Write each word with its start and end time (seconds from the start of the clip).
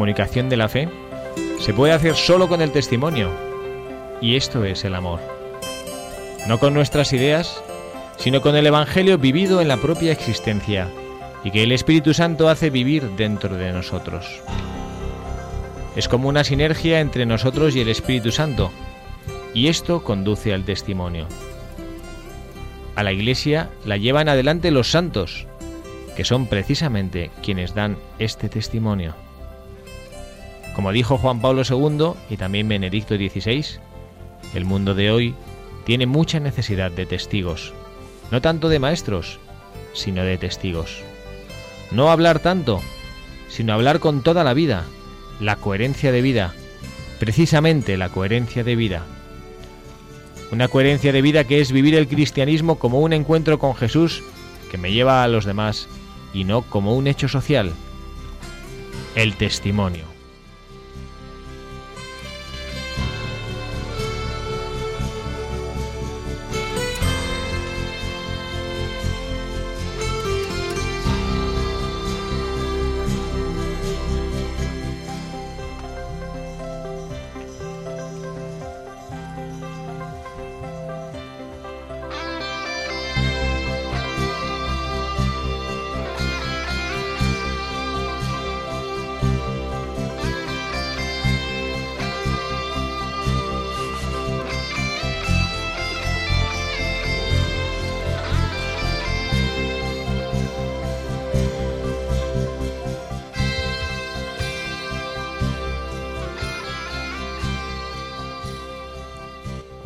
Comunicación 0.00 0.48
de 0.48 0.56
la 0.56 0.70
fe 0.70 0.88
se 1.58 1.74
puede 1.74 1.92
hacer 1.92 2.16
solo 2.16 2.48
con 2.48 2.62
el 2.62 2.72
testimonio. 2.72 3.30
Y 4.22 4.36
esto 4.36 4.64
es 4.64 4.82
el 4.86 4.94
amor. 4.94 5.20
No 6.48 6.58
con 6.58 6.72
nuestras 6.72 7.12
ideas, 7.12 7.62
sino 8.16 8.40
con 8.40 8.56
el 8.56 8.66
Evangelio 8.66 9.18
vivido 9.18 9.60
en 9.60 9.68
la 9.68 9.76
propia 9.76 10.10
existencia 10.10 10.88
y 11.44 11.50
que 11.50 11.64
el 11.64 11.72
Espíritu 11.72 12.14
Santo 12.14 12.48
hace 12.48 12.70
vivir 12.70 13.10
dentro 13.18 13.56
de 13.56 13.72
nosotros. 13.72 14.40
Es 15.96 16.08
como 16.08 16.30
una 16.30 16.44
sinergia 16.44 17.00
entre 17.00 17.26
nosotros 17.26 17.76
y 17.76 17.82
el 17.82 17.88
Espíritu 17.88 18.32
Santo, 18.32 18.70
y 19.52 19.68
esto 19.68 20.02
conduce 20.02 20.54
al 20.54 20.64
testimonio. 20.64 21.26
A 22.96 23.02
la 23.02 23.12
Iglesia 23.12 23.68
la 23.84 23.98
llevan 23.98 24.30
adelante 24.30 24.70
los 24.70 24.90
santos, 24.90 25.46
que 26.16 26.24
son 26.24 26.46
precisamente 26.46 27.30
quienes 27.42 27.74
dan 27.74 27.98
este 28.18 28.48
testimonio. 28.48 29.14
Como 30.74 30.92
dijo 30.92 31.18
Juan 31.18 31.40
Pablo 31.40 31.62
II 31.68 32.12
y 32.30 32.36
también 32.36 32.68
Benedicto 32.68 33.16
XVI, 33.16 33.64
el 34.54 34.64
mundo 34.64 34.94
de 34.94 35.10
hoy 35.10 35.34
tiene 35.84 36.06
mucha 36.06 36.40
necesidad 36.40 36.90
de 36.90 37.06
testigos, 37.06 37.72
no 38.30 38.40
tanto 38.40 38.68
de 38.68 38.78
maestros, 38.78 39.38
sino 39.92 40.24
de 40.24 40.38
testigos. 40.38 41.02
No 41.90 42.10
hablar 42.10 42.38
tanto, 42.38 42.80
sino 43.48 43.72
hablar 43.72 43.98
con 43.98 44.22
toda 44.22 44.44
la 44.44 44.54
vida, 44.54 44.84
la 45.40 45.56
coherencia 45.56 46.12
de 46.12 46.22
vida, 46.22 46.54
precisamente 47.18 47.96
la 47.96 48.08
coherencia 48.08 48.62
de 48.64 48.76
vida. 48.76 49.02
Una 50.52 50.68
coherencia 50.68 51.12
de 51.12 51.22
vida 51.22 51.44
que 51.44 51.60
es 51.60 51.72
vivir 51.72 51.94
el 51.94 52.08
cristianismo 52.08 52.78
como 52.78 53.00
un 53.00 53.12
encuentro 53.12 53.58
con 53.58 53.74
Jesús 53.74 54.22
que 54.70 54.78
me 54.78 54.92
lleva 54.92 55.22
a 55.22 55.28
los 55.28 55.44
demás 55.44 55.88
y 56.32 56.44
no 56.44 56.62
como 56.62 56.94
un 56.94 57.06
hecho 57.06 57.28
social. 57.28 57.72
El 59.14 59.34
testimonio. 59.34 60.09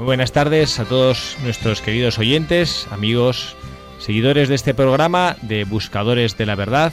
Buenas 0.05 0.33
tardes 0.33 0.79
a 0.81 0.85
todos 0.85 1.39
nuestros 1.43 1.81
queridos 1.81 2.19
oyentes, 2.19 2.87
amigos, 2.91 3.57
seguidores 3.99 4.51
de 4.51 4.55
este 4.55 4.75
programa 4.75 5.37
de 5.41 5.65
Buscadores 5.65 6.37
de 6.37 6.45
la 6.45 6.55
Verdad. 6.55 6.93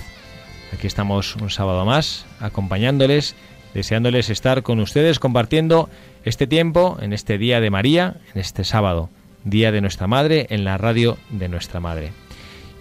Aquí 0.74 0.88
estamos 0.88 1.36
un 1.36 1.50
sábado 1.50 1.84
más 1.84 2.26
acompañándoles, 2.40 3.36
deseándoles 3.74 4.30
estar 4.30 4.63
con 4.63 4.80
ustedes 4.80 5.19
compartiendo 5.19 5.90
este 6.24 6.48
tiempo 6.48 6.98
en 7.02 7.12
este 7.12 7.38
día 7.38 7.60
de 7.60 7.69
María, 7.69 8.16
en 8.34 8.40
este 8.40 8.63
sábado, 8.63 9.10
día 9.44 9.74
de 9.74 9.81
nuestra 9.81 10.07
Madre, 10.07 10.48
en 10.50 10.64
la 10.64 10.78
radio 10.78 11.18
de 11.30 11.50
nuestra 11.50 11.81
Madre. 11.81 12.14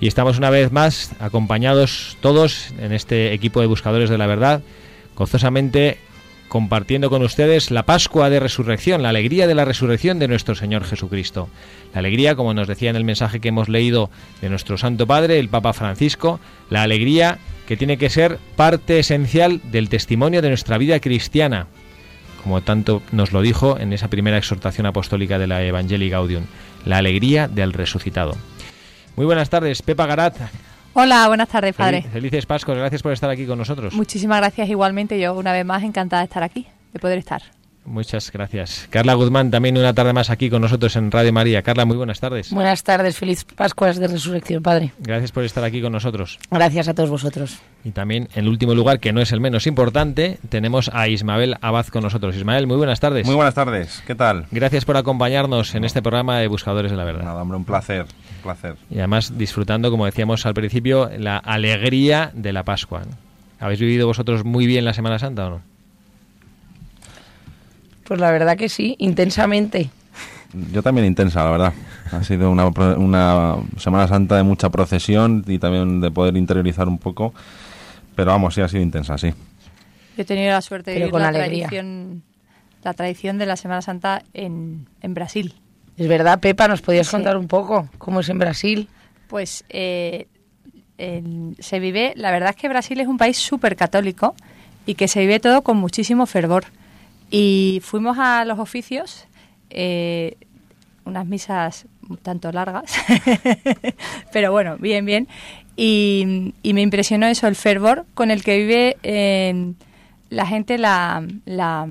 Y 0.01 0.07
estamos 0.07 0.39
una 0.39 0.51
vez 0.51 0.71
más 0.71 1.13
acompañados 1.19 2.17
todos 2.21 2.73
en 2.79 2.93
este 2.93 3.33
equipo 3.33 3.61
de 3.61 3.67
Buscadores 3.67 4.09
de 4.09 4.19
la 4.19 4.29
Verdad, 4.29 4.63
gozosamente 5.17 5.99
compartiendo 6.51 7.11
con 7.11 7.23
ustedes 7.23 7.71
la 7.71 7.85
Pascua 7.85 8.29
de 8.29 8.41
Resurrección, 8.41 9.03
la 9.03 9.11
alegría 9.11 9.47
de 9.47 9.55
la 9.55 9.65
resurrección 9.65 10.19
de 10.19 10.27
nuestro 10.27 10.57
Señor 10.57 10.85
Jesucristo. 10.85 11.49
La 11.95 12.01
alegría, 12.01 12.35
como 12.35 12.53
nos 12.55 12.67
decía 12.67 12.91
en 12.91 12.97
el 12.97 13.05
mensaje 13.05 13.39
que 13.39 13.51
hemos 13.51 13.69
leído 13.69 14.11
de 14.43 14.51
nuestro 14.51 14.77
Santo 14.77 15.07
Padre, 15.07 15.39
el 15.39 15.49
Papa 15.49 15.73
Francisco, 15.73 16.41
la 16.69 16.83
alegría 16.83 17.39
que 17.69 17.77
tiene 17.77 17.99
que 17.99 18.11
ser 18.11 18.39
parte 18.57 18.99
esencial 18.99 19.61
del 19.71 19.89
testimonio 19.89 20.43
de 20.43 20.49
nuestra 20.49 20.77
vida 20.77 20.99
cristiana, 20.99 21.69
como 22.43 22.63
tanto 22.63 23.01
nos 23.13 23.31
lo 23.33 23.43
dijo 23.43 23.79
en 23.79 23.93
esa 23.93 24.09
primera 24.09 24.37
exhortación 24.37 24.87
apostólica 24.87 25.39
de 25.39 25.47
la 25.47 25.63
Evangelii 25.63 26.11
Gaudium, 26.11 26.47
la 26.85 26.99
alegría 26.99 27.47
del 27.47 27.73
resucitado. 27.73 28.37
Muy 29.15 29.25
buenas 29.25 29.51
tardes, 29.51 29.83
Pepa 29.83 30.07
Garat, 30.07 30.35
Hola, 30.93 31.29
buenas 31.29 31.49
tardes, 31.49 31.75
padre. 31.75 32.03
felices 32.03 32.47
Pascos, 32.47 32.77
gracias 32.77 33.03
por 33.03 33.13
estar 33.13 33.31
aquí 33.31 33.47
con 33.47 33.59
nosotros. 33.59 33.95
Muchísimas 33.95 34.39
gracias 34.39 34.69
igualmente, 34.69 35.21
yo 35.21 35.35
una 35.35 35.53
vez 35.53 35.65
más 35.65 35.85
encantada 35.85 36.23
de 36.23 36.25
estar 36.25 36.43
aquí, 36.43 36.67
de 36.93 36.99
poder 36.99 37.19
estar. 37.19 37.43
Muchas 37.85 38.31
gracias. 38.31 38.87
Carla 38.91 39.15
Guzmán, 39.15 39.51
también 39.51 39.77
una 39.79 39.95
tarde 39.95 40.13
más 40.13 40.31
aquí 40.31 40.51
con 40.51 40.61
nosotros 40.63 40.95
en 40.97 41.11
Radio 41.11 41.33
María. 41.33 41.63
Carla, 41.63 41.85
muy 41.87 41.97
buenas 41.97 42.21
tardes. 42.21 42.53
Buenas 42.53 42.83
tardes, 42.85 43.17
feliz 43.17 43.45
Pascuas 43.45 43.99
de 43.99 44.07
Resurrección, 44.07 44.63
Padre. 44.63 44.93
Gracias 44.99 45.33
por 45.33 45.45
estar 45.45 45.65
aquí 45.65 45.81
con 45.81 45.93
nosotros. 45.93 46.39
Gracias 46.51 46.89
a 46.89 46.95
todos 46.95 47.09
vosotros. 47.09 47.59
Y 47.83 47.93
también, 47.93 48.29
en 48.35 48.49
último 48.49 48.75
lugar, 48.75 49.01
que 49.01 49.13
no 49.13 49.21
es 49.21 49.33
el 49.33 49.41
menos 49.41 49.67
importante, 49.67 50.39
tenemos 50.51 50.91
a 50.93 51.09
Ismael 51.09 51.57
Abad 51.63 51.87
con 51.87 52.03
nosotros. 52.03 52.37
Ismael, 52.37 52.67
muy 52.67 52.77
buenas 52.77 53.01
tardes. 53.01 53.27
Muy 53.27 53.35
buenas 53.35 53.55
tardes, 53.55 54.03
¿qué 54.07 54.15
tal? 54.15 54.47
Gracias 54.51 54.85
por 54.85 54.97
acompañarnos 54.97 55.75
en 55.75 55.85
este 55.85 56.03
programa 56.03 56.39
de 56.39 56.49
Buscadores 56.49 56.91
de 56.91 56.97
la 56.97 57.05
Verdad. 57.05 57.25
Nada, 57.25 57.43
hombre, 57.43 57.57
un 57.57 57.65
placer, 57.65 58.07
placer. 58.41 58.77
Y 58.91 58.99
además 58.99 59.37
disfrutando, 59.39 59.91
como 59.91 60.07
decíamos 60.07 60.47
al 60.47 60.55
principio, 60.55 61.11
la 61.19 61.37
alegría 61.37 62.31
de 62.35 62.53
la 62.53 62.65
Pascua. 62.65 63.03
¿Habéis 63.59 63.81
vivido 63.81 64.07
vosotros 64.07 64.45
muy 64.45 64.67
bien 64.67 64.85
la 64.85 64.95
Semana 64.95 65.19
Santa 65.19 65.47
o 65.47 65.51
no? 65.51 65.61
Pues 68.05 68.19
la 68.19 68.31
verdad 68.31 68.57
que 68.57 68.69
sí, 68.69 68.97
intensamente. 68.99 69.91
Yo 70.73 70.83
también 70.83 71.07
intensa, 71.07 71.45
la 71.45 71.51
verdad. 71.51 71.73
Ha 72.11 72.25
sido 72.25 72.51
una, 72.51 72.67
una 72.67 73.57
Semana 73.77 74.09
Santa 74.09 74.37
de 74.37 74.43
mucha 74.43 74.71
procesión 74.71 75.45
y 75.47 75.59
también 75.59 76.01
de 76.01 76.11
poder 76.11 76.37
interiorizar 76.37 76.89
un 76.89 76.99
poco. 76.99 77.33
Pero 78.17 78.33
vamos, 78.33 78.55
sí 78.55 78.61
ha 78.61 78.69
sido 78.69 78.83
intensa, 78.83 79.17
sí. 79.17 79.33
he 80.17 80.25
tenido 80.25 80.51
la 80.51 80.61
suerte 80.61 80.91
de 80.91 80.97
vivir 80.99 81.15
la 81.15 81.33
tradición, 81.33 82.23
la 82.83 82.95
tradición 82.95 83.39
de 83.39 83.47
la 83.47 83.57
Semana 83.57 83.83
Santa 83.83 84.23
en, 84.35 84.89
en 85.03 85.15
Brasil. 85.15 85.55
Es 86.01 86.09
verdad, 86.09 86.41
Pepa, 86.41 86.67
¿nos 86.67 86.81
podías 86.81 87.11
contar 87.11 87.37
un 87.37 87.47
poco 87.47 87.87
cómo 87.99 88.21
es 88.21 88.31
en 88.31 88.39
Brasil? 88.39 88.89
Pues 89.29 89.67
eh, 89.69 90.29
se 91.59 91.79
vive, 91.79 92.15
la 92.17 92.31
verdad 92.31 92.49
es 92.49 92.57
que 92.57 92.71
Brasil 92.71 92.99
es 93.01 93.07
un 93.07 93.19
país 93.19 93.37
súper 93.37 93.77
católico 93.77 94.35
y 94.87 94.95
que 94.95 95.09
se 95.09 95.21
vive 95.21 95.41
todo 95.41 95.61
con 95.61 95.77
muchísimo 95.77 96.25
fervor. 96.25 96.65
Y 97.31 97.83
fuimos 97.85 98.17
a 98.19 98.47
los 98.47 98.59
oficios, 98.59 99.27
eh, 99.69 100.39
unas 101.05 101.27
misas 101.27 101.85
tanto 102.23 102.51
largas, 102.51 102.95
pero 104.33 104.53
bueno, 104.53 104.79
bien, 104.79 105.05
bien. 105.05 105.29
Y, 105.77 106.55
me 106.65 106.81
impresionó 106.81 107.27
eso, 107.27 107.47
el 107.47 107.57
fervor 107.57 108.07
con 108.15 108.31
el 108.31 108.43
que 108.43 108.57
vive 108.57 108.97
eh, 109.03 109.75
la 110.31 110.47
gente 110.47 110.79
la, 110.79 111.23
la, 111.45 111.87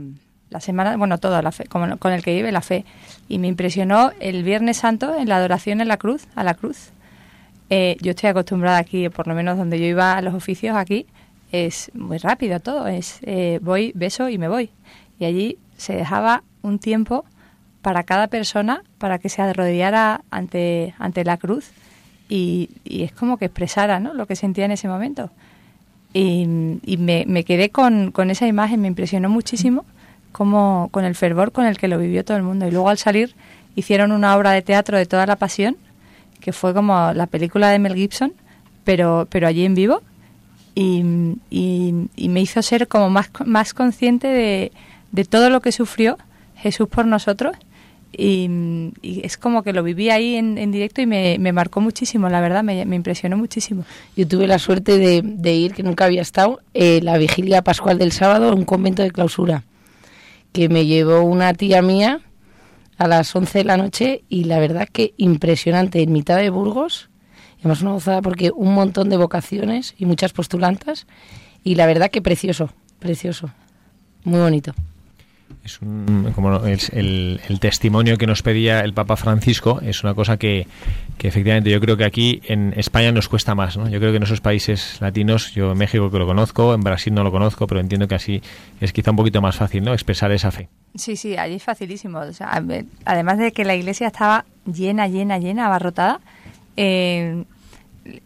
semana, 0.61 0.97
bueno, 0.97 1.19
toda 1.19 1.43
la 1.43 1.51
fe, 1.51 1.65
con, 1.65 1.95
con 1.99 2.11
el 2.11 2.23
que 2.23 2.33
vive 2.33 2.51
la 2.51 2.61
fe. 2.61 2.85
Y 3.29 3.39
me 3.39 3.47
impresionó 3.47 4.11
el 4.19 4.43
Viernes 4.43 4.77
Santo 4.77 5.15
en 5.15 5.29
la 5.29 5.37
adoración 5.37 5.79
en 5.79 5.87
la 5.87 5.97
cruz, 5.97 6.27
a 6.35 6.43
la 6.43 6.55
cruz. 6.55 6.89
Eh, 7.69 7.95
yo 8.01 8.11
estoy 8.11 8.29
acostumbrada 8.29 8.77
aquí, 8.79 9.07
por 9.09 9.27
lo 9.27 9.35
menos 9.35 9.57
donde 9.57 9.79
yo 9.79 9.85
iba 9.85 10.17
a 10.17 10.21
los 10.21 10.33
oficios 10.33 10.75
aquí, 10.75 11.05
es 11.51 11.91
muy 11.93 12.17
rápido 12.17 12.59
todo, 12.59 12.87
es 12.87 13.19
eh, 13.21 13.59
voy, 13.61 13.91
beso 13.95 14.27
y 14.29 14.37
me 14.37 14.47
voy. 14.47 14.71
Y 15.19 15.25
allí 15.25 15.57
se 15.77 15.93
dejaba 15.93 16.43
un 16.61 16.79
tiempo 16.79 17.25
para 17.81 18.03
cada 18.03 18.27
persona 18.27 18.83
para 18.97 19.19
que 19.19 19.29
se 19.29 19.41
arrodillara 19.41 20.21
ante, 20.31 20.93
ante 20.99 21.23
la 21.23 21.37
cruz 21.37 21.71
y, 22.27 22.69
es 22.85 23.11
como 23.11 23.37
que 23.37 23.45
expresara 23.45 23.99
¿no? 23.99 24.13
lo 24.13 24.27
que 24.27 24.35
sentía 24.35 24.65
en 24.65 24.71
ese 24.71 24.87
momento. 24.87 25.31
Y, 26.11 26.47
me, 26.97 27.25
me, 27.27 27.43
quedé 27.43 27.69
con, 27.69 28.11
con, 28.11 28.31
esa 28.31 28.47
imagen, 28.47 28.81
me 28.81 28.87
impresionó 28.87 29.29
muchísimo 29.29 29.85
como, 30.31 30.89
con 30.91 31.05
el 31.05 31.15
fervor 31.15 31.51
con 31.51 31.65
el 31.65 31.77
que 31.77 31.87
lo 31.87 31.97
vivió 31.97 32.23
todo 32.23 32.37
el 32.37 32.43
mundo. 32.43 32.67
Y 32.67 32.71
luego 32.71 32.89
al 32.89 32.97
salir 32.97 33.35
hicieron 33.75 34.11
una 34.11 34.35
obra 34.35 34.51
de 34.51 34.61
teatro 34.61 34.97
de 34.97 35.05
toda 35.05 35.25
la 35.25 35.35
pasión, 35.35 35.77
que 36.39 36.53
fue 36.53 36.73
como 36.73 37.13
la 37.13 37.27
película 37.27 37.69
de 37.69 37.79
Mel 37.79 37.95
Gibson, 37.95 38.33
pero, 38.83 39.27
pero 39.29 39.47
allí 39.47 39.65
en 39.65 39.75
vivo 39.75 40.01
y, 40.75 42.29
me 42.29 42.41
hizo 42.41 42.61
ser 42.61 42.87
como 42.87 43.09
más, 43.09 43.29
más 43.45 43.73
consciente 43.73 44.27
de, 44.27 45.25
todo 45.25 45.49
lo 45.49 45.61
que 45.61 45.71
sufrió 45.71 46.17
Jesús 46.55 46.87
por 46.87 47.05
nosotros 47.05 47.55
y, 48.11 48.91
es 49.03 49.37
como 49.37 49.63
que 49.63 49.73
lo 49.73 49.83
viví 49.83 50.09
ahí 50.09 50.35
en, 50.35 50.71
directo 50.71 51.01
y 51.01 51.05
me, 51.05 51.51
marcó 51.53 51.81
muchísimo, 51.81 52.29
la 52.29 52.41
verdad, 52.41 52.63
me, 52.63 52.81
impresionó 52.95 53.37
muchísimo. 53.37 53.83
Yo 54.15 54.27
tuve 54.27 54.47
la 54.47 54.59
suerte 54.59 54.97
de, 54.97 55.53
ir, 55.53 55.73
que 55.73 55.83
nunca 55.83 56.05
había 56.05 56.21
estado, 56.21 56.59
eh, 56.73 57.01
la 57.03 57.17
vigilia 57.17 57.61
pascual 57.61 57.97
del 57.97 58.11
sábado 58.11 58.51
en 58.51 58.59
un 58.59 58.65
convento 58.65 59.03
de 59.03 59.11
clausura, 59.11 59.63
que 60.51 60.69
me 60.69 60.85
llevó 60.85 61.21
una 61.21 61.53
tía 61.53 61.81
mía 61.81 62.21
a 62.97 63.07
las 63.07 63.35
11 63.35 63.59
de 63.59 63.63
la 63.63 63.77
noche 63.77 64.23
y 64.29 64.45
la 64.45 64.59
verdad 64.59 64.87
que 64.91 65.13
impresionante, 65.17 66.01
en 66.01 66.11
mitad 66.11 66.37
de 66.37 66.49
Burgos, 66.49 67.09
además 67.59 67.81
una 67.81 67.91
gozada 67.91 68.21
porque 68.21 68.51
un 68.53 68.73
montón 68.73 69.09
de 69.09 69.17
vocaciones 69.17 69.95
y 69.97 70.05
muchas 70.05 70.33
postulantas 70.33 71.07
y 71.63 71.75
la 71.75 71.85
verdad 71.85 72.11
que 72.11 72.21
precioso, 72.21 72.69
precioso, 72.99 73.51
muy 74.23 74.39
bonito. 74.39 74.73
Es 75.63 75.81
un, 75.81 76.31
como 76.33 76.65
el, 76.65 77.39
el, 77.47 77.59
testimonio 77.59 78.17
que 78.17 78.25
nos 78.25 78.41
pedía 78.41 78.79
el 78.81 78.93
Papa 78.93 79.15
Francisco 79.15 79.79
es 79.81 80.03
una 80.03 80.13
cosa 80.13 80.37
que, 80.37 80.67
que, 81.17 81.27
efectivamente 81.27 81.69
yo 81.69 81.79
creo 81.79 81.97
que 81.97 82.05
aquí 82.05 82.41
en 82.45 82.73
España 82.77 83.11
nos 83.11 83.27
cuesta 83.27 83.55
más. 83.55 83.77
¿no? 83.77 83.89
Yo 83.89 83.99
creo 83.99 84.11
que 84.11 84.17
en 84.17 84.23
esos 84.23 84.41
países 84.41 84.97
latinos, 85.01 85.53
yo 85.53 85.71
en 85.71 85.77
México 85.77 86.09
que 86.09 86.17
lo 86.17 86.25
conozco, 86.25 86.73
en 86.73 86.81
Brasil 86.81 87.13
no 87.13 87.23
lo 87.23 87.31
conozco, 87.31 87.67
pero 87.67 87.81
entiendo 87.81 88.07
que 88.07 88.15
así 88.15 88.41
es 88.79 88.93
quizá 88.93 89.11
un 89.11 89.17
poquito 89.17 89.41
más 89.41 89.55
fácil 89.55 89.83
¿no? 89.83 89.93
expresar 89.93 90.31
esa 90.31 90.51
fe. 90.51 90.69
Sí, 90.95 91.15
sí, 91.15 91.37
allí 91.37 91.55
es 91.55 91.63
facilísimo. 91.63 92.21
además 93.05 93.37
de 93.37 93.51
que 93.51 93.65
la 93.65 93.75
iglesia 93.75 94.07
estaba 94.07 94.45
llena, 94.65 95.07
llena, 95.07 95.37
llena, 95.37 95.67
abarrotada, 95.67 96.19
eh, 96.77 97.43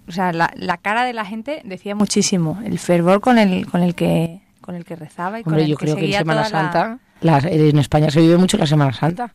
o 0.08 0.12
sea, 0.12 0.32
la, 0.32 0.78
cara 0.82 1.04
de 1.04 1.14
la 1.14 1.26
gente 1.26 1.62
decía 1.66 1.96
muchísimo, 1.96 2.60
el 2.64 2.80
fervor 2.80 3.22
con 3.22 3.38
el, 3.38 3.66
con 3.66 3.82
el 3.82 3.96
que 3.96 4.42
con 4.62 4.76
el 4.76 4.86
que 4.86 4.96
rezaba 4.96 5.40
y 5.40 5.44
con 5.44 5.56
el 5.56 5.68
yo 5.68 5.76
que 5.76 5.86
creo 5.86 5.98
que 5.98 6.06
en 6.06 6.14
Semana 6.14 6.46
Santa, 6.46 7.00
en 7.24 7.80
España 7.80 8.10
se 8.10 8.22
vive 8.22 8.38
mucho 8.38 8.58
la 8.58 8.68
Semana 8.68 8.94
Santa. 8.94 9.34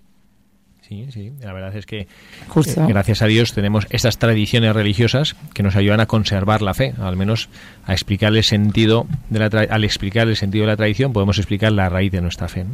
Sí, 0.88 1.06
sí, 1.12 1.32
la 1.40 1.52
verdad 1.52 1.76
es 1.76 1.85
que 1.85 2.08
Justo. 2.49 2.82
Eh, 2.82 2.87
gracias 2.88 3.20
a 3.20 3.26
Dios 3.26 3.52
tenemos 3.52 3.87
estas 3.90 4.17
tradiciones 4.17 4.75
religiosas 4.75 5.37
que 5.52 5.62
nos 5.62 5.76
ayudan 5.76 6.00
a 6.00 6.06
conservar 6.06 6.62
la 6.62 6.73
fe, 6.73 6.94
al 6.99 7.14
menos 7.14 7.50
a 7.85 7.93
explicar 7.93 8.35
el 8.35 8.43
sentido 8.43 9.06
de 9.29 9.38
la 9.38 9.46
al 9.46 9.85
explicar 9.85 10.29
el 10.29 10.37
sentido 10.37 10.64
de 10.64 10.73
la 10.73 10.76
tradición 10.79 11.12
podemos 11.12 11.37
explicar 11.37 11.73
la 11.73 11.90
raíz 11.90 12.11
de 12.11 12.23
nuestra 12.23 12.49
fe 12.49 12.64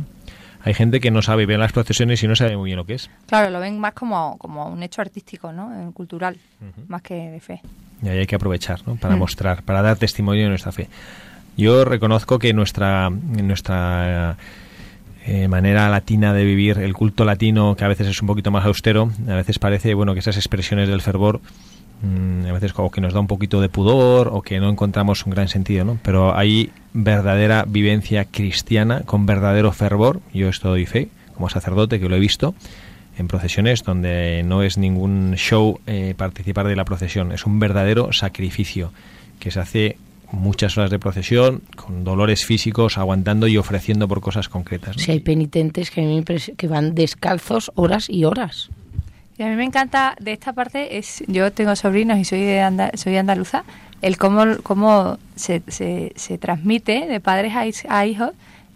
hay 0.64 0.72
gente 0.72 0.98
que 0.98 1.10
no 1.10 1.20
sabe 1.20 1.44
ver 1.44 1.58
las 1.58 1.72
procesiones 1.72 2.22
y 2.22 2.26
no 2.26 2.34
sabe 2.34 2.56
muy 2.56 2.68
bien 2.68 2.78
lo 2.78 2.86
que 2.86 2.94
es. 2.94 3.10
Claro, 3.26 3.50
lo 3.50 3.60
ven 3.60 3.78
más 3.78 3.92
como, 3.92 4.38
como 4.38 4.66
un 4.66 4.82
hecho 4.82 5.02
artístico, 5.02 5.52
¿no? 5.52 5.70
Eh, 5.70 5.92
cultural, 5.92 6.38
más 6.88 7.02
que 7.02 7.14
de 7.14 7.40
fe. 7.40 7.60
Y 8.02 8.08
ahí 8.08 8.18
hay 8.20 8.26
que 8.26 8.36
aprovechar, 8.36 8.80
¿no? 8.86 8.96
Para 8.96 9.14
mm. 9.14 9.18
mostrar, 9.18 9.62
para 9.62 9.82
dar 9.82 9.98
testimonio 9.98 10.44
de 10.44 10.48
nuestra 10.48 10.72
fe. 10.72 10.88
Yo 11.58 11.84
reconozco 11.84 12.38
que 12.38 12.54
nuestra, 12.54 13.10
nuestra 13.10 14.38
eh, 15.24 15.48
manera 15.48 15.88
latina 15.88 16.32
de 16.32 16.44
vivir, 16.44 16.78
el 16.78 16.94
culto 16.94 17.24
latino, 17.24 17.76
que 17.76 17.84
a 17.84 17.88
veces 17.88 18.08
es 18.08 18.20
un 18.20 18.28
poquito 18.28 18.50
más 18.50 18.64
austero, 18.64 19.10
a 19.28 19.34
veces 19.34 19.58
parece, 19.58 19.94
bueno, 19.94 20.14
que 20.14 20.20
esas 20.20 20.36
expresiones 20.36 20.88
del 20.88 21.00
fervor 21.00 21.40
Mm, 22.04 22.46
a 22.46 22.52
veces 22.52 22.72
como 22.72 22.90
que 22.90 23.00
nos 23.00 23.14
da 23.14 23.20
un 23.20 23.26
poquito 23.26 23.60
de 23.60 23.68
pudor 23.68 24.28
o 24.32 24.42
que 24.42 24.60
no 24.60 24.68
encontramos 24.68 25.24
un 25.24 25.32
gran 25.32 25.48
sentido, 25.48 25.84
¿no? 25.84 25.98
Pero 26.02 26.36
hay 26.36 26.70
verdadera 26.92 27.64
vivencia 27.66 28.26
cristiana 28.26 29.02
con 29.06 29.26
verdadero 29.26 29.72
fervor, 29.72 30.20
yo 30.32 30.48
esto 30.48 30.68
doy 30.68 30.86
fe, 30.86 31.08
como 31.34 31.48
sacerdote 31.48 31.98
que 31.98 32.08
lo 32.08 32.16
he 32.16 32.20
visto, 32.20 32.54
en 33.16 33.28
procesiones 33.28 33.84
donde 33.84 34.42
no 34.44 34.62
es 34.62 34.76
ningún 34.76 35.34
show 35.36 35.80
eh, 35.86 36.14
participar 36.16 36.66
de 36.66 36.76
la 36.76 36.84
procesión, 36.84 37.32
es 37.32 37.46
un 37.46 37.58
verdadero 37.58 38.12
sacrificio 38.12 38.92
que 39.38 39.50
se 39.50 39.60
hace 39.60 39.96
muchas 40.34 40.76
horas 40.76 40.90
de 40.90 40.98
procesión, 40.98 41.62
con 41.76 42.04
dolores 42.04 42.44
físicos, 42.44 42.98
aguantando 42.98 43.46
y 43.46 43.56
ofreciendo 43.56 44.08
por 44.08 44.20
cosas 44.20 44.48
concretas. 44.48 44.96
Si 44.98 45.10
hay 45.10 45.20
penitentes 45.20 45.90
que, 45.90 46.24
que 46.56 46.68
van 46.68 46.94
descalzos 46.94 47.72
horas 47.74 48.08
y 48.08 48.24
horas. 48.24 48.70
Y 49.36 49.42
a 49.42 49.48
mí 49.48 49.56
me 49.56 49.64
encanta 49.64 50.14
de 50.20 50.32
esta 50.32 50.52
parte, 50.52 50.96
es 50.96 51.24
yo 51.26 51.52
tengo 51.52 51.74
sobrinos 51.74 52.18
y 52.18 52.24
soy, 52.24 52.40
de 52.40 52.90
soy 52.94 53.16
andaluza, 53.16 53.64
el 54.00 54.16
cómo, 54.16 54.44
cómo 54.62 55.18
se, 55.34 55.62
se, 55.66 56.12
se 56.14 56.38
transmite 56.38 57.06
de 57.06 57.20
padres 57.20 57.52
a, 57.88 58.06
hijos 58.06 58.30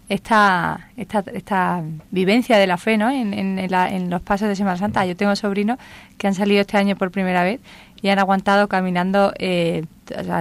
esta, 0.09 0.89
esta, 0.97 1.23
esta 1.33 1.83
vivencia 2.09 2.57
de 2.57 2.65
la 2.65 2.77
fe 2.77 2.97
¿no? 2.97 3.11
En, 3.11 3.33
en, 3.33 4.09
los 4.09 4.21
pasos 4.21 4.47
de 4.47 4.55
Semana 4.55 4.77
Santa. 4.77 5.05
Yo 5.05 5.15
tengo 5.15 5.35
sobrinos 5.35 5.77
que 6.17 6.27
han 6.27 6.33
salido 6.33 6.61
este 6.61 6.77
año 6.77 6.95
por 6.95 7.11
primera 7.11 7.43
vez 7.43 7.61
y 8.01 8.09
han 8.09 8.17
aguantado 8.17 8.67
caminando 8.67 9.31
eh, 9.37 9.85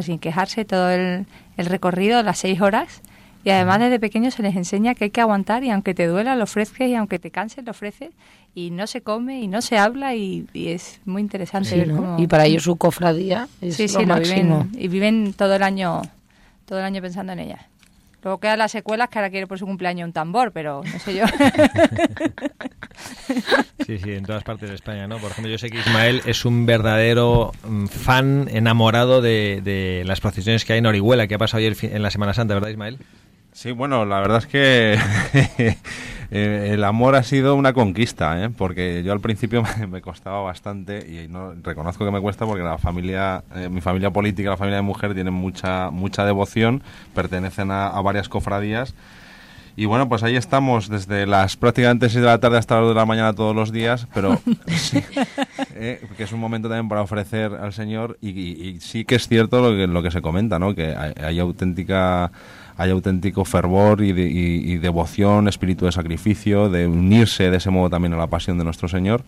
sin 0.03 0.19
quejarse 0.19 0.65
todo 0.65 0.91
el, 0.91 1.27
el 1.59 1.67
recorrido, 1.67 2.23
las 2.23 2.39
seis 2.39 2.61
horas. 2.63 3.03
Y 3.45 3.51
además 3.51 3.79
desde 3.79 4.01
pequeños 4.01 4.35
se 4.35 4.43
les 4.43 4.57
enseña 4.57 4.95
que 4.95 5.05
hay 5.05 5.11
que 5.11 5.21
aguantar 5.21 5.63
y 5.63 5.71
aunque 5.71 5.95
te 5.95 6.07
duela 6.07 6.35
lo 6.35 6.45
ofreces 6.45 6.89
y 6.89 6.95
aunque 6.95 7.19
te 7.19 7.31
canses 7.31 7.65
lo 7.65 7.71
ofreces 7.71 8.11
y 8.55 8.71
no 8.71 8.87
se 8.87 9.03
come 9.03 9.41
y 9.41 9.49
no 9.49 9.63
se 9.63 9.79
habla 9.79 10.15
y, 10.15 10.47
es 10.55 11.01
muy 11.05 11.23
interesante 11.23 11.77
ver 11.77 11.93
cómo... 11.93 12.19
Y 12.19 12.27
para 12.27 12.47
ellos 12.47 12.65
su 12.65 12.77
cofradía 12.77 13.49
es 13.61 13.95
lo 13.95 14.07
máximo. 14.07 14.65
Viven, 14.65 14.85
y 14.85 14.89
viven 14.89 15.35
todo 15.35 15.55
el 15.55 15.63
año 15.63 16.03
todo 16.65 16.81
el 16.81 16.85
año 16.85 17.01
pensando 17.01 17.33
en 17.33 17.39
ella. 17.39 17.68
Luego 18.23 18.39
quedan 18.41 18.59
las 18.59 18.73
secuelas 18.73 19.09
que 19.09 19.19
ahora 19.19 19.31
quiere 19.31 19.47
por 19.47 19.59
su 19.59 19.67
cumpleaños 19.67 20.07
un 20.07 20.13
tambor, 20.13 20.53
pero 20.53 20.83
no 20.85 20.99
sé 20.99 21.15
yo. 21.15 21.25
Sí, 23.87 23.97
sí, 23.99 24.13
en 24.13 24.25
todas 24.25 24.43
partes 24.43 24.69
de 24.69 24.75
España, 24.75 25.07
¿no? 25.07 25.19
Por 25.19 25.31
ejemplo, 25.31 25.51
yo 25.51 25.57
sé 25.57 25.71
que 25.71 25.79
Ismael 25.79 26.21
es 26.27 26.45
un 26.45 26.67
verdadero 26.67 27.53
mm, 27.67 27.87
fan 27.87 28.49
enamorado 28.53 29.23
de, 29.23 29.61
de 29.63 30.03
las 30.05 30.21
procesiones 30.21 30.65
que 30.65 30.73
hay 30.73 30.81
en 30.81 30.87
Orihuela, 30.87 31.27
que 31.29 31.37
ha 31.37 31.39
pasado 31.39 31.59
ayer 31.59 31.77
en 31.83 32.03
la 32.03 32.11
Semana 32.11 32.35
Santa, 32.35 32.55
¿verdad, 32.55 32.71
Ismael? 32.71 32.99
Sí, 33.53 33.71
bueno, 33.71 34.05
la 34.05 34.21
verdad 34.21 34.39
es 34.39 34.47
que 34.47 34.99
eh, 36.31 36.71
el 36.73 36.85
amor 36.85 37.17
ha 37.17 37.23
sido 37.23 37.55
una 37.55 37.73
conquista, 37.73 38.45
¿eh? 38.45 38.51
porque 38.51 39.03
yo 39.03 39.13
al 39.13 39.21
principio 39.21 39.63
me, 39.89 40.01
costaba 40.03 40.43
bastante 40.43 40.99
y 40.99 41.29
no 41.29 41.55
reconozco 41.63 42.05
que 42.05 42.11
me 42.11 42.21
cuesta 42.21 42.45
porque 42.45 42.63
la 42.63 42.79
familia, 42.79 43.45
eh, 43.55 43.69
mi 43.69 43.81
familia 43.81 44.11
política, 44.11 44.51
la 44.51 44.57
familia 44.57 44.77
de 44.77 44.83
mujer 44.83 45.15
tienen 45.15 45.33
mucha 45.33 45.91
mucha 45.91 46.25
devoción, 46.25 46.83
pertenecen 47.15 47.71
a, 47.71 48.01
varias 48.03 48.29
cofradías. 48.29 48.95
Y 49.75 49.85
bueno, 49.85 50.09
pues 50.09 50.25
ahí 50.25 50.35
estamos 50.35 50.89
desde 50.89 51.25
las 51.25 51.57
prácticamente 51.57 52.09
6 52.09 52.21
de 52.21 52.27
la 52.27 52.41
tarde 52.41 52.59
hasta 52.59 52.75
las 52.75 52.83
2 52.83 52.91
de 52.91 52.95
la 52.97 53.07
mañana 53.07 53.33
todos 53.33 53.55
los 53.55 53.71
días, 53.71 54.09
pero 54.13 54.41
sí, 54.67 55.01
que 55.73 56.23
es 56.25 56.33
un 56.33 56.41
momento 56.41 56.69
también 56.69 56.89
para 56.89 57.01
ofrecer 57.01 57.55
al 57.55 57.73
Señor 57.73 58.19
y, 58.21 58.79
sí 58.81 59.05
que 59.05 59.15
es 59.15 59.29
cierto 59.29 59.61
lo 59.61 59.77
que, 59.77 59.87
lo 59.87 60.03
que 60.03 60.11
se 60.11 60.21
comenta, 60.21 60.59
¿no? 60.59 60.75
que 60.75 60.97
hay 60.97 61.39
auténtica 61.39 62.33
hay 62.79 62.93
auténtico 62.93 63.45
fervor 63.45 64.03
y, 64.03 64.79
devoción, 64.79 65.49
espíritu 65.49 65.85
de 65.85 65.93
sacrificio, 65.93 66.71
de 66.71 66.87
unirse 66.87 67.51
de 67.51 67.57
ese 67.57 67.71
modo 67.71 67.91
también 67.91 68.15
a 68.15 68.17
la 68.17 68.29
pasión 68.29 68.57
de 68.57 68.65
nuestro 68.65 68.89
Señor. 68.89 69.23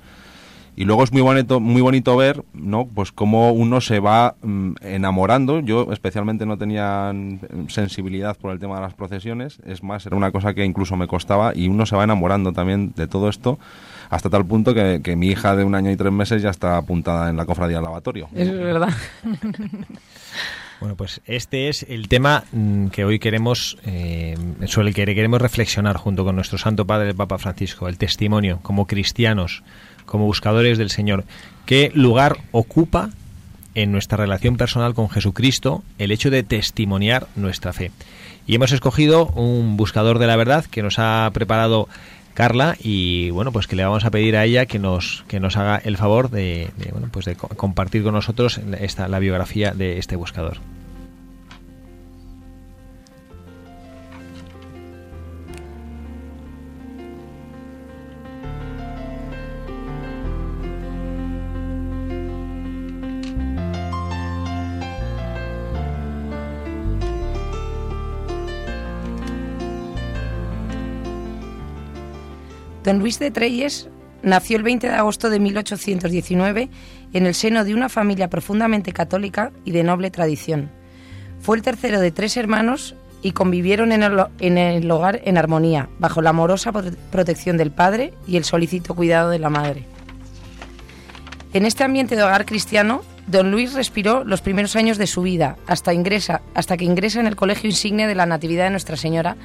y 0.76 0.85
luego 0.85 1.02
es 1.02 1.12
muy 1.12 1.21
bonito, 1.21 1.59
muy 1.59 1.83
bonito 1.83 2.16
ver, 2.16 2.45
¿no? 2.54 2.87
Pues 2.87 3.11
cómo 3.11 3.52
uno 3.52 3.80
se 3.80 3.99
va 3.99 4.37
mm, 4.40 4.75
enamorando. 4.83 5.59
Yo 5.59 5.92
especialmente 5.92 6.47
no 6.47 6.59
tenía 6.59 7.12
mm, 7.12 7.66
sensibilidad 7.69 8.37
por 8.38 8.52
el 8.52 8.61
tema 8.61 8.76
de 8.76 8.83
las 8.83 8.95
procesiones. 8.95 9.59
Es 9.66 9.83
más, 9.83 10.07
era 10.07 10.16
una 10.16 10.30
cosa 10.30 10.54
que 10.54 10.64
incluso 10.64 10.97
me 10.97 11.09
costaba 11.09 11.52
y 11.52 11.66
uno 11.66 11.87
se 11.87 11.97
va 11.97 12.04
enamorando 12.04 12.52
también 12.52 12.92
de 12.95 13.09
todo 13.09 13.28
esto 13.28 13.59
hasta 14.11 14.30
tal 14.30 14.47
punto 14.47 14.75
que, 14.75 15.00
que 15.02 15.16
mi 15.16 15.28
hija 15.28 15.57
de 15.57 15.64
un 15.64 15.75
año 15.75 15.90
y 15.90 15.97
tres 15.97 16.12
meses 16.12 16.40
ya 16.40 16.50
está 16.50 16.76
apuntada 16.76 17.30
en 17.30 17.37
la 17.37 17.47
cofradía 17.47 17.76
del 17.76 17.85
lavatorio. 17.85 18.28
Es 18.33 18.50
verdad. 18.52 18.92
Bueno, 20.80 20.96
pues 20.96 21.20
este 21.26 21.68
es 21.68 21.84
el 21.90 22.08
tema 22.08 22.44
mm, 22.52 22.87
que 22.87 23.04
hoy 23.04 23.18
queremos, 23.18 23.76
eh, 23.84 24.34
sobre 24.66 24.88
el 24.88 24.94
que 24.94 25.04
queremos 25.04 25.40
reflexionar 25.40 25.99
junto 25.99 26.25
con 26.25 26.34
nuestro 26.34 26.56
Santo 26.56 26.87
Padre, 26.87 27.10
el 27.10 27.14
Papa 27.14 27.37
Francisco, 27.37 27.87
el 27.87 27.99
testimonio 27.99 28.60
como 28.62 28.87
cristianos, 28.87 29.62
como 30.06 30.25
buscadores 30.25 30.78
del 30.78 30.88
Señor. 30.88 31.25
¿Qué 31.66 31.92
lugar 31.94 32.38
ocupa 32.50 33.10
en 33.75 33.92
nuestra 33.92 34.16
relación 34.16 34.56
personal 34.56 34.94
con 34.94 35.10
Jesucristo 35.10 35.84
el 35.99 36.12
hecho 36.12 36.30
de 36.30 36.44
testimoniar 36.44 37.28
nuestra 37.37 37.75
fe? 37.75 37.90
Y 38.46 38.54
hemos 38.54 38.72
escogido 38.72 39.26
un 39.26 39.76
buscador 39.76 40.18
de 40.18 40.26
la 40.28 40.37
verdad 40.37 40.64
que 40.64 40.82
nos 40.82 40.99
ha 40.99 41.30
preparado 41.34 41.88
Carla 42.34 42.76
y 42.82 43.30
bueno 43.30 43.52
pues 43.52 43.66
que 43.66 43.76
le 43.76 43.84
vamos 43.84 44.04
a 44.04 44.10
pedir 44.10 44.37
a 44.37 44.44
ella 44.44 44.66
que 44.66 44.78
nos 44.78 45.25
que 45.28 45.40
nos 45.40 45.56
haga 45.56 45.76
el 45.84 45.96
favor 45.96 46.30
de, 46.30 46.70
bueno 46.92 47.08
pues 47.10 47.26
de 47.26 47.34
co- 47.37 47.49
compartir 47.49 48.02
con 48.02 48.14
nosotros 48.14 48.60
esta 48.80 49.08
la 49.08 49.18
biografía 49.18 49.72
de 49.72 49.99
este 49.99 50.16
buscador. 50.16 50.58
Don 72.84 72.99
Luis 72.99 73.18
de 73.18 73.30
Treyes 73.30 73.88
nació 74.22 74.56
el 74.56 74.62
20 74.62 74.88
de 74.88 74.94
agosto 74.94 75.30
de 75.30 75.40
1819 75.40 76.68
en 77.12 77.26
el 77.26 77.34
seno 77.34 77.64
de 77.64 77.75
una 77.75 77.88
familia 77.88 78.28
profundamente 78.28 78.92
católica 78.92 79.52
y 79.64 79.72
de 79.72 79.82
noble 79.82 80.10
tradición. 80.10 80.70
Fue 81.40 81.56
el 81.56 81.62
tercero 81.62 82.00
de 82.00 82.10
tres 82.10 82.37
hermanos 82.37 82.94
y 83.22 83.32
convivieron 83.32 83.92
en 83.92 84.02
el, 84.02 84.90
hogar 84.90 85.20
en 85.25 85.38
armonía, 85.38 85.88
bajo 85.99 86.22
la 86.22 86.30
amorosa 86.30 86.72
prote- 86.72 86.96
protección 87.10 87.56
del 87.56 87.70
padre 87.70 88.14
y 88.26 88.37
el 88.37 88.44
solícito 88.44 88.94
cuidado 88.94 89.30
de 89.30 89.38
la 89.38 89.50
madre. 89.50 89.84
En 91.52 91.66
este 91.66 91.84
ambiente 91.84 92.16
de 92.16 92.22
hogar 92.22 92.46
cristiano, 92.46 93.02
don 93.26 93.50
Luis 93.50 93.75
respiró 93.75 94.25
los 94.25 94.40
primeros 94.40 94.76
años 94.76 94.96
de 94.96 95.06
su 95.06 95.22
vida, 95.22 95.56
hasta, 95.66 95.92
ingresa, 95.92 96.40
hasta 96.54 96.76
que 96.76 96.84
ingresa 96.84 97.20
en 97.20 97.26
el 97.26 97.37
Colegio 97.37 97.68
Insigne 97.68 98.06
de 98.06 98.14
la 98.14 98.26
Natividad 98.26 98.64
de 98.64 98.70
Nuestra 98.70 98.96
Señora, 98.96 99.37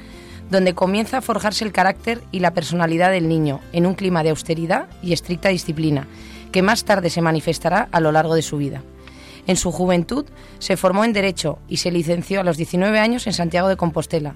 donde 0.50 0.74
comienza 0.74 1.18
a 1.18 1.22
forjarse 1.22 1.64
el 1.64 1.72
carácter 1.72 2.22
y 2.30 2.40
la 2.40 2.54
personalidad 2.54 3.10
del 3.10 3.28
niño, 3.28 3.60
en 3.72 3.86
un 3.86 3.94
clima 3.94 4.22
de 4.22 4.30
austeridad 4.30 4.88
y 5.02 5.12
estricta 5.12 5.48
disciplina, 5.48 6.06
que 6.52 6.62
más 6.62 6.84
tarde 6.84 7.10
se 7.10 7.22
manifestará 7.22 7.88
a 7.90 8.00
lo 8.00 8.12
largo 8.12 8.34
de 8.34 8.42
su 8.42 8.56
vida. 8.56 8.82
En 9.46 9.56
su 9.56 9.70
juventud 9.70 10.26
se 10.58 10.76
formó 10.76 11.04
en 11.04 11.12
Derecho 11.12 11.58
y 11.68 11.76
se 11.76 11.90
licenció 11.90 12.40
a 12.40 12.44
los 12.44 12.56
19 12.56 12.98
años 12.98 13.26
en 13.26 13.32
Santiago 13.32 13.68
de 13.68 13.76
Compostela. 13.76 14.34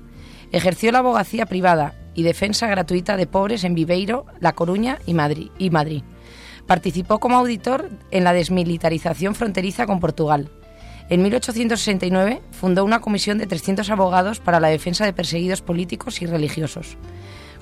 Ejerció 0.52 0.92
la 0.92 0.98
abogacía 1.00 1.46
privada 1.46 1.94
y 2.14 2.22
defensa 2.22 2.66
gratuita 2.68 3.16
de 3.16 3.26
pobres 3.26 3.64
en 3.64 3.74
Viveiro, 3.74 4.26
La 4.40 4.52
Coruña 4.52 4.98
y 5.06 5.14
Madrid. 5.14 5.50
Y 5.58 5.70
Madrid. 5.70 6.02
Participó 6.66 7.18
como 7.18 7.38
auditor 7.38 7.90
en 8.10 8.24
la 8.24 8.32
desmilitarización 8.32 9.34
fronteriza 9.34 9.86
con 9.86 9.98
Portugal. 9.98 10.50
En 11.10 11.22
1869 11.22 12.40
fundó 12.52 12.84
una 12.84 13.00
comisión 13.00 13.38
de 13.38 13.48
300 13.48 13.90
abogados 13.90 14.38
para 14.38 14.60
la 14.60 14.68
defensa 14.68 15.04
de 15.04 15.12
perseguidos 15.12 15.60
políticos 15.60 16.22
y 16.22 16.26
religiosos. 16.26 16.96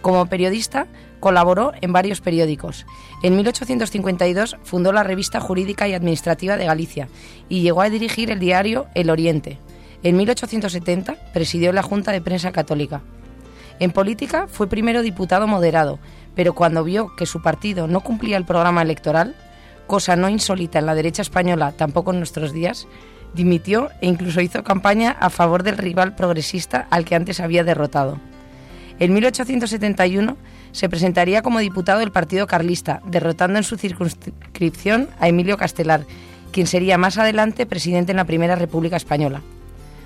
Como 0.02 0.26
periodista, 0.26 0.86
colaboró 1.18 1.72
en 1.80 1.94
varios 1.94 2.20
periódicos. 2.20 2.84
En 3.22 3.36
1852 3.36 4.58
fundó 4.62 4.92
la 4.92 5.02
Revista 5.02 5.40
Jurídica 5.40 5.88
y 5.88 5.94
Administrativa 5.94 6.58
de 6.58 6.66
Galicia 6.66 7.08
y 7.48 7.62
llegó 7.62 7.80
a 7.80 7.88
dirigir 7.88 8.30
el 8.30 8.38
diario 8.38 8.86
El 8.94 9.08
Oriente. 9.08 9.58
En 10.02 10.18
1870 10.18 11.16
presidió 11.32 11.72
la 11.72 11.82
Junta 11.82 12.12
de 12.12 12.20
Prensa 12.20 12.52
Católica. 12.52 13.00
En 13.80 13.92
política 13.92 14.46
fue 14.46 14.68
primero 14.68 15.00
diputado 15.00 15.46
moderado, 15.46 15.98
pero 16.34 16.54
cuando 16.54 16.84
vio 16.84 17.16
que 17.16 17.24
su 17.24 17.40
partido 17.40 17.86
no 17.88 18.02
cumplía 18.02 18.36
el 18.36 18.44
programa 18.44 18.82
electoral, 18.82 19.34
cosa 19.86 20.16
no 20.16 20.28
insólita 20.28 20.78
en 20.78 20.86
la 20.86 20.94
derecha 20.94 21.22
española 21.22 21.72
tampoco 21.72 22.12
en 22.12 22.18
nuestros 22.18 22.52
días, 22.52 22.86
dimitió 23.34 23.90
e 24.00 24.06
incluso 24.06 24.40
hizo 24.40 24.64
campaña 24.64 25.16
a 25.20 25.30
favor 25.30 25.62
del 25.62 25.78
rival 25.78 26.14
progresista 26.14 26.86
al 26.90 27.04
que 27.04 27.14
antes 27.14 27.40
había 27.40 27.64
derrotado. 27.64 28.18
En 28.98 29.14
1871 29.14 30.36
se 30.72 30.88
presentaría 30.88 31.42
como 31.42 31.60
diputado 31.60 32.00
del 32.00 32.12
Partido 32.12 32.46
Carlista, 32.46 33.00
derrotando 33.06 33.58
en 33.58 33.64
su 33.64 33.76
circunscripción 33.76 35.08
a 35.20 35.28
Emilio 35.28 35.56
Castelar, 35.56 36.04
quien 36.52 36.66
sería 36.66 36.98
más 36.98 37.18
adelante 37.18 37.66
presidente 37.66 38.12
en 38.12 38.16
la 38.16 38.24
Primera 38.24 38.56
República 38.56 38.96
Española. 38.96 39.42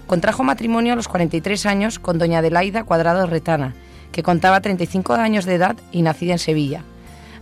Contrajo 0.07 0.43
matrimonio 0.43 0.93
a 0.93 0.97
los 0.97 1.09
43 1.09 1.67
años 1.67 1.99
con 1.99 2.19
doña 2.19 2.41
Adelaida 2.41 2.85
Cuadrado 2.85 3.26
Retana, 3.26 3.75
que 4.11 4.23
contaba 4.23 4.61
35 4.61 5.14
años 5.14 5.47
de 5.47 5.55
edad 5.55 5.76
y 5.91 6.02
nacida 6.02 6.33
en 6.33 6.38
Sevilla. 6.38 6.85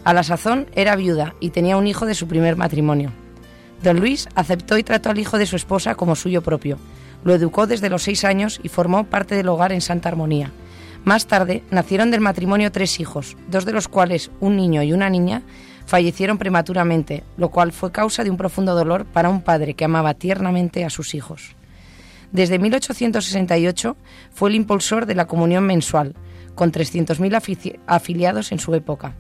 A 0.05 0.15
la 0.15 0.23
sazón 0.23 0.67
era 0.75 0.97
viuda 0.97 1.35
y 1.41 1.51
tenía 1.51 1.77
un 1.77 1.87
hijo 1.87 2.07
de 2.07 2.15
su 2.15 2.29
primer 2.29 2.57
matrimonio. 2.57 3.13
Don 3.83 3.99
Luis 4.01 4.29
aceptó 4.35 4.77
y 4.79 4.83
trató 4.83 5.11
al 5.11 5.19
hijo 5.19 5.39
de 5.39 5.47
su 5.47 5.57
esposa 5.57 5.95
como 5.95 6.15
suyo 6.17 6.43
propio. 6.43 6.79
Lo 7.25 7.35
educó 7.35 7.67
desde 7.67 7.91
los 7.91 8.03
seis 8.03 8.25
años 8.25 8.61
y 8.63 8.69
formó 8.69 9.05
parte 9.05 9.35
del 9.35 9.49
hogar 9.49 9.73
en 9.73 9.81
Santa 9.81 10.09
Armonía. 10.09 10.53
Más 11.05 11.27
tarde 11.27 11.63
nacieron 11.71 12.11
del 12.11 12.21
matrimonio 12.21 12.73
tres 12.73 13.01
hijos, 13.01 13.37
dos 13.49 13.65
de 13.65 13.73
los 13.73 13.89
cuales, 13.89 14.31
un 14.41 14.57
niño 14.57 14.83
y 14.83 14.93
una 14.93 15.09
niña, 15.09 15.43
fallecieron 15.87 16.37
prematuramente, 16.39 17.25
lo 17.39 17.49
cual 17.49 17.73
fue 17.73 17.91
causa 17.91 18.23
de 18.23 18.31
un 18.31 18.37
profundo 18.37 18.75
dolor 18.75 19.07
para 19.07 19.31
un 19.31 19.41
padre 19.43 19.75
que 19.75 19.85
amaba 19.87 20.15
tiernamente 20.15 20.85
a 20.85 20.91
sus 20.91 21.15
hijos. 21.15 21.57
Desde 22.33 22.59
1868 22.59 23.97
fue 24.33 24.51
el 24.51 24.57
impulsor 24.57 25.07
de 25.07 25.15
la 25.15 25.27
comunión 25.27 25.65
mensual, 25.65 26.15
con 26.55 26.71
300.000 26.71 27.35
afici- 27.35 27.79
afiliados 27.87 28.53
en 28.53 28.59
su 28.59 28.75
época. 28.75 29.15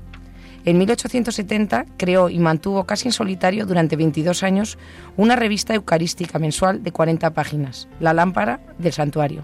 En 0.64 0.76
1870 0.78 1.86
creó 1.96 2.28
y 2.28 2.38
mantuvo 2.38 2.84
casi 2.84 3.08
en 3.08 3.12
solitario 3.12 3.64
durante 3.64 3.96
22 3.96 4.42
años 4.42 4.78
una 5.16 5.36
revista 5.36 5.74
eucarística 5.74 6.38
mensual 6.38 6.82
de 6.82 6.92
40 6.92 7.30
páginas, 7.30 7.88
La 7.98 8.12
Lámpara 8.12 8.60
del 8.78 8.92
Santuario. 8.92 9.42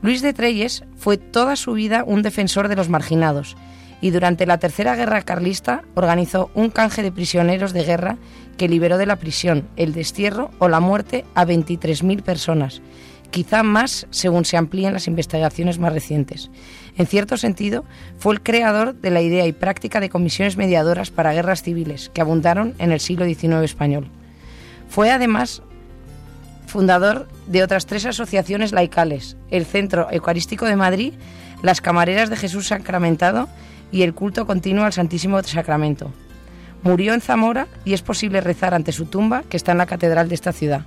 Luis 0.00 0.22
de 0.22 0.32
Treyes 0.32 0.84
fue 0.96 1.16
toda 1.16 1.56
su 1.56 1.72
vida 1.72 2.04
un 2.06 2.22
defensor 2.22 2.68
de 2.68 2.76
los 2.76 2.88
marginados 2.88 3.56
y 4.00 4.10
durante 4.10 4.46
la 4.46 4.58
Tercera 4.58 4.96
Guerra 4.96 5.22
Carlista 5.22 5.84
organizó 5.94 6.50
un 6.54 6.70
canje 6.70 7.02
de 7.02 7.12
prisioneros 7.12 7.72
de 7.72 7.84
guerra 7.84 8.18
que 8.56 8.68
liberó 8.68 8.98
de 8.98 9.06
la 9.06 9.16
prisión, 9.16 9.68
el 9.76 9.92
destierro 9.92 10.50
o 10.58 10.68
la 10.68 10.80
muerte 10.80 11.24
a 11.34 11.46
23.000 11.46 12.22
personas, 12.22 12.82
quizá 13.30 13.62
más 13.62 14.08
según 14.10 14.44
se 14.44 14.56
amplíen 14.56 14.92
las 14.92 15.06
investigaciones 15.06 15.78
más 15.78 15.92
recientes. 15.92 16.50
En 16.96 17.06
cierto 17.06 17.36
sentido, 17.36 17.84
fue 18.18 18.34
el 18.34 18.42
creador 18.42 18.94
de 18.94 19.10
la 19.10 19.22
idea 19.22 19.46
y 19.46 19.52
práctica 19.52 20.00
de 20.00 20.10
comisiones 20.10 20.56
mediadoras 20.56 21.10
para 21.10 21.32
guerras 21.32 21.62
civiles 21.62 22.10
que 22.12 22.20
abundaron 22.20 22.74
en 22.78 22.92
el 22.92 23.00
siglo 23.00 23.24
XIX 23.24 23.62
español. 23.62 24.08
Fue 24.88 25.10
además 25.10 25.62
fundador 26.66 27.28
de 27.46 27.62
otras 27.62 27.86
tres 27.86 28.06
asociaciones 28.06 28.72
laicales, 28.72 29.36
el 29.50 29.64
Centro 29.64 30.08
Eucarístico 30.10 30.66
de 30.66 30.76
Madrid, 30.76 31.14
las 31.62 31.80
Camareras 31.80 32.30
de 32.30 32.36
Jesús 32.36 32.68
Sacramentado 32.68 33.48
y 33.90 34.02
el 34.02 34.14
culto 34.14 34.46
continuo 34.46 34.84
al 34.84 34.92
Santísimo 34.92 35.42
Sacramento. 35.42 36.10
Murió 36.82 37.14
en 37.14 37.20
Zamora 37.20 37.68
y 37.84 37.92
es 37.92 38.02
posible 38.02 38.40
rezar 38.40 38.74
ante 38.74 38.92
su 38.92 39.06
tumba, 39.06 39.44
que 39.48 39.56
está 39.56 39.72
en 39.72 39.78
la 39.78 39.86
catedral 39.86 40.28
de 40.28 40.34
esta 40.34 40.52
ciudad. 40.52 40.84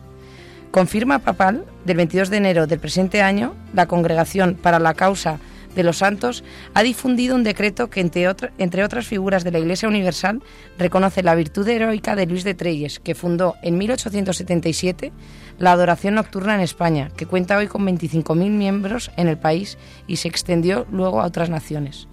Con 0.72 0.88
firma 0.88 1.20
papal 1.20 1.64
del 1.86 1.98
22 1.98 2.30
de 2.30 2.38
enero 2.38 2.68
del 2.68 2.80
presente 2.80 3.22
año, 3.22 3.56
la 3.74 3.88
Congregación 3.88 4.56
para 4.56 4.80
la 4.80 4.94
Causa 4.94 5.40
de 5.76 5.84
los 5.84 5.98
Santos 5.98 6.44
ha 6.74 6.82
difundido 6.84 7.36
un 7.36 7.44
decreto 7.44 7.90
que, 7.90 8.00
entre, 8.02 8.28
otra- 8.28 8.52
entre 8.58 8.84
otras 8.84 9.06
figuras 9.06 9.44
de 9.44 9.52
la 9.52 9.60
Iglesia 9.60 9.88
Universal, 9.90 10.42
reconoce 10.80 11.22
la 11.22 11.36
virtud 11.36 11.68
heroica 11.68 12.16
de 12.16 12.26
Luis 12.26 12.44
de 12.44 12.54
Treyes, 12.56 13.00
que 13.00 13.14
fundó 13.16 13.56
en 13.62 13.78
1877 13.78 15.12
la 15.60 15.72
adoración 15.72 16.16
nocturna 16.16 16.56
en 16.56 16.62
España, 16.62 17.12
que 17.16 17.26
cuenta 17.26 17.58
hoy 17.58 17.68
con 17.68 17.86
25.000 17.86 18.36
miembros 18.50 19.12
en 19.18 19.28
el 19.28 19.38
país 19.38 19.78
y 20.08 20.18
se 20.18 20.28
extendió 20.28 20.86
luego 20.92 21.22
a 21.22 21.26
otras 21.26 21.50
naciones. 21.50 22.08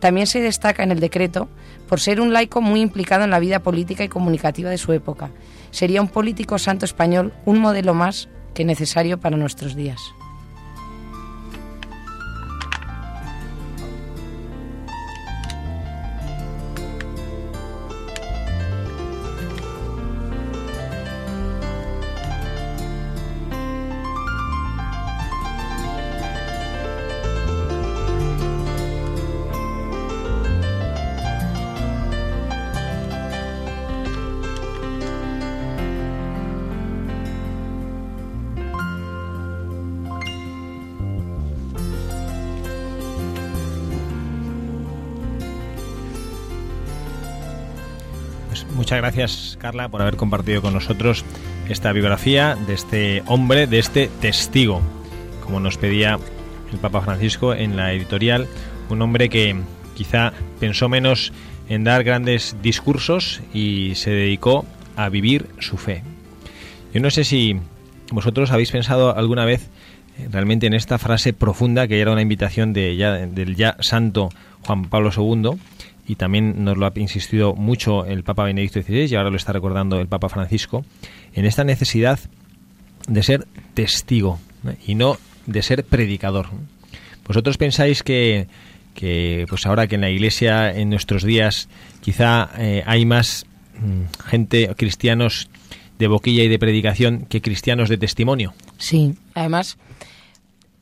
También 0.00 0.26
se 0.28 0.40
destaca 0.40 0.82
en 0.84 0.92
el 0.92 1.00
decreto 1.00 1.48
por 1.88 1.98
ser 2.00 2.20
un 2.20 2.32
laico 2.32 2.60
muy 2.60 2.80
implicado 2.80 3.24
en 3.24 3.30
la 3.30 3.40
vida 3.40 3.60
política 3.60 4.04
y 4.04 4.08
comunicativa 4.08 4.70
de 4.70 4.78
su 4.78 4.92
época. 4.92 5.30
Sería 5.70 6.00
un 6.00 6.08
político 6.08 6.58
santo 6.58 6.84
español, 6.84 7.32
un 7.44 7.58
modelo 7.58 7.94
más 7.94 8.28
que 8.54 8.64
necesario 8.64 9.18
para 9.18 9.36
nuestros 9.36 9.74
días. 9.74 10.00
Muchas 48.88 49.02
gracias, 49.02 49.58
Carla, 49.60 49.90
por 49.90 50.00
haber 50.00 50.16
compartido 50.16 50.62
con 50.62 50.72
nosotros 50.72 51.22
esta 51.68 51.92
biografía 51.92 52.56
de 52.56 52.72
este 52.72 53.22
hombre, 53.26 53.66
de 53.66 53.80
este 53.80 54.08
testigo, 54.22 54.80
como 55.44 55.60
nos 55.60 55.76
pedía 55.76 56.18
el 56.72 56.78
Papa 56.78 57.02
Francisco 57.02 57.52
en 57.52 57.76
la 57.76 57.92
editorial, 57.92 58.46
un 58.88 59.02
hombre 59.02 59.28
que 59.28 59.54
quizá 59.94 60.32
pensó 60.58 60.88
menos 60.88 61.34
en 61.68 61.84
dar 61.84 62.02
grandes 62.02 62.56
discursos 62.62 63.42
y 63.52 63.92
se 63.94 64.08
dedicó 64.08 64.64
a 64.96 65.10
vivir 65.10 65.50
su 65.58 65.76
fe. 65.76 66.02
Yo 66.94 67.02
no 67.02 67.10
sé 67.10 67.24
si 67.24 67.60
vosotros 68.10 68.52
habéis 68.52 68.70
pensado 68.70 69.14
alguna 69.14 69.44
vez 69.44 69.68
eh, 70.18 70.28
realmente 70.30 70.66
en 70.66 70.72
esta 70.72 70.96
frase 70.96 71.34
profunda 71.34 71.88
que 71.88 72.00
era 72.00 72.10
una 72.10 72.22
invitación 72.22 72.72
de 72.72 72.96
ya, 72.96 73.12
del 73.12 73.54
ya 73.54 73.76
santo 73.80 74.30
Juan 74.62 74.86
Pablo 74.86 75.10
II 75.14 75.58
y 76.08 76.16
también 76.16 76.64
nos 76.64 76.78
lo 76.78 76.86
ha 76.86 76.92
insistido 76.96 77.54
mucho 77.54 78.06
el 78.06 78.24
Papa 78.24 78.44
Benedicto 78.44 78.80
XVI 78.80 79.06
y 79.10 79.14
ahora 79.14 79.30
lo 79.30 79.36
está 79.36 79.52
recordando 79.52 80.00
el 80.00 80.08
Papa 80.08 80.30
Francisco, 80.30 80.84
en 81.34 81.44
esta 81.44 81.64
necesidad 81.64 82.18
de 83.06 83.22
ser 83.22 83.46
testigo 83.74 84.40
y 84.86 84.94
no 84.94 85.18
de 85.46 85.62
ser 85.62 85.84
predicador. 85.84 86.46
¿Vosotros 87.26 87.58
pensáis 87.58 88.02
que, 88.02 88.48
que, 88.94 89.44
pues 89.48 89.66
ahora 89.66 89.86
que 89.86 89.96
en 89.96 90.00
la 90.00 90.10
Iglesia 90.10 90.72
en 90.74 90.88
nuestros 90.88 91.22
días 91.22 91.68
quizá 92.00 92.50
eh, 92.56 92.82
hay 92.86 93.04
más 93.04 93.44
mm, 93.78 94.28
gente, 94.28 94.74
cristianos 94.76 95.50
de 95.98 96.06
boquilla 96.06 96.42
y 96.42 96.48
de 96.48 96.58
predicación 96.58 97.26
que 97.28 97.42
cristianos 97.42 97.90
de 97.90 97.98
testimonio? 97.98 98.54
Sí, 98.78 99.14
además 99.34 99.76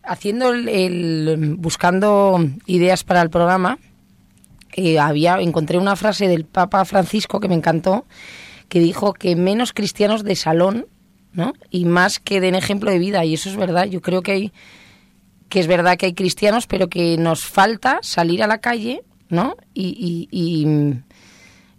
haciendo 0.04 0.52
el, 0.52 1.56
buscando 1.59 2.38
ideas 2.66 3.02
para 3.02 3.23
el 3.23 3.30
programa 3.30 3.78
había 5.00 5.41
encontré 5.41 5.78
una 5.78 5.97
frase 5.97 6.28
del 6.28 6.45
Papa 6.45 6.84
Francisco 6.84 7.41
que 7.41 7.49
me 7.49 7.54
encantó 7.54 8.04
que 8.69 8.80
dijo 8.80 9.12
que 9.12 9.36
menos 9.36 9.73
cristianos 9.73 10.25
de 10.25 10.36
salón 10.36 10.86
¿no? 11.32 11.52
y 11.71 11.84
más 11.84 12.19
que 12.19 12.41
den 12.41 12.54
ejemplo 12.54 12.91
de 12.91 12.99
vida 12.99 13.25
y 13.25 13.34
eso 13.34 13.49
es 13.49 13.56
verdad 13.56 13.86
yo 13.86 14.00
creo 14.00 14.23
que 14.23 14.32
hay 14.32 14.52
que 15.49 15.60
es 15.60 15.67
verdad 15.67 15.97
que 15.97 16.06
hay 16.06 16.15
cristianos 16.15 16.67
pero 16.67 16.89
que 16.89 17.17
nos 17.17 17.45
falta 17.45 17.99
salir 18.02 18.43
a 18.43 18.47
la 18.47 18.58
calle 18.58 19.02
¿no? 19.28 19.56
y, 19.75 20.28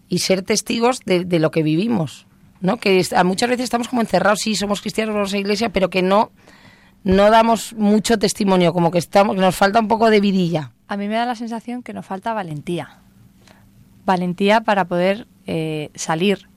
y, 0.09 0.19
ser 0.19 0.41
testigos 0.41 0.99
de, 1.05 1.25
de, 1.25 1.39
lo 1.39 1.51
que 1.51 1.63
vivimos 1.63 2.27
¿no? 2.61 2.77
que 2.77 3.05
muchas 3.25 3.49
veces 3.49 3.65
estamos 3.65 3.87
como 3.87 4.01
encerrados 4.01 4.41
sí 4.41 4.55
somos 4.55 4.81
cristianos 4.81 5.13
vamos 5.13 5.31
a 5.31 5.35
la 5.35 5.41
iglesia 5.41 5.69
pero 5.69 5.89
que 5.89 6.01
no 6.01 6.31
no 7.07 7.31
damos 7.31 7.73
mucho 7.73 8.19
testimonio, 8.19 8.73
como 8.73 8.91
que 8.91 8.97
estamos, 8.97 9.37
nos 9.37 9.55
falta 9.55 9.79
un 9.79 9.87
poco 9.87 10.09
de 10.09 10.19
vidilla. 10.19 10.71
A 10.89 10.97
mí 10.97 11.07
me 11.07 11.15
da 11.15 11.25
la 11.25 11.35
sensación 11.35 11.81
que 11.81 11.93
nos 11.93 12.05
falta 12.05 12.33
valentía. 12.33 12.99
Valentía 14.05 14.59
para 14.59 14.85
poder 14.85 15.25
eh, 15.45 15.89
salir 15.95 16.49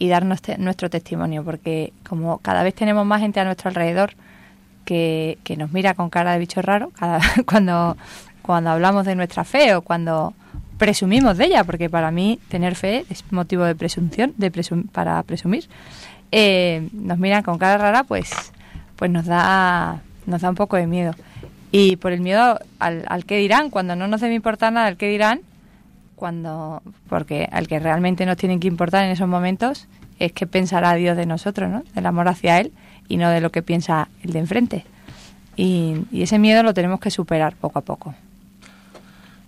y 0.00 0.08
dar 0.08 0.24
nuestro, 0.24 0.90
testimonio, 0.90 1.44
porque 1.44 1.92
como 2.08 2.38
cada 2.38 2.64
vez 2.64 2.74
tenemos 2.74 3.06
más 3.06 3.20
gente 3.20 3.38
a 3.38 3.44
nuestro 3.44 3.68
alrededor 3.68 4.14
que, 4.84 5.38
nos 5.56 5.70
mira 5.70 5.94
con 5.94 6.10
cara 6.10 6.32
de 6.32 6.40
bicho 6.40 6.60
raro 6.62 6.90
cada, 6.98 7.20
cuando, 7.46 7.96
cuando 8.42 8.70
hablamos 8.70 9.06
de 9.06 9.14
nuestra 9.14 9.44
fe 9.44 9.76
o 9.76 9.82
cuando 9.82 10.34
presumimos 10.78 11.38
de 11.38 11.44
ella, 11.44 11.62
porque 11.62 11.88
para 11.88 12.10
mí 12.10 12.40
tener 12.48 12.74
fe 12.74 13.04
es 13.08 13.22
motivo 13.30 13.62
de 13.62 13.76
presunción, 13.76 14.34
de 14.36 14.50
para 14.90 15.22
presumir, 15.22 15.68
eh, 16.32 16.88
nos 16.92 17.18
miran 17.18 17.44
con 17.44 17.56
cara 17.56 17.78
rara, 17.78 18.02
pues 18.02 18.52
pues 18.96 19.10
nos 19.10 19.26
da, 19.26 20.02
nos 20.26 20.42
da 20.42 20.50
un 20.50 20.56
poco 20.56 20.76
de 20.76 20.86
miedo. 20.86 21.14
Y 21.70 21.96
por 21.96 22.12
el 22.12 22.20
miedo 22.20 22.58
al, 22.78 23.04
al 23.08 23.24
que 23.24 23.38
dirán, 23.38 23.70
cuando 23.70 23.96
no 23.96 24.08
nos 24.08 24.20
debe 24.20 24.34
importar 24.34 24.72
nada 24.72 24.88
el 24.88 24.96
que 24.96 25.08
dirán, 25.08 25.40
cuando 26.16 26.82
porque 27.08 27.48
al 27.50 27.66
que 27.66 27.80
realmente 27.80 28.26
nos 28.26 28.36
tienen 28.36 28.60
que 28.60 28.68
importar 28.68 29.04
en 29.04 29.10
esos 29.10 29.26
momentos 29.26 29.88
es 30.20 30.32
que 30.32 30.46
pensará 30.46 30.94
Dios 30.94 31.16
de 31.16 31.26
nosotros, 31.26 31.68
¿no? 31.68 31.82
Del 31.94 32.06
amor 32.06 32.28
hacia 32.28 32.60
Él 32.60 32.72
y 33.08 33.16
no 33.16 33.28
de 33.28 33.40
lo 33.40 33.50
que 33.50 33.62
piensa 33.62 34.08
el 34.22 34.32
de 34.32 34.38
enfrente. 34.38 34.84
Y, 35.56 35.96
ese 36.12 36.38
miedo 36.38 36.62
lo 36.62 36.74
tenemos 36.74 37.00
que 37.00 37.10
superar 37.10 37.56
poco 37.56 37.80
a 37.80 37.82
poco. 37.82 38.14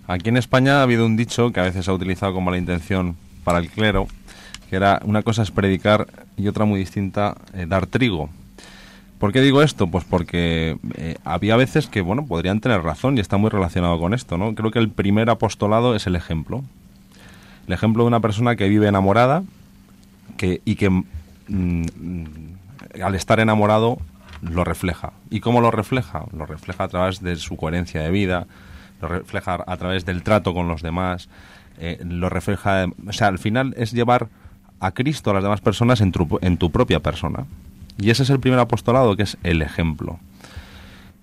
Aquí 0.07 0.29
en 0.29 0.37
España 0.37 0.81
ha 0.81 0.83
habido 0.83 1.07
un 1.07 1.17
dicho 1.17 1.53
que 1.53 1.61
a 1.61 1.63
veces 1.63 1.85
se 1.85 1.91
ha 1.91 1.95
utilizado 1.95 2.35
como 2.35 2.51
la 2.51 2.59
intención 2.59 3.17
para 3.45 3.59
el 3.59 3.71
clero, 3.71 4.07
que 4.69 4.77
era 4.77 5.01
una 5.05 5.23
cosa 5.23 5.43
es 5.43 5.51
predicar 5.51 6.09
y 6.37 6.49
otra 6.49 6.65
muy 6.65 6.81
distinta, 6.81 7.37
eh, 7.55 7.67
dar 7.67 7.87
trigo. 7.87 8.29
¿Por 9.19 9.33
qué 9.33 9.41
digo 9.41 9.63
esto? 9.63 9.87
Pues 9.87 10.05
porque 10.05 10.77
eh, 10.97 11.17
había 11.25 11.57
veces 11.57 11.87
que, 11.87 12.01
bueno, 12.01 12.27
podrían 12.27 12.61
tener 12.61 12.83
razón 12.83 13.17
y 13.17 13.21
está 13.21 13.37
muy 13.37 13.51
relacionado 13.51 13.99
con 13.99 14.13
esto, 14.13 14.37
¿no? 14.37 14.55
Creo 14.55 14.71
que 14.71 14.79
el 14.79 14.91
primer 14.91 15.31
apostolado 15.31 15.95
es 15.95 16.07
el 16.07 16.17
ejemplo. 16.17 16.63
El 17.67 17.73
ejemplo 17.73 18.03
de 18.03 18.09
una 18.09 18.21
persona 18.21 18.57
que 18.57 18.69
vive 18.69 18.89
enamorada 18.89 19.43
que, 20.37 20.61
y 20.65 20.75
que 20.75 20.91
mm, 20.91 21.85
al 23.03 23.15
estar 23.15 23.41
enamorado 23.41 23.99
lo 24.43 24.65
refleja. 24.65 25.13
¿Y 25.31 25.41
cómo 25.41 25.61
lo 25.61 25.71
refleja? 25.71 26.25
Lo 26.37 26.45
refleja 26.45 26.85
a 26.85 26.89
través 26.89 27.23
de 27.23 27.37
su 27.37 27.57
coherencia 27.57 28.03
de 28.03 28.11
vida, 28.11 28.47
lo 29.01 29.09
refleja 29.09 29.63
a 29.67 29.77
través 29.77 30.05
del 30.05 30.23
trato 30.23 30.53
con 30.53 30.69
los 30.69 30.83
demás, 30.83 31.29
eh, 31.79 31.99
lo 32.05 32.29
refleja... 32.29 32.87
O 33.07 33.13
sea, 33.13 33.29
al 33.29 33.39
final 33.39 33.75
es 33.79 33.93
llevar 33.93 34.29
a 34.81 34.91
Cristo 34.91 35.31
a 35.31 35.35
las 35.35 35.43
demás 35.43 35.61
personas 35.61 36.01
en 36.01 36.13
en 36.43 36.59
tu 36.59 36.71
propia 36.71 37.01
persona. 37.01 37.47
Y 37.99 38.11
ese 38.11 38.25
es 38.25 38.31
el 38.31 38.41
primer 38.41 38.59
apostolado, 38.59 39.17
que 39.17 39.23
es 39.23 39.37
el 39.43 39.63
ejemplo. 39.63 40.19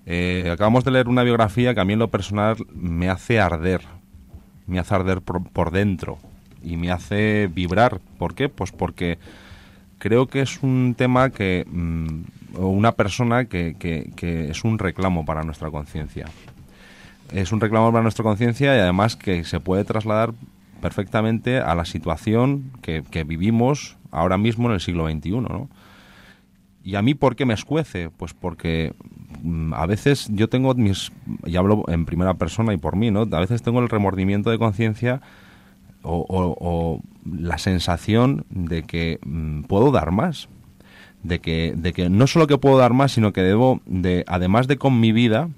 Eh, 0.06 0.48
acabamos 0.52 0.84
de 0.84 0.90
leer 0.90 1.08
una 1.08 1.22
biografía 1.22 1.74
que 1.74 1.80
a 1.80 1.84
mí 1.84 1.92
en 1.92 1.98
lo 1.98 2.08
personal 2.08 2.56
me 2.74 3.08
hace 3.08 3.40
arder, 3.40 3.82
me 4.66 4.78
hace 4.78 4.94
arder 4.94 5.20
por, 5.20 5.70
dentro 5.70 6.18
y 6.62 6.76
me 6.76 6.90
hace 6.90 7.48
vibrar. 7.52 8.00
¿Por 8.18 8.34
qué? 8.34 8.48
Pues 8.48 8.72
porque 8.72 9.18
creo 9.98 10.26
que 10.26 10.40
es 10.40 10.62
un 10.62 10.94
tema 10.96 11.30
que, 11.30 11.66
mm, 11.70 12.58
o 12.58 12.68
una 12.68 12.92
persona 12.92 13.44
que, 13.44 13.76
que, 13.78 14.50
es 14.50 14.64
un 14.64 14.78
reclamo 14.78 15.24
para 15.24 15.44
nuestra 15.44 15.70
conciencia. 15.70 16.26
Es 17.32 17.52
un 17.52 17.60
reclamo 17.60 17.92
para 17.92 18.02
nuestra 18.02 18.24
conciencia 18.24 18.76
y 18.76 18.80
además 18.80 19.16
que 19.16 19.44
se 19.44 19.60
puede 19.60 19.84
trasladar 19.84 20.32
perfectamente 20.80 21.58
a 21.58 21.74
la 21.74 21.84
situación 21.84 22.72
que, 22.82 23.04
que 23.08 23.24
vivimos 23.24 23.96
ahora 24.10 24.36
mismo 24.36 24.68
en 24.68 24.74
el 24.74 24.80
siglo 24.80 25.08
XXI, 25.08 25.30
¿no? 25.30 25.68
¿Y 26.84 26.96
a 26.96 27.02
mí 27.02 27.14
por 27.14 27.36
qué 27.36 27.46
me 27.46 27.54
escuece? 27.54 28.10
Pues 28.10 28.34
porque 28.34 28.94
mm, 29.42 29.74
a 29.74 29.86
veces 29.86 30.28
yo 30.30 30.48
tengo 30.48 30.74
mis, 30.74 31.12
y 31.44 31.56
hablo 31.56 31.84
en 31.88 32.04
primera 32.04 32.34
persona 32.34 32.74
y 32.74 32.76
por 32.76 32.96
mí, 32.96 33.10
¿no? 33.10 33.20
A 33.20 33.40
veces 33.40 33.62
tengo 33.62 33.80
el 33.80 33.88
remordimiento 33.88 34.50
de 34.50 34.58
conciencia 34.58 35.20
o, 36.02 37.00
la 37.24 37.58
sensación 37.58 38.44
de 38.50 38.82
que 38.82 39.20
mm, 39.24 39.62
puedo 39.62 39.92
dar 39.92 40.10
más. 40.10 40.48
De 41.22 41.38
que, 41.38 41.72
de 41.76 41.92
que 41.92 42.10
no 42.10 42.26
solo 42.26 42.48
que 42.48 42.58
puedo 42.58 42.78
dar 42.78 42.94
más, 42.94 43.12
sino 43.12 43.32
que 43.32 43.42
debo, 43.42 43.80
de, 43.86 44.24
además 44.26 44.66
de 44.66 44.76
con 44.76 44.98
mi 44.98 45.12
vida, 45.12 45.50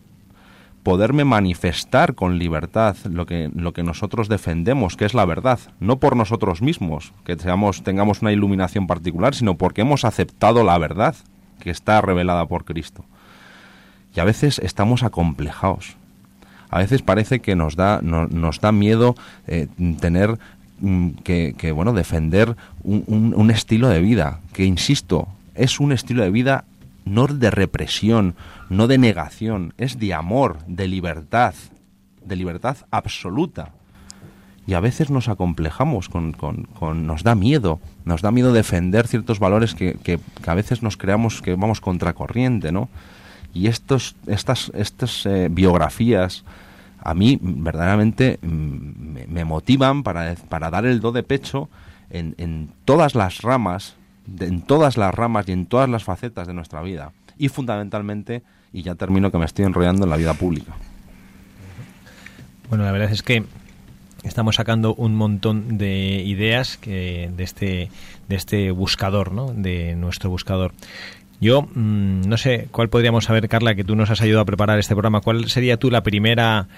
poderme 0.84 1.24
manifestar 1.24 2.14
con 2.14 2.38
libertad 2.38 2.96
lo 3.10 3.26
que, 3.26 3.50
lo 3.54 3.72
que 3.72 3.82
nosotros 3.82 4.28
defendemos, 4.28 4.96
que 4.96 5.06
es 5.06 5.14
la 5.14 5.24
verdad, 5.24 5.58
no 5.80 5.98
por 5.98 6.14
nosotros 6.14 6.60
mismos, 6.62 7.12
que 7.24 7.36
seamos, 7.36 7.82
tengamos 7.82 8.20
una 8.20 8.32
iluminación 8.32 8.86
particular, 8.86 9.34
sino 9.34 9.56
porque 9.56 9.80
hemos 9.80 10.04
aceptado 10.04 10.62
la 10.62 10.78
verdad 10.78 11.16
que 11.58 11.70
está 11.70 12.02
revelada 12.02 12.46
por 12.46 12.66
Cristo. 12.66 13.04
Y 14.14 14.20
a 14.20 14.24
veces 14.24 14.58
estamos 14.58 15.02
acomplejados. 15.02 15.96
A 16.68 16.78
veces 16.78 17.02
parece 17.02 17.40
que 17.40 17.56
nos 17.56 17.76
da, 17.76 18.00
nos 18.02 18.60
da 18.60 18.70
miedo 18.70 19.16
eh, 19.46 19.68
tener 20.00 20.38
mm, 20.80 21.08
que, 21.24 21.72
bueno, 21.74 21.94
defender 21.94 22.56
un 22.84 23.50
estilo 23.50 23.88
de 23.88 24.00
vida, 24.00 24.40
que 24.52 24.64
insisto, 24.64 25.28
es 25.54 25.80
un 25.80 25.92
estilo 25.92 26.22
de 26.22 26.30
vida 26.30 26.64
no 27.04 27.26
de 27.26 27.50
represión, 27.50 28.34
no 28.70 28.86
de 28.86 28.98
negación, 28.98 29.74
es 29.78 29.98
de 29.98 30.14
amor, 30.14 30.58
de 30.66 30.88
libertad, 30.88 31.54
de 32.24 32.36
libertad 32.36 32.78
absoluta. 32.90 33.72
Y 34.66 34.72
a 34.74 34.80
veces 34.80 35.10
nos 35.10 35.28
acomplejamos, 35.28 36.08
con, 36.08 36.32
con, 36.32 37.06
nos 37.06 37.22
da 37.22 37.34
miedo, 37.34 37.80
nos 38.04 38.22
da 38.22 38.30
miedo 38.30 38.52
defender 38.52 39.06
ciertos 39.06 39.38
valores 39.38 39.74
que, 39.74 39.94
que, 40.02 40.18
a 40.46 40.54
veces 40.54 40.82
nos 40.82 40.96
creamos 40.96 41.42
que 41.42 41.54
vamos 41.54 41.80
contracorriente, 41.80 42.72
¿no? 42.72 42.88
Y 43.52 43.66
estos, 43.66 44.16
estas, 44.26 44.72
estas 44.74 45.26
eh, 45.26 45.48
biografías 45.50 46.44
a 47.00 47.12
mí 47.12 47.38
verdaderamente 47.40 48.38
mm, 48.40 49.28
me, 49.28 49.44
motivan 49.44 50.02
para, 50.02 50.34
para, 50.48 50.70
dar 50.70 50.86
el 50.86 51.00
do 51.00 51.12
de 51.12 51.22
pecho 51.22 51.68
en, 52.08 52.34
en 52.38 52.70
todas 52.86 53.14
las 53.14 53.42
ramas 53.42 53.96
en 54.40 54.62
todas 54.62 54.96
las 54.96 55.14
ramas 55.14 55.48
y 55.48 55.52
en 55.52 55.66
todas 55.66 55.88
las 55.88 56.04
facetas 56.04 56.46
de 56.46 56.54
nuestra 56.54 56.82
vida. 56.82 57.12
Y 57.38 57.48
fundamentalmente, 57.48 58.42
y 58.72 58.82
ya 58.82 58.94
termino 58.94 59.30
que 59.30 59.38
me 59.38 59.44
estoy 59.44 59.64
enrollando 59.64 60.04
en 60.04 60.10
la 60.10 60.16
vida 60.16 60.34
pública. 60.34 60.74
Bueno, 62.68 62.84
la 62.84 62.92
verdad 62.92 63.10
es 63.10 63.22
que 63.22 63.44
estamos 64.24 64.56
sacando 64.56 64.94
un 64.94 65.14
montón 65.14 65.78
de 65.78 66.22
ideas 66.24 66.76
que, 66.76 67.30
de, 67.36 67.44
este, 67.44 67.90
de 68.28 68.36
este 68.36 68.70
buscador, 68.70 69.32
¿no? 69.32 69.52
de 69.52 69.94
nuestro 69.94 70.30
buscador. 70.30 70.72
Yo 71.40 71.62
mm, 71.62 72.22
no 72.22 72.36
sé 72.36 72.68
cuál 72.70 72.88
podríamos 72.88 73.24
saber, 73.24 73.48
Carla, 73.48 73.74
que 73.74 73.84
tú 73.84 73.96
nos 73.96 74.10
has 74.10 74.20
ayudado 74.20 74.42
a 74.42 74.46
preparar 74.46 74.78
este 74.78 74.94
programa. 74.94 75.20
¿Cuál 75.20 75.48
sería 75.50 75.76
tú 75.76 75.90
la 75.90 76.02
primera, 76.02 76.68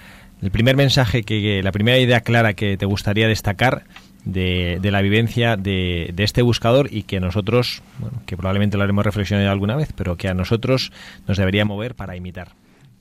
el 0.41 0.51
primer 0.51 0.75
mensaje, 0.75 1.23
que, 1.23 1.61
la 1.63 1.71
primera 1.71 1.97
idea 1.97 2.21
clara 2.21 2.53
que 2.53 2.77
te 2.77 2.85
gustaría 2.85 3.27
destacar 3.27 3.85
de, 4.27 4.91
la 4.91 5.01
vivencia 5.01 5.55
de, 5.57 6.13
este 6.17 6.41
buscador 6.41 6.89
y 6.91 7.03
que 7.03 7.19
nosotros, 7.19 7.81
bueno, 7.99 8.21
que 8.25 8.37
probablemente 8.37 8.77
lo 8.77 8.83
haremos 8.83 9.05
reflexionar 9.05 9.47
alguna 9.47 9.75
vez, 9.75 9.93
pero 9.95 10.17
que 10.17 10.27
a 10.27 10.33
nosotros 10.33 10.91
nos 11.27 11.37
debería 11.37 11.65
mover 11.65 11.95
para 11.95 12.15
imitar. 12.15 12.49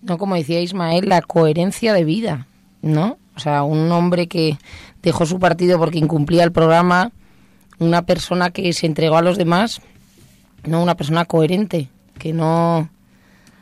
No, 0.03 0.19
como 0.19 0.37
decía 0.37 0.61
Ismael, 0.61 1.09
la 1.09 1.23
coherencia 1.23 1.93
de 1.93 2.05
vida, 2.05 2.47
¿no? 2.83 3.19
O 3.35 3.41
sea, 3.41 3.65
un 3.65 3.91
hombre 3.91 4.29
que 4.29 4.57
dejó 5.03 5.27
su 5.27 5.39
partido 5.39 5.79
porque 5.79 5.99
incumplía 5.99 6.45
el 6.45 6.53
programa, 6.53 7.13
una 7.79 8.03
persona 8.03 8.51
que 8.51 8.73
se 8.73 8.87
entregó 8.87 9.17
a 9.17 9.23
los 9.23 9.37
demás, 9.37 9.81
no 10.65 10.83
una 10.83 10.97
persona 10.97 11.25
coherente, 11.25 11.89
que 12.19 12.33
no, 12.33 12.79
o 12.79 12.89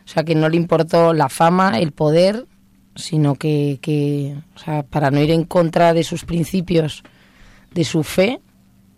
sea, 0.09 0.25
que 0.25 0.35
no 0.35 0.49
le 0.49 0.57
importó 0.57 1.13
la 1.13 1.29
fama, 1.29 1.79
el 1.79 1.93
poder, 1.93 2.47
sino 2.95 3.35
que, 3.35 3.79
que 3.81 4.37
o 4.55 4.59
sea, 4.59 4.83
para 4.85 5.11
no 5.11 5.21
ir 5.21 5.31
en 5.31 5.45
contra 5.45 5.95
de 5.95 6.05
sus 6.05 6.25
principios 6.25 7.03
de 7.75 7.85
su 7.85 8.03
fe 8.03 8.41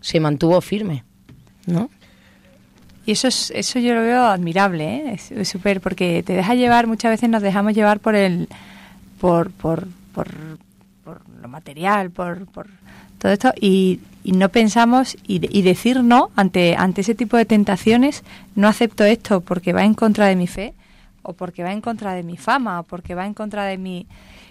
se 0.01 0.21
mantuvo 0.21 0.61
firme, 0.61 1.05
¿no? 1.67 1.91
Y 3.07 3.13
eso 3.13 3.29
es, 3.29 3.53
eso 3.55 3.79
yo 3.79 3.95
lo 3.95 4.03
veo 4.03 4.25
admirable, 4.25 5.13
¿eh? 5.13 5.21
es 5.31 5.49
súper 5.49 5.81
porque 5.81 6.25
te 6.25 6.33
deja 6.33 6.55
llevar, 6.55 6.89
muchas 6.89 7.13
veces 7.13 7.31
nos 7.31 7.41
dejamos 7.41 7.73
llevar 7.73 8.01
por 8.01 8.17
el, 8.17 8.49
por, 9.21 9.53
por, 9.53 9.87
por, 10.13 10.29
por 11.05 11.21
lo 11.41 11.49
material, 11.49 12.11
por, 12.11 12.47
por 12.47 12.67
todo 13.19 13.33
esto 13.33 13.53
y, 13.61 14.01
y 14.25 14.33
no 14.33 14.49
pensamos 14.49 15.17
y, 15.27 15.41
y, 15.57 15.63
decir 15.63 16.03
no 16.03 16.31
ante, 16.35 16.75
ante 16.77 17.03
ese 17.03 17.15
tipo 17.15 17.37
de 17.37 17.45
tentaciones, 17.45 18.25
no 18.57 18.67
acepto 18.67 19.05
esto 19.05 19.41
porque 19.41 19.73
va 19.73 19.85
en 19.85 19.95
contra 19.95 20.27
de 20.27 20.37
mi 20.37 20.49
fe 20.49 20.75
o 21.23 21.33
porque 21.33 21.63
va 21.63 21.73
en 21.73 21.81
contra 21.81 22.13
de 22.13 22.25
mi 22.25 22.37
fama 22.37 22.81
o 22.81 22.83
porque 22.83 23.15
va 23.15 23.25
en 23.25 23.35
contra 23.35 23.65
de 23.65 23.79
mi 23.79 24.07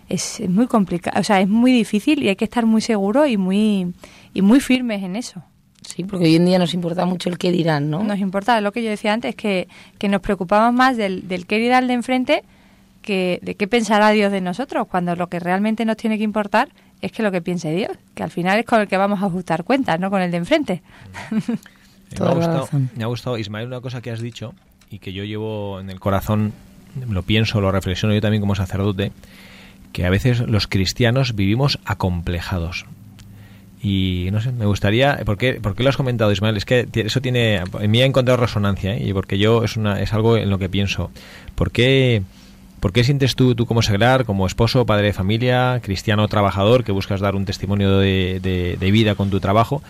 es, 0.10 0.40
es 0.40 0.50
muy 0.50 0.68
complicado, 0.68 1.20
o 1.20 1.24
sea, 1.24 1.42
es 1.42 1.48
muy 1.48 1.72
difícil 1.72 2.24
y 2.24 2.30
hay 2.30 2.36
que 2.36 2.46
estar 2.46 2.66
muy 2.66 2.82
seguro 2.82 3.26
y 3.26 3.38
muy, 3.38 3.94
y 4.34 4.42
muy 4.42 4.60
firmes 4.60 5.04
en 5.04 5.16
eso. 5.16 5.44
Sí, 5.82 6.04
porque 6.04 6.26
hoy 6.26 6.36
en 6.36 6.46
día 6.46 6.58
nos 6.58 6.74
importa 6.74 7.06
mucho 7.06 7.30
el 7.30 7.38
qué 7.38 7.52
dirán, 7.52 7.90
¿no? 7.90 8.04
Nos 8.04 8.20
importa, 8.20 8.60
lo 8.60 8.72
que 8.72 8.84
yo 8.84 8.90
decía 8.90 9.14
antes, 9.14 9.36
que, 9.36 9.68
que 10.00 10.10
nos 10.10 10.22
preocupamos 10.22 10.74
más 10.74 10.98
del, 10.98 11.28
del 11.28 11.46
qué 11.46 11.60
dirán 11.60 11.88
de 11.88 11.94
enfrente 11.94 12.44
que 13.06 13.40
de 13.44 13.56
qué 13.56 13.68
pensará 13.68 14.10
Dios 14.10 14.32
de 14.32 14.42
nosotros, 14.42 14.88
cuando 14.90 15.16
lo 15.16 15.28
que 15.28 15.40
realmente 15.40 15.86
nos 15.86 15.96
tiene 15.96 16.18
que 16.18 16.24
importar 16.24 16.70
es 17.02 17.12
que 17.12 17.22
lo 17.22 17.32
que 17.32 17.42
piense 17.42 17.72
Dios, 17.72 17.92
que 18.16 18.24
al 18.24 18.32
final 18.32 18.58
es 18.60 18.66
con 18.66 18.82
el 18.82 18.88
que 18.88 18.98
vamos 18.98 19.22
a 19.22 19.28
ajustar 19.28 19.64
cuentas, 19.64 20.00
no 20.00 20.10
con 20.10 20.22
el 20.22 20.32
de 20.32 20.38
enfrente. 20.38 20.82
me, 21.32 22.26
ha 22.26 22.34
gustado, 22.34 22.70
me 22.96 23.04
ha 23.04 23.08
gustado, 23.08 23.38
Ismael, 23.38 23.68
una 23.68 23.80
cosa 23.80 24.02
que 24.02 24.10
has 24.10 24.22
dicho 24.22 24.56
y 24.90 25.00
que 25.00 25.14
yo 25.14 25.24
llevo 25.24 25.80
en 25.80 25.92
el 25.92 26.00
corazón, 26.00 26.52
lo 27.08 27.22
pienso, 27.22 27.62
lo 27.62 27.72
reflexiono 27.72 28.16
yo 28.16 28.22
también 28.22 28.42
como 28.42 28.56
sacerdote, 28.56 29.12
que 29.96 30.06
a 30.06 30.10
veces 30.10 30.42
los 30.42 30.68
cristianos 30.68 31.38
vivimos 31.38 31.80
acomplejados. 31.86 32.86
Y 33.82 34.28
no 34.34 34.42
sé, 34.42 34.52
me 34.52 34.66
gustaría, 34.66 35.22
¿por 35.24 35.38
qué, 35.38 35.54
¿por 35.54 35.74
qué 35.74 35.84
lo 35.84 35.90
has 35.90 35.96
comentado 35.96 36.34
Ismael? 36.34 36.58
Es 36.58 36.66
que 36.66 36.86
eso 36.94 37.22
tiene, 37.22 37.64
en 37.80 37.92
mí 37.92 38.02
ha 38.02 38.06
encontrado 38.06 38.36
resonancia, 38.36 38.94
¿eh? 38.94 39.06
y 39.08 39.14
porque 39.14 39.38
yo 39.38 39.64
es, 39.64 39.78
una, 39.78 40.02
es 40.02 40.12
algo 40.12 40.36
en 40.36 40.50
lo 40.50 40.60
que 40.60 40.68
pienso. 40.68 41.12
¿Por 41.56 41.72
qué, 41.72 42.24
¿Por 42.82 42.92
qué 42.92 43.06
sientes 43.06 43.38
tú, 43.38 43.56
tú 43.56 43.66
como 43.66 43.82
seglar, 43.82 44.26
como 44.26 44.48
esposo, 44.48 44.86
padre 44.86 45.08
de 45.08 45.14
familia, 45.14 45.80
cristiano 45.82 46.28
trabajador, 46.28 46.84
que 46.84 46.92
buscas 46.92 47.22
dar 47.22 47.38
un 47.38 47.46
testimonio 47.46 47.98
de, 47.98 48.42
de, 48.44 48.76
de 48.78 48.92
vida 48.92 49.16
con 49.16 49.30
tu 49.30 49.40
trabajo? 49.40 49.82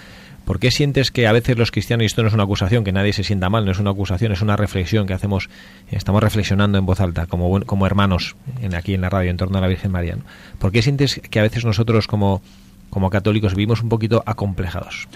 ¿Por 0.45 0.60
qué 0.60 0.69
sientes 0.69 1.12
que 1.12 1.27
a 1.27 1.31
veces 1.31 1.58
los 1.58 1.71
cristianos, 1.71 2.03
y 2.03 2.05
esto 2.05 2.21
no 2.21 2.27
es 2.27 2.34
una 2.34 2.43
acusación, 2.43 2.84
que 2.84 2.91
nadie 2.91 3.13
se 3.13 3.23
sienta 3.23 3.49
mal, 3.49 3.65
no 3.65 3.71
es 3.71 3.79
una 3.79 3.89
acusación, 3.89 4.31
es 4.31 4.41
una 4.41 4.55
reflexión 4.55 5.08
que 5.08 5.13
hacemos, 5.13 5.49
estamos 5.89 6.21
reflexionando 6.21 6.77
en 6.77 6.86
voz 6.86 7.01
alta, 7.01 7.25
como, 7.25 7.62
como 7.62 7.86
hermanos 7.88 8.36
aquí 8.77 8.93
en 8.93 9.01
la 9.01 9.10
radio, 9.10 9.31
en 9.31 9.38
torno 9.38 9.58
a 9.58 9.62
la 9.62 9.67
Virgen 9.67 9.91
María? 9.91 10.17
¿Por 10.60 10.71
qué 10.71 10.84
sientes 10.84 11.19
que 11.29 11.39
a 11.39 11.43
veces 11.43 11.65
nosotros 11.65 12.05
como, 12.08 12.43
como 12.91 13.10
católicos 13.10 13.55
vivimos 13.55 13.81
un 13.81 13.89
poquito 13.89 14.21
acomplejados? 14.25 15.08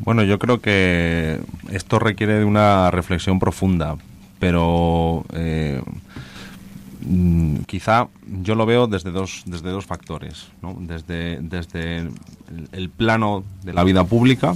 Bueno, 0.00 0.24
yo 0.24 0.38
creo 0.38 0.60
que 0.60 1.38
esto 1.70 1.98
requiere 1.98 2.38
de 2.38 2.44
una 2.44 2.90
reflexión 2.90 3.38
profunda, 3.38 3.96
pero 4.38 5.24
eh, 5.34 5.82
quizá 7.66 8.08
yo 8.42 8.54
lo 8.54 8.66
veo 8.66 8.86
desde 8.86 9.10
dos, 9.10 9.42
desde 9.46 9.70
dos 9.70 9.84
factores, 9.84 10.48
desde, 10.80 11.38
desde 11.40 12.08
el, 12.72 12.88
plano 12.90 13.44
de 13.62 13.74
la 13.74 13.84
vida 13.84 14.04
pública 14.04 14.54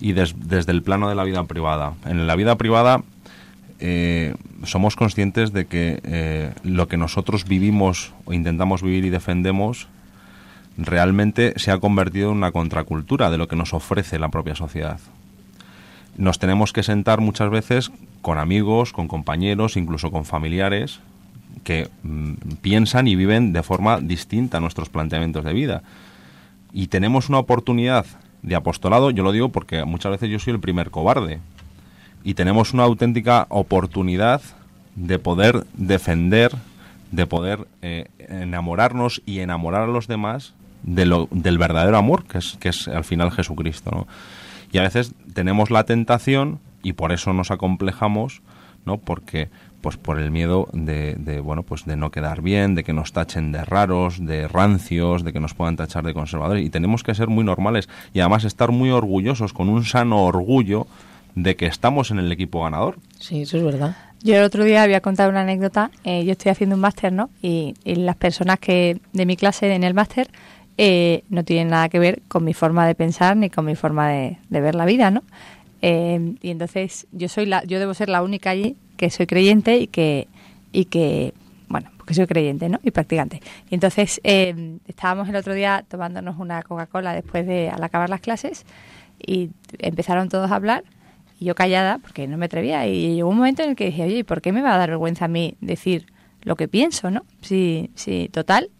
y 0.00 0.12
des, 0.12 0.34
desde 0.36 0.72
el 0.72 0.82
plano 0.82 1.08
de 1.08 1.14
la 1.14 1.24
vida 1.24 1.44
privada. 1.44 1.94
En 2.04 2.26
la 2.26 2.34
vida 2.34 2.56
privada 2.56 3.02
eh, 3.78 4.34
somos 4.64 4.96
conscientes 4.96 5.52
de 5.52 5.66
que 5.66 6.00
eh, 6.02 6.52
lo 6.64 6.88
que 6.88 6.96
nosotros 6.96 7.44
vivimos 7.44 8.12
o 8.24 8.32
intentamos 8.32 8.82
vivir 8.82 9.04
y 9.04 9.10
defendemos 9.10 9.88
realmente 10.76 11.54
se 11.56 11.70
ha 11.70 11.78
convertido 11.78 12.30
en 12.30 12.38
una 12.38 12.52
contracultura 12.52 13.30
de 13.30 13.38
lo 13.38 13.46
que 13.46 13.56
nos 13.56 13.74
ofrece 13.74 14.18
la 14.18 14.30
propia 14.30 14.56
sociedad. 14.56 14.98
Nos 16.16 16.38
tenemos 16.38 16.72
que 16.72 16.82
sentar 16.82 17.20
muchas 17.20 17.50
veces 17.50 17.90
con 18.20 18.38
amigos, 18.38 18.92
con 18.92 19.08
compañeros, 19.08 19.76
incluso 19.76 20.10
con 20.10 20.24
familiares, 20.24 21.00
que 21.64 21.88
mm, 22.02 22.32
piensan 22.60 23.08
y 23.08 23.16
viven 23.16 23.52
de 23.52 23.62
forma 23.62 24.00
distinta 24.00 24.58
a 24.58 24.60
nuestros 24.60 24.88
planteamientos 24.88 25.44
de 25.44 25.52
vida. 25.52 25.82
Y 26.72 26.88
tenemos 26.88 27.28
una 27.28 27.38
oportunidad 27.38 28.06
de 28.42 28.56
apostolado, 28.56 29.10
yo 29.10 29.22
lo 29.22 29.32
digo 29.32 29.50
porque 29.50 29.84
muchas 29.84 30.12
veces 30.12 30.30
yo 30.30 30.38
soy 30.38 30.54
el 30.54 30.60
primer 30.60 30.90
cobarde, 30.90 31.40
y 32.24 32.34
tenemos 32.34 32.72
una 32.72 32.84
auténtica 32.84 33.46
oportunidad 33.48 34.42
de 34.94 35.18
poder 35.18 35.64
defender, 35.74 36.52
de 37.10 37.26
poder 37.26 37.66
eh, 37.82 38.08
enamorarnos 38.18 39.22
y 39.26 39.40
enamorar 39.40 39.82
a 39.82 39.86
los 39.86 40.06
demás 40.06 40.54
de 40.82 41.06
lo, 41.06 41.28
del 41.30 41.58
verdadero 41.58 41.96
amor, 41.96 42.24
que 42.24 42.38
es, 42.38 42.56
que 42.60 42.68
es 42.68 42.88
al 42.88 43.04
final 43.04 43.30
Jesucristo. 43.30 44.06
Y 44.70 44.78
a 44.78 44.82
veces 44.82 45.14
tenemos 45.34 45.70
la 45.70 45.84
tentación, 45.84 46.60
y 46.82 46.94
por 46.94 47.12
eso 47.12 47.32
nos 47.32 47.50
acomplejamos, 47.50 48.42
¿no? 48.84 48.98
porque 48.98 49.48
pues 49.82 49.96
por 49.96 50.18
el 50.18 50.30
miedo 50.30 50.68
de, 50.72 51.16
de, 51.18 51.40
bueno 51.40 51.64
pues 51.64 51.84
de 51.84 51.96
no 51.96 52.10
quedar 52.10 52.40
bien 52.40 52.74
de 52.74 52.84
que 52.84 52.92
nos 52.92 53.12
tachen 53.12 53.52
de 53.52 53.64
raros 53.64 54.24
de 54.24 54.48
rancios 54.48 55.24
de 55.24 55.32
que 55.32 55.40
nos 55.40 55.52
puedan 55.54 55.76
tachar 55.76 56.04
de 56.04 56.14
conservadores. 56.14 56.64
Y 56.64 56.70
tenemos 56.70 57.02
que 57.02 57.14
ser 57.14 57.28
muy 57.28 57.44
normales 57.44 57.88
y 58.14 58.20
además 58.20 58.44
estar 58.44 58.70
muy 58.70 58.90
orgullosos 58.90 59.52
con 59.52 59.68
un 59.68 59.84
sano 59.84 60.24
orgullo 60.24 60.86
de 61.34 61.56
que 61.56 61.66
estamos 61.66 62.10
en 62.10 62.18
el 62.18 62.30
equipo 62.30 62.62
ganador. 62.62 62.98
Sí 63.18 63.42
eso 63.42 63.56
es 63.56 63.64
verdad. 63.64 63.96
Yo 64.22 64.36
el 64.36 64.44
otro 64.44 64.64
día 64.64 64.82
había 64.82 65.00
contado 65.00 65.30
una 65.30 65.40
anécdota 65.40 65.90
eh, 66.04 66.24
yo 66.24 66.32
estoy 66.32 66.50
haciendo 66.50 66.76
un 66.76 66.80
máster 66.80 67.12
no 67.12 67.30
y, 67.42 67.74
y, 67.84 67.96
las 67.96 68.16
personas 68.16 68.58
que 68.60 69.00
de 69.12 69.26
mi 69.26 69.36
clase 69.36 69.74
en 69.74 69.82
el 69.82 69.94
máster 69.94 70.30
eh, 70.78 71.24
no 71.28 71.44
tienen 71.44 71.68
nada 71.68 71.88
que 71.88 71.98
ver 71.98 72.22
con 72.28 72.44
mi 72.44 72.54
forma 72.54 72.86
de 72.86 72.94
pensar 72.94 73.36
ni 73.36 73.50
con 73.50 73.64
mi 73.64 73.74
forma 73.74 74.08
de, 74.08 74.38
de 74.48 74.60
ver 74.60 74.74
la 74.74 74.86
vida 74.86 75.10
no 75.10 75.22
eh, 75.82 76.34
y 76.40 76.50
entonces 76.50 77.08
yo 77.10 77.28
soy 77.28 77.46
la 77.46 77.64
yo 77.64 77.80
debo 77.80 77.92
ser 77.94 78.08
la 78.08 78.22
única 78.22 78.50
allí 78.50 78.76
que 79.02 79.10
soy 79.10 79.26
creyente 79.26 79.78
y 79.78 79.88
que, 79.88 80.28
y 80.70 80.84
que 80.84 81.34
bueno, 81.66 81.90
porque 81.96 82.14
soy 82.14 82.28
creyente, 82.28 82.68
¿no? 82.68 82.78
Y 82.84 82.92
practicante. 82.92 83.42
Y 83.68 83.74
entonces 83.74 84.20
eh, 84.22 84.78
estábamos 84.86 85.28
el 85.28 85.34
otro 85.34 85.54
día 85.54 85.84
tomándonos 85.88 86.38
una 86.38 86.62
Coca-Cola 86.62 87.12
después 87.12 87.44
de 87.44 87.68
al 87.68 87.82
acabar 87.82 88.08
las 88.08 88.20
clases 88.20 88.64
y 89.18 89.50
empezaron 89.80 90.28
todos 90.28 90.52
a 90.52 90.54
hablar 90.54 90.84
y 91.40 91.46
yo 91.46 91.56
callada 91.56 91.98
porque 91.98 92.28
no 92.28 92.36
me 92.36 92.44
atrevía 92.44 92.86
y 92.86 93.16
llegó 93.16 93.28
un 93.28 93.38
momento 93.38 93.64
en 93.64 93.70
el 93.70 93.74
que 93.74 93.86
dije, 93.86 94.04
oye, 94.04 94.18
¿y 94.18 94.22
por 94.22 94.40
qué 94.40 94.52
me 94.52 94.62
va 94.62 94.72
a 94.72 94.78
dar 94.78 94.90
vergüenza 94.90 95.24
a 95.24 95.28
mí 95.28 95.56
decir 95.60 96.06
lo 96.42 96.54
que 96.54 96.68
pienso, 96.68 97.10
no? 97.10 97.24
Si, 97.40 97.90
si 97.96 98.28
total, 98.28 98.70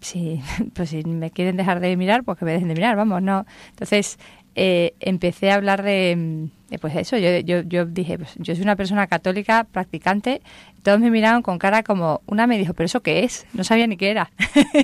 si, 0.00 0.42
pues 0.74 0.88
si 0.88 1.04
me 1.04 1.30
quieren 1.30 1.56
dejar 1.56 1.78
de 1.78 1.96
mirar, 1.96 2.24
pues 2.24 2.38
que 2.38 2.44
me 2.44 2.50
dejen 2.50 2.66
de 2.66 2.74
mirar, 2.74 2.96
vamos, 2.96 3.22
no. 3.22 3.46
Entonces 3.68 4.18
eh, 4.56 4.94
empecé 4.98 5.52
a 5.52 5.54
hablar 5.54 5.84
de, 5.84 6.50
pues 6.78 6.94
eso, 6.96 7.16
yo, 7.16 7.38
yo, 7.40 7.62
yo 7.62 7.84
dije, 7.84 8.18
pues 8.18 8.34
yo 8.36 8.54
soy 8.54 8.62
una 8.62 8.76
persona 8.76 9.06
católica, 9.06 9.64
practicante, 9.64 10.40
todos 10.82 11.00
me 11.00 11.10
miraron 11.10 11.42
con 11.42 11.58
cara 11.58 11.82
como, 11.82 12.20
una 12.26 12.46
me 12.46 12.58
dijo, 12.58 12.74
pero 12.74 12.86
eso 12.86 13.00
qué 13.00 13.24
es, 13.24 13.46
no 13.52 13.64
sabía 13.64 13.86
ni 13.86 13.96
qué 13.96 14.10
era. 14.10 14.30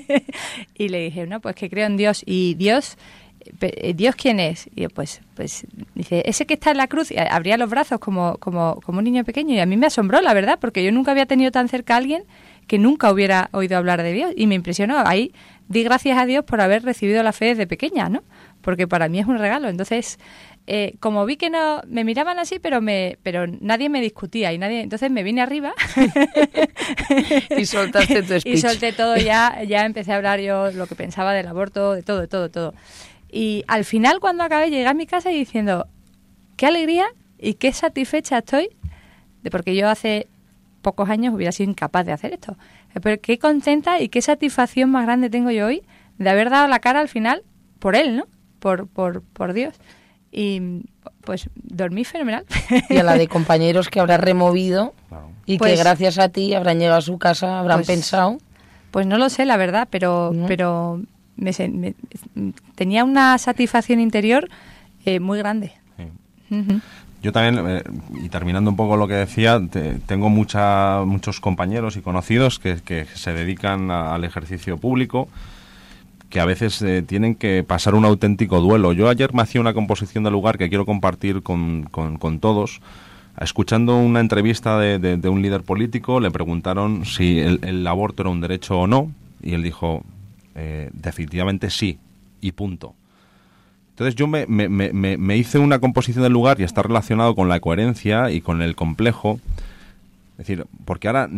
y 0.74 0.88
le 0.88 1.04
dije, 1.04 1.26
no, 1.26 1.40
pues 1.40 1.54
que 1.54 1.70
creo 1.70 1.86
en 1.86 1.96
Dios 1.96 2.22
y 2.26 2.54
Dios... 2.54 2.96
¿Dios 3.94 4.16
quién 4.16 4.40
es? 4.40 4.68
Y 4.74 4.82
yo, 4.82 4.88
pues, 4.90 5.20
pues, 5.36 5.68
dice, 5.94 6.24
ese 6.26 6.46
que 6.46 6.54
está 6.54 6.72
en 6.72 6.78
la 6.78 6.88
cruz, 6.88 7.12
y 7.12 7.16
abría 7.16 7.56
los 7.56 7.70
brazos 7.70 8.00
como, 8.00 8.38
como, 8.38 8.80
como 8.84 8.98
un 8.98 9.04
niño 9.04 9.22
pequeño, 9.22 9.54
y 9.54 9.60
a 9.60 9.66
mí 9.66 9.76
me 9.76 9.86
asombró, 9.86 10.20
la 10.20 10.34
verdad, 10.34 10.58
porque 10.60 10.82
yo 10.82 10.90
nunca 10.90 11.12
había 11.12 11.26
tenido 11.26 11.52
tan 11.52 11.68
cerca 11.68 11.94
a 11.94 11.98
alguien 11.98 12.24
que 12.66 12.80
nunca 12.80 13.08
hubiera 13.12 13.48
oído 13.52 13.76
hablar 13.76 14.02
de 14.02 14.12
Dios, 14.12 14.32
y 14.34 14.48
me 14.48 14.56
impresionó. 14.56 14.98
Ahí 14.98 15.32
di 15.68 15.84
gracias 15.84 16.18
a 16.18 16.26
Dios 16.26 16.44
por 16.44 16.60
haber 16.60 16.82
recibido 16.82 17.22
la 17.22 17.32
fe 17.32 17.44
desde 17.44 17.68
pequeña, 17.68 18.08
¿no? 18.08 18.24
porque 18.66 18.88
para 18.88 19.08
mí 19.08 19.20
es 19.20 19.26
un 19.26 19.38
regalo. 19.38 19.68
Entonces, 19.68 20.18
eh, 20.66 20.96
como 20.98 21.24
vi 21.26 21.36
que 21.36 21.50
no 21.50 21.82
me 21.86 22.04
miraban 22.04 22.38
así, 22.38 22.58
pero 22.58 22.80
me 22.80 23.18
pero 23.22 23.46
nadie 23.46 23.88
me 23.88 24.00
discutía 24.00 24.52
y 24.52 24.58
nadie, 24.58 24.80
entonces 24.80 25.10
me 25.10 25.22
vine 25.22 25.40
arriba 25.40 25.74
y 27.56 27.66
soltaste 27.66 28.22
tu 28.22 28.34
speech. 28.40 28.46
y 28.46 28.58
solté 28.58 28.92
todo 28.92 29.16
ya, 29.16 29.62
ya 29.64 29.84
empecé 29.84 30.12
a 30.12 30.16
hablar 30.16 30.40
yo 30.40 30.70
lo 30.72 30.86
que 30.86 30.94
pensaba 30.94 31.32
del 31.32 31.46
aborto, 31.46 31.92
de 31.92 32.02
todo, 32.02 32.20
de 32.20 32.28
todo, 32.28 32.50
todo. 32.50 32.74
Y 33.30 33.64
al 33.68 33.84
final 33.84 34.18
cuando 34.20 34.44
acabé 34.44 34.70
llegué 34.70 34.86
a 34.86 34.94
mi 34.94 35.06
casa 35.06 35.30
y 35.30 35.36
diciendo 35.36 35.86
qué 36.56 36.66
alegría 36.66 37.06
y 37.38 37.54
qué 37.54 37.72
satisfecha 37.72 38.38
estoy 38.38 38.70
de 39.42 39.50
porque 39.50 39.76
yo 39.76 39.88
hace 39.88 40.26
pocos 40.82 41.10
años 41.10 41.34
hubiera 41.34 41.52
sido 41.52 41.70
incapaz 41.70 42.06
de 42.06 42.12
hacer 42.12 42.32
esto. 42.32 42.56
Pero 43.02 43.20
qué 43.20 43.38
contenta 43.38 44.00
y 44.00 44.08
qué 44.08 44.22
satisfacción 44.22 44.90
más 44.90 45.04
grande 45.04 45.30
tengo 45.30 45.50
yo 45.50 45.66
hoy 45.66 45.82
de 46.18 46.30
haber 46.30 46.50
dado 46.50 46.66
la 46.66 46.80
cara 46.80 47.00
al 47.00 47.08
final 47.08 47.42
por 47.78 47.94
él, 47.94 48.16
¿no? 48.16 48.26
por, 48.58 48.88
por, 48.88 49.22
por 49.22 49.52
Dios. 49.52 49.74
Y 50.38 50.82
pues 51.24 51.48
dormí 51.56 52.04
fenomenal. 52.04 52.44
Y 52.90 52.98
a 52.98 53.02
la 53.02 53.14
de 53.14 53.26
compañeros 53.26 53.88
que 53.88 53.98
habrás 54.00 54.20
removido 54.20 54.92
Claro. 55.08 55.30
y 55.46 55.56
Pues- 55.58 55.72
que 55.72 55.78
gracias 55.78 56.18
a 56.18 56.28
ti 56.28 56.52
habrán 56.54 56.78
llegado 56.78 56.98
a 56.98 57.02
su 57.02 57.18
casa, 57.18 57.58
habrán 57.58 57.78
Pues- 57.78 57.86
pensado. 57.88 58.36
Pues 58.90 59.06
no 59.06 59.16
lo 59.18 59.28
sé, 59.30 59.44
la 59.46 59.56
verdad, 59.56 59.88
pero, 59.90 60.30
¿No? 60.34 60.46
pero 60.46 61.00
me 61.36 61.52
me- 61.68 61.94
tenía 62.74 63.02
una 63.04 63.36
satisfacción 63.38 63.98
interior 64.00 64.48
eh, 65.06 65.18
muy 65.20 65.38
grande. 65.38 65.72
Sí. 66.50 66.80
Yo 67.22 67.32
también, 67.32 67.66
eh, 67.66 67.82
y 68.22 68.28
terminando 68.28 68.70
un 68.70 68.76
poco 68.76 68.96
lo 68.96 69.08
que 69.08 69.14
decía, 69.14 69.60
te- 69.70 69.94
tengo 70.06 70.28
mucha, 70.28 71.02
muchos 71.04 71.40
compañeros 71.40 71.96
y 71.96 72.02
conocidos 72.02 72.58
que, 72.58 72.76
que 72.84 73.06
se 73.14 73.32
dedican 73.32 73.90
a- 73.90 74.14
al 74.14 74.24
ejercicio 74.24 74.76
público, 74.78 75.28
que 76.30 76.40
a 76.40 76.44
veces 76.44 76.82
eh, 76.82 77.02
tienen 77.02 77.34
que 77.34 77.62
pasar 77.62 77.94
un 77.94 78.04
auténtico 78.04 78.60
duelo. 78.60 78.92
Yo 78.92 79.08
ayer 79.08 79.32
me 79.32 79.42
hacía 79.42 79.60
una 79.60 79.74
composición 79.74 80.24
de 80.24 80.30
lugar 80.30 80.58
que 80.58 80.68
quiero 80.68 80.84
compartir 80.86 81.42
con, 81.42 81.84
con- 81.90 82.18
todos. 82.40 82.80
Escuchando 83.40 83.96
una 83.98 84.20
entrevista 84.20 84.78
de, 84.78 84.98
de- 84.98 85.16
un 85.28 85.42
líder 85.42 85.62
político, 85.62 86.20
le 86.20 86.30
preguntaron 86.30 87.04
si 87.04 87.38
el, 87.38 87.60
aborto 87.86 88.22
era 88.22 88.30
un 88.30 88.40
derecho 88.40 88.78
o 88.80 88.86
no, 88.86 89.12
y 89.42 89.52
él 89.54 89.62
dijo, 89.62 90.02
eh, 90.54 90.90
definitivamente 90.94 91.70
sí, 91.70 91.98
y 92.40 92.52
punto. 92.52 92.94
Entonces 93.90 94.14
yo 94.14 94.26
me, 94.26 94.46
me- 94.46 94.68
me- 94.68 94.92
me- 94.92 95.16
me 95.16 95.36
hice 95.36 95.58
una 95.58 95.78
composición 95.78 96.22
del 96.22 96.32
lugar 96.32 96.60
y 96.60 96.64
está 96.64 96.82
relacionado 96.82 97.34
con 97.34 97.48
la 97.48 97.60
coherencia 97.60 98.30
y 98.30 98.40
con 98.40 98.62
el 98.62 98.74
complejo. 98.74 99.38
Es 100.36 100.46
decir, 100.46 100.66
porque 100.84 101.08
ahora, 101.08 101.30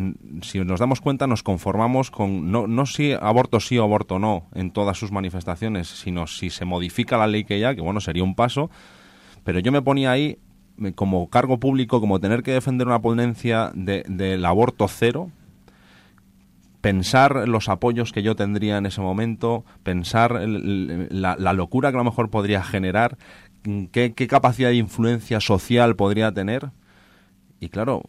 si 0.42 0.58
nos 0.58 0.80
damos 0.80 1.00
cuenta, 1.00 1.28
nos 1.28 1.44
conformamos 1.44 2.10
con 2.10 2.50
no, 2.50 2.66
no 2.66 2.84
si 2.84 3.12
aborto 3.12 3.60
sí 3.60 3.78
o 3.78 3.84
aborto 3.84 4.18
no 4.18 4.48
en 4.54 4.72
todas 4.72 4.98
sus 4.98 5.12
manifestaciones, 5.12 5.86
sino 5.86 6.26
si 6.26 6.50
se 6.50 6.64
modifica 6.64 7.16
la 7.16 7.28
ley 7.28 7.44
que 7.44 7.60
ya, 7.60 7.76
que 7.76 7.80
bueno, 7.80 8.00
sería 8.00 8.24
un 8.24 8.34
paso. 8.34 8.70
Pero 9.44 9.60
yo 9.60 9.70
me 9.70 9.82
ponía 9.82 10.10
ahí 10.10 10.38
como 10.96 11.30
cargo 11.30 11.60
público, 11.60 12.00
como 12.00 12.18
tener 12.18 12.42
que 12.42 12.50
defender 12.50 12.88
una 12.88 13.00
ponencia 13.00 13.70
de- 13.72 14.02
del 14.08 14.44
aborto 14.44 14.88
cero, 14.88 15.30
pensar 16.80 17.48
los 17.48 17.68
apoyos 17.68 18.10
que 18.12 18.24
yo 18.24 18.34
tendría 18.34 18.78
en 18.78 18.86
ese 18.86 19.00
momento, 19.00 19.64
pensar 19.84 20.40
la, 20.42 21.52
locura 21.52 21.90
que 21.92 21.96
a 21.96 21.98
lo 21.98 22.04
mejor 22.04 22.30
podría 22.30 22.64
generar, 22.64 23.16
mm, 23.64 23.84
qué 23.86 24.26
capacidad 24.28 24.70
de 24.70 24.76
influencia 24.76 25.38
social 25.38 25.94
podría 25.94 26.32
tener. 26.32 26.70
Y 27.60 27.68
claro, 27.68 28.02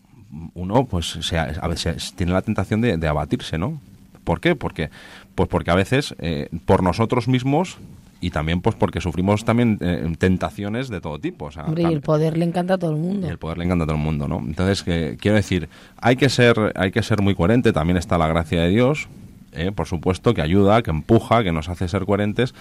uno 0.54 0.86
pues 0.86 1.18
se, 1.22 1.38
a 1.38 1.68
veces 1.68 2.14
tiene 2.16 2.34
la 2.34 2.42
tentación 2.42 2.82
de, 2.82 2.98
de 2.98 3.08
abatirse, 3.08 3.58
¿no? 3.58 3.80
¿Por 4.24 4.42
qué? 4.42 4.56
Porque, 4.56 4.90
pues 5.36 5.50
porque 5.50 5.72
a 5.72 5.76
veces 5.76 6.16
eh, 6.20 6.50
por 6.66 6.84
nosotros 6.84 7.28
mismos 7.28 7.78
y 8.22 8.32
también 8.32 8.62
pues 8.62 8.76
porque 8.76 9.02
sufrimos 9.02 9.46
también 9.46 9.78
eh, 9.82 10.14
tentaciones 10.18 10.90
de 10.90 11.02
todo 11.02 11.20
tipo. 11.20 11.46
O 11.46 11.52
sea, 11.52 11.66
Hombre, 11.66 11.84
y 11.84 11.86
el 11.86 12.02
poder 12.02 12.38
le 12.38 12.46
encanta 12.46 12.76
a 12.76 12.78
todo 12.78 12.92
el 12.92 12.98
mundo. 12.98 13.28
y 13.28 13.30
el 13.30 13.38
poder 13.38 13.58
le 13.58 13.66
encanta 13.66 13.86
a 13.86 13.88
todo 13.88 13.96
el 13.96 14.04
mundo, 14.04 14.28
¿no? 14.28 14.40
Entonces, 14.40 14.84
que, 14.84 15.18
quiero 15.20 15.36
decir, 15.36 15.70
hay 15.98 16.16
que 16.16 16.30
ser, 16.30 16.74
hay 16.76 16.92
que 16.92 17.02
ser 17.02 17.22
muy 17.22 17.34
coherente. 17.34 17.72
También 17.72 17.98
está 17.98 18.18
la 18.18 18.28
gracia 18.28 18.62
de 18.62 18.70
Dios, 18.70 19.08
¿eh? 19.54 19.72
por 19.72 19.88
supuesto, 19.88 20.34
que 20.34 20.42
ayuda, 20.42 20.84
que 20.84 20.92
empuja, 20.92 21.44
que 21.44 21.52
nos 21.52 21.70
hace 21.70 21.88
ser 21.88 22.06
coherentes. 22.06 22.54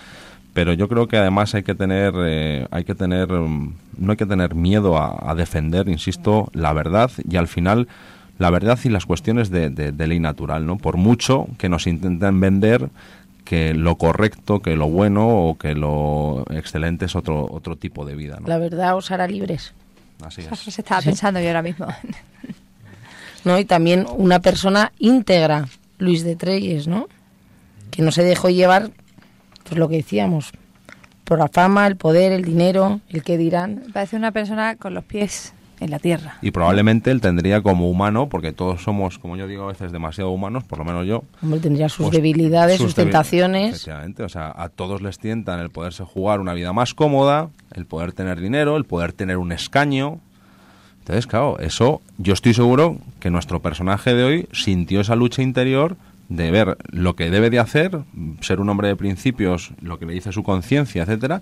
Pero 0.58 0.72
yo 0.72 0.88
creo 0.88 1.06
que 1.06 1.16
además 1.16 1.54
hay 1.54 1.62
que 1.62 1.76
tener, 1.76 2.12
eh, 2.16 2.66
hay 2.72 2.82
que 2.82 2.96
tener, 2.96 3.28
mm, 3.30 3.74
no 3.98 4.10
hay 4.10 4.16
que 4.16 4.26
tener 4.26 4.56
miedo 4.56 4.98
a, 4.98 5.30
a 5.30 5.36
defender, 5.36 5.88
insisto, 5.88 6.48
la 6.52 6.72
verdad 6.72 7.12
y 7.30 7.36
al 7.36 7.46
final 7.46 7.86
la 8.40 8.50
verdad 8.50 8.76
y 8.82 8.88
las 8.88 9.06
cuestiones 9.06 9.50
de, 9.50 9.70
de- 9.70 9.92
de 9.92 10.06
ley 10.08 10.18
natural, 10.18 10.66
¿no? 10.66 10.76
Por 10.76 10.96
mucho 10.96 11.46
que 11.58 11.68
nos 11.68 11.86
intenten 11.86 12.40
vender 12.40 12.88
que 13.44 13.72
lo 13.72 13.94
correcto, 13.98 14.60
que 14.60 14.74
lo 14.74 14.88
bueno 14.88 15.28
o 15.28 15.56
que 15.56 15.76
lo 15.76 16.44
excelente 16.50 17.04
es 17.04 17.14
otro 17.14 17.46
otro 17.48 17.76
tipo 17.76 18.04
de 18.04 18.16
vida, 18.16 18.38
¿no? 18.40 18.48
La 18.48 18.58
verdad 18.58 18.96
os 18.96 19.12
hará 19.12 19.28
libres. 19.28 19.74
Así 20.24 20.40
es. 20.40 20.48
frase 20.48 20.70
estaba 20.70 21.02
pensando 21.02 21.38
yo 21.40 21.46
ahora 21.46 21.62
mismo. 21.62 21.86
¿no? 23.44 23.58
Y 23.60 23.64
también 23.64 24.06
una 24.16 24.40
persona 24.40 24.90
íntegra, 24.98 25.68
Luis 25.98 26.24
de 26.24 26.34
Treyes, 26.34 26.88
¿no? 26.88 27.06
Que 27.92 28.02
no 28.02 28.10
se 28.10 28.24
dejó 28.24 28.50
llevar, 28.50 28.90
pues 29.68 29.78
lo 29.78 29.88
que 29.88 29.96
decíamos, 29.96 30.50
por 31.24 31.38
la 31.38 31.48
fama, 31.48 31.86
el 31.86 31.96
poder, 31.96 32.32
el 32.32 32.44
dinero, 32.44 33.00
el 33.10 33.22
que 33.22 33.36
dirán. 33.36 33.82
Parece 33.92 34.16
una 34.16 34.32
persona 34.32 34.76
con 34.76 34.94
los 34.94 35.04
pies 35.04 35.52
en 35.80 35.90
la 35.90 35.98
tierra. 35.98 36.38
Y 36.42 36.50
probablemente 36.50 37.10
él 37.10 37.20
tendría 37.20 37.60
como 37.62 37.88
humano, 37.88 38.28
porque 38.28 38.52
todos 38.52 38.82
somos, 38.82 39.18
como 39.18 39.36
yo 39.36 39.46
digo 39.46 39.64
a 39.64 39.68
veces, 39.68 39.92
demasiado 39.92 40.30
humanos, 40.30 40.64
por 40.64 40.78
lo 40.78 40.84
menos 40.84 41.06
yo. 41.06 41.22
Hombre, 41.42 41.60
tendría 41.60 41.88
sus 41.88 42.06
pues, 42.06 42.16
debilidades, 42.16 42.78
sus, 42.78 42.92
debi- 42.94 43.04
tentaciones. 43.04 43.70
Efectivamente, 43.74 44.22
o 44.24 44.28
sea, 44.28 44.52
a 44.56 44.68
todos 44.70 45.02
les 45.02 45.18
tientan 45.18 45.60
el 45.60 45.70
poderse 45.70 46.02
jugar 46.02 46.40
una 46.40 46.54
vida 46.54 46.72
más 46.72 46.94
cómoda, 46.94 47.50
el 47.74 47.86
poder 47.86 48.12
tener 48.12 48.40
dinero, 48.40 48.76
el 48.76 48.84
poder 48.86 49.12
tener 49.12 49.36
un 49.36 49.52
escaño. 49.52 50.18
Entonces, 51.00 51.26
claro, 51.26 51.58
eso 51.60 52.00
yo 52.18 52.32
estoy 52.34 52.54
seguro 52.54 52.96
que 53.20 53.30
nuestro 53.30 53.60
personaje 53.62 54.14
de 54.14 54.24
hoy 54.24 54.48
sintió 54.52 55.00
esa 55.00 55.14
lucha 55.16 55.42
interior 55.42 55.96
de 56.28 56.50
ver 56.50 56.76
lo 56.90 57.16
que 57.16 57.30
debe 57.30 57.50
de 57.50 57.58
hacer, 57.58 58.00
ser 58.40 58.60
un 58.60 58.68
hombre 58.68 58.88
de 58.88 58.96
principios, 58.96 59.70
lo 59.80 59.98
que 59.98 60.06
le 60.06 60.12
dice 60.12 60.32
su 60.32 60.42
conciencia, 60.42 61.02
etcétera, 61.02 61.40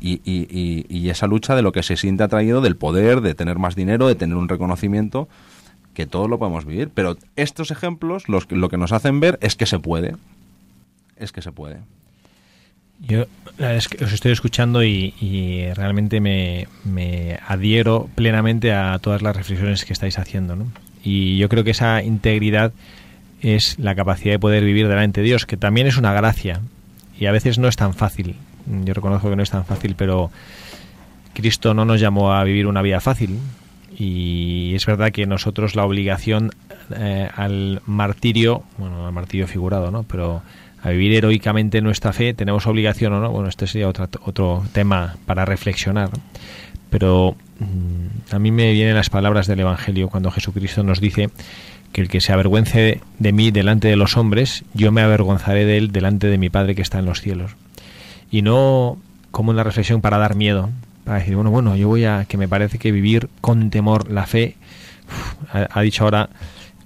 y, 0.00 0.20
y- 0.24 1.08
esa 1.08 1.26
lucha 1.26 1.54
de 1.56 1.62
lo 1.62 1.72
que 1.72 1.82
se 1.82 1.96
siente 1.96 2.22
atraído 2.24 2.60
del 2.60 2.76
poder, 2.76 3.20
de 3.20 3.34
tener 3.34 3.58
más 3.58 3.76
dinero, 3.76 4.08
de 4.08 4.14
tener 4.16 4.36
un 4.36 4.48
reconocimiento, 4.48 5.28
que 5.94 6.06
todos 6.06 6.28
lo 6.28 6.38
podemos 6.38 6.64
vivir. 6.64 6.90
Pero 6.92 7.16
estos 7.36 7.70
ejemplos 7.70 8.28
los, 8.28 8.50
lo 8.50 8.68
que 8.68 8.76
nos 8.76 8.92
hacen 8.92 9.20
ver 9.20 9.38
es 9.40 9.54
que 9.56 9.66
se 9.66 9.78
puede. 9.78 10.16
Es 11.16 11.32
que 11.32 11.42
se 11.42 11.50
puede. 11.52 11.78
Yo 13.00 13.26
os 14.02 14.12
estoy 14.12 14.32
escuchando 14.32 14.82
y, 14.82 15.14
y 15.20 15.72
realmente 15.74 16.20
me, 16.20 16.66
me 16.84 17.38
adhiero 17.46 18.08
plenamente 18.16 18.72
a 18.72 18.98
todas 18.98 19.22
las 19.22 19.36
reflexiones 19.36 19.84
que 19.84 19.92
estáis 19.92 20.18
haciendo. 20.18 20.56
¿no? 20.56 20.66
Y 21.04 21.38
yo 21.38 21.48
creo 21.48 21.62
que 21.64 21.70
esa 21.70 22.02
integridad 22.02 22.72
es 23.40 23.78
la 23.78 23.94
capacidad 23.94 24.34
de 24.34 24.38
poder 24.38 24.64
vivir 24.64 24.88
delante 24.88 25.20
de 25.20 25.26
Dios, 25.26 25.46
que 25.46 25.56
también 25.56 25.86
es 25.86 25.96
una 25.96 26.12
gracia 26.12 26.60
y 27.18 27.26
a 27.26 27.32
veces 27.32 27.58
no 27.58 27.68
es 27.68 27.76
tan 27.76 27.94
fácil. 27.94 28.36
Yo 28.84 28.94
reconozco 28.94 29.30
que 29.30 29.36
no 29.36 29.42
es 29.42 29.50
tan 29.50 29.64
fácil, 29.64 29.94
pero 29.96 30.30
Cristo 31.34 31.74
no 31.74 31.84
nos 31.84 32.00
llamó 32.00 32.32
a 32.32 32.44
vivir 32.44 32.66
una 32.66 32.82
vida 32.82 33.00
fácil 33.00 33.38
y 33.96 34.74
es 34.74 34.86
verdad 34.86 35.10
que 35.10 35.26
nosotros 35.26 35.74
la 35.74 35.84
obligación 35.84 36.52
eh, 36.96 37.28
al 37.34 37.82
martirio, 37.86 38.62
bueno, 38.76 39.06
al 39.06 39.12
martirio 39.12 39.46
figurado, 39.46 39.90
¿no? 39.90 40.02
Pero 40.04 40.42
a 40.82 40.90
vivir 40.90 41.12
heroicamente 41.14 41.80
nuestra 41.80 42.12
fe 42.12 42.34
tenemos 42.34 42.66
obligación 42.66 43.12
o 43.12 43.20
no. 43.20 43.30
Bueno, 43.30 43.48
este 43.48 43.66
sería 43.66 43.88
otro, 43.88 44.08
otro 44.24 44.62
tema 44.72 45.16
para 45.26 45.44
reflexionar. 45.44 46.10
Pero 46.90 47.36
mm, 47.58 48.34
a 48.34 48.38
mí 48.38 48.50
me 48.50 48.72
vienen 48.72 48.94
las 48.94 49.10
palabras 49.10 49.46
del 49.46 49.60
Evangelio 49.60 50.08
cuando 50.08 50.30
Jesucristo 50.30 50.82
nos 50.82 51.00
dice 51.00 51.30
que 51.92 52.00
el 52.00 52.08
que 52.08 52.20
se 52.20 52.32
avergüence 52.32 53.00
de 53.18 53.32
mí 53.32 53.50
delante 53.50 53.88
de 53.88 53.96
los 53.96 54.16
hombres, 54.16 54.64
yo 54.74 54.92
me 54.92 55.02
avergonzaré 55.02 55.64
de 55.64 55.78
él 55.78 55.92
delante 55.92 56.28
de 56.28 56.38
mi 56.38 56.50
Padre 56.50 56.74
que 56.74 56.82
está 56.82 56.98
en 56.98 57.06
los 57.06 57.20
cielos. 57.20 57.56
Y 58.30 58.42
no 58.42 58.98
como 59.30 59.50
una 59.50 59.64
reflexión 59.64 60.00
para 60.00 60.18
dar 60.18 60.34
miedo, 60.34 60.70
para 61.04 61.18
decir, 61.18 61.34
bueno, 61.34 61.50
bueno, 61.50 61.76
yo 61.76 61.88
voy 61.88 62.04
a, 62.04 62.24
que 62.26 62.36
me 62.36 62.48
parece 62.48 62.78
que 62.78 62.92
vivir 62.92 63.28
con 63.40 63.70
temor 63.70 64.10
la 64.10 64.26
fe, 64.26 64.56
uf, 65.08 65.54
ha, 65.54 65.68
ha 65.70 65.82
dicho 65.82 66.04
ahora 66.04 66.30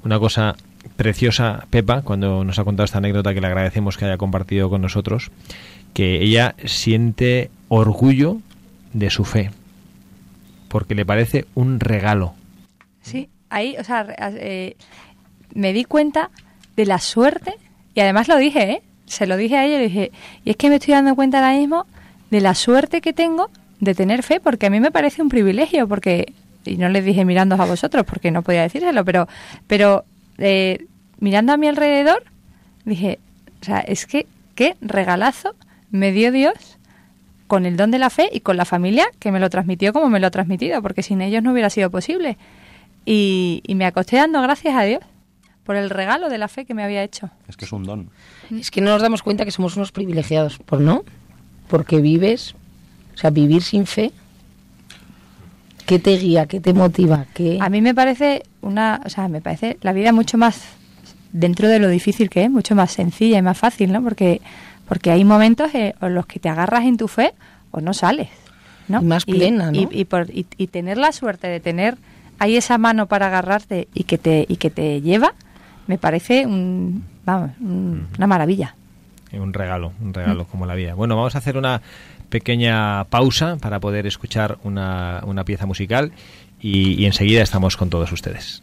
una 0.05 0.19
cosa 0.19 0.57
preciosa 0.97 1.67
Pepa, 1.71 2.03
cuando 2.03 2.45
nos 2.45 2.59
ha 2.59 2.65
contado 2.65 2.85
esta 2.85 2.99
anécdota 2.99 3.35
que 3.35 3.41
le 3.41 3.47
agradecemos 3.47 3.97
que 3.97 4.05
haya 4.05 4.19
compartido 4.19 4.71
con 4.71 4.83
nosotros, 4.83 5.31
que 5.95 6.23
ella 6.23 6.55
siente 6.65 7.51
orgullo 7.69 8.39
de 8.93 9.11
su 9.11 9.25
fe, 9.25 9.51
porque 10.69 10.95
le 10.95 11.07
parece 11.07 11.47
un 11.55 11.81
regalo. 11.81 12.35
Sí, 13.03 13.29
ahí, 13.53 13.77
o 13.79 13.85
sea, 13.85 14.07
eh, 14.19 14.77
me 15.55 15.73
di 15.73 15.85
cuenta 15.85 16.31
de 16.77 16.87
la 16.87 16.99
suerte, 16.99 17.55
y 17.95 18.01
además 18.01 18.29
lo 18.29 18.37
dije, 18.37 18.63
¿eh? 18.71 18.83
Se 19.07 19.27
lo 19.27 19.37
dije 19.37 19.57
a 19.57 19.65
ella 19.67 19.79
y 19.79 19.85
dije, 19.85 20.13
y 20.45 20.51
es 20.51 20.57
que 20.57 20.71
me 20.71 20.77
estoy 20.77 20.95
dando 20.95 21.15
cuenta 21.15 21.39
ahora 21.39 21.59
mismo 21.59 21.87
de 22.31 22.41
la 22.41 22.55
suerte 22.55 23.01
que 23.01 23.13
tengo 23.13 23.51
de 23.79 23.95
tener 23.95 24.23
fe, 24.23 24.41
porque 24.41 24.67
a 24.67 24.71
mí 24.71 24.81
me 24.81 24.91
parece 24.91 25.21
un 25.21 25.29
privilegio, 25.29 25.87
porque, 25.87 26.33
y 26.65 26.77
no 26.77 26.89
les 26.89 27.05
dije 27.05 27.25
mirando 27.25 27.57
a 27.57 27.67
vosotros, 27.67 28.05
porque 28.07 28.31
no 28.31 28.43
podía 28.43 28.63
decírselo, 28.63 29.05
pero, 29.05 29.29
pero 29.67 30.05
eh, 30.39 30.87
mirando 31.19 31.53
a 31.53 31.57
mi 31.59 31.69
alrededor, 31.69 32.25
dije, 32.85 33.19
o 33.61 33.65
sea, 33.65 33.81
es 33.81 34.07
que 34.07 34.27
qué 34.55 34.77
regalazo 34.81 35.55
me 35.91 36.11
dio 36.13 36.33
Dios 36.33 36.79
con 37.47 37.67
el 37.67 37.77
don 37.77 37.91
de 37.91 37.99
la 37.99 38.09
fe 38.09 38.31
y 38.33 38.41
con 38.41 38.57
la 38.57 38.65
familia 38.65 39.07
que 39.19 39.31
me 39.31 39.39
lo 39.39 39.51
transmitió 39.51 39.93
como 39.93 40.09
me 40.09 40.21
lo 40.21 40.29
ha 40.29 40.31
transmitido, 40.31 40.81
porque 40.81 41.03
sin 41.03 41.21
ellos 41.21 41.43
no 41.43 41.53
hubiera 41.53 41.69
sido 41.69 41.91
posible. 41.91 42.39
Y, 43.05 43.63
y 43.67 43.75
me 43.75 43.85
acosté 43.85 44.17
dando 44.17 44.41
gracias 44.43 44.75
a 44.77 44.83
Dios 44.83 45.01
por 45.65 45.77
el 45.77 45.91
regalo 45.91 46.29
de 46.29 46.39
la 46.39 46.49
fe 46.49 46.65
que 46.65 46.75
me 46.75 46.83
había 46.83 47.03
hecho. 47.03 47.31
Es 47.49 47.57
que 47.57 47.65
es 47.65 47.73
un 47.73 47.85
don. 47.85 48.11
Es 48.51 48.71
que 48.71 48.81
no 48.81 48.91
nos 48.91 49.03
damos 49.03 49.23
cuenta 49.23 49.45
que 49.45 49.51
somos 49.51 49.77
unos 49.77 49.93
privilegiados, 49.93 50.59
¿por 50.59 50.81
no? 50.81 51.05
Porque 51.69 52.01
vives, 52.01 52.55
o 53.15 53.19
sea, 53.19 53.31
vivir 53.31 53.63
sin 53.63 53.87
fe, 53.87 54.13
¿qué 55.87 55.99
te 55.99 56.17
guía, 56.17 56.47
qué 56.47 56.61
te 56.61 56.73
motiva? 56.73 57.27
¿Qué... 57.33 57.59
A 57.61 57.69
mí 57.69 57.81
me 57.81 57.95
parece 57.95 58.43
una, 58.61 59.01
o 59.05 59.09
sea, 59.09 59.29
me 59.29 59.41
parece 59.41 59.79
la 59.83 59.93
vida 59.93 60.13
mucho 60.13 60.37
más 60.37 60.63
dentro 61.33 61.69
de 61.69 61.79
lo 61.79 61.89
difícil 61.89 62.29
que 62.29 62.45
es, 62.45 62.51
mucho 62.51 62.75
más 62.75 62.93
sencilla 62.93 63.39
y 63.39 63.43
más 63.43 63.57
fácil, 63.57 63.93
¿no? 63.93 64.03
Porque 64.03 64.41
Porque 64.89 65.11
hay 65.11 65.25
momentos 65.25 65.71
en 65.75 65.95
los 66.15 66.27
que 66.27 66.41
te 66.41 66.49
agarras 66.49 66.85
en 66.85 66.97
tu 66.97 67.09
fe 67.09 67.33
o 67.71 67.81
no 67.81 67.95
sales. 67.95 68.29
¿no? 68.89 69.01
Y 69.01 69.05
más 69.05 69.25
plena, 69.25 69.71
¿no? 69.71 69.89
Y, 69.91 70.05
por, 70.05 70.27
y, 70.31 70.67
tener 70.67 70.99
la 70.99 71.13
suerte 71.13 71.47
de 71.47 71.61
tener 71.61 71.97
ahí 72.43 72.57
esa 72.57 72.77
mano 72.77 73.07
para 73.07 73.29
agarrarte 73.29 73.87
y 73.95 74.03
que 74.03 74.19
te, 74.19 74.45
y 74.49 74.57
que 74.57 74.69
te 74.69 75.01
lleva, 75.01 75.35
me 75.87 75.97
parece 75.97 76.45
un, 76.45 77.05
vamos, 77.25 77.53
una 77.61 78.27
maravilla. 78.27 78.75
Un 79.33 79.53
regalo, 79.53 79.93
un 80.01 80.13
regalo 80.13 80.45
como 80.47 80.67
la 80.67 80.75
vida. 80.75 80.95
Bueno, 80.95 81.17
vamos 81.17 81.37
a 81.37 81.39
hacer 81.39 81.57
una 81.57 81.81
pequeña 82.31 83.05
pausa 83.05 83.57
para 83.61 83.79
poder 83.79 84.09
escuchar 84.09 84.59
una, 84.65 85.23
una 85.25 85.45
pieza 85.45 85.67
musical 85.67 86.13
y 86.61 87.05
enseguida 87.07 87.43
estamos 87.43 87.77
con 87.77 87.91
todos 87.91 88.11
ustedes. 88.13 88.63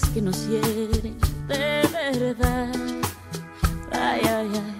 que 0.00 0.22
nos 0.22 0.48
hieren 0.48 1.18
de 1.48 1.82
verdad. 2.18 2.72
Ay, 3.92 4.22
ay, 4.24 4.50
ay. 4.54 4.71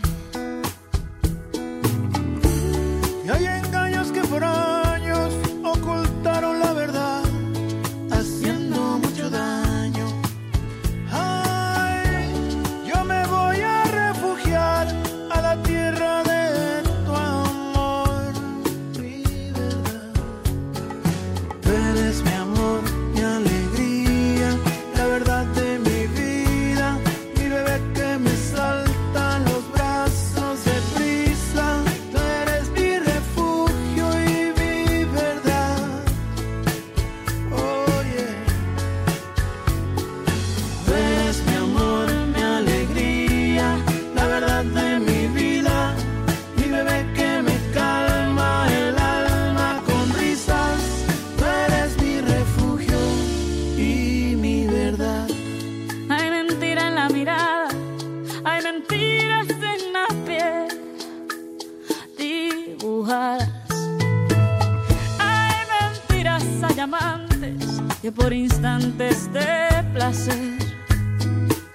Por 68.11 68.33
instantes 68.33 69.33
de 69.33 69.85
placer 69.93 70.59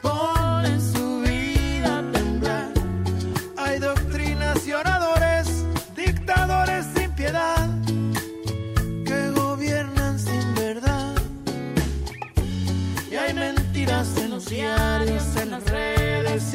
ponen 0.01 0.81
su 0.81 1.21
vida 1.21 1.99
a 1.99 2.11
temblar. 2.11 2.71
Hay 3.57 3.79
doctrinas 3.79 4.67
y 4.67 4.73
oradores, 4.73 5.63
dictadores 5.95 6.85
sin 6.93 7.11
piedad, 7.11 7.69
que 9.05 9.31
gobiernan 9.31 10.19
sin 10.19 10.55
verdad. 10.55 11.15
Y 13.09 13.15
hay 13.15 13.33
mentiras 13.33 14.17
en 14.17 14.31
los 14.31 14.49
diarios, 14.49 15.23
en 15.37 15.51
las 15.51 15.63
redes 15.63 16.53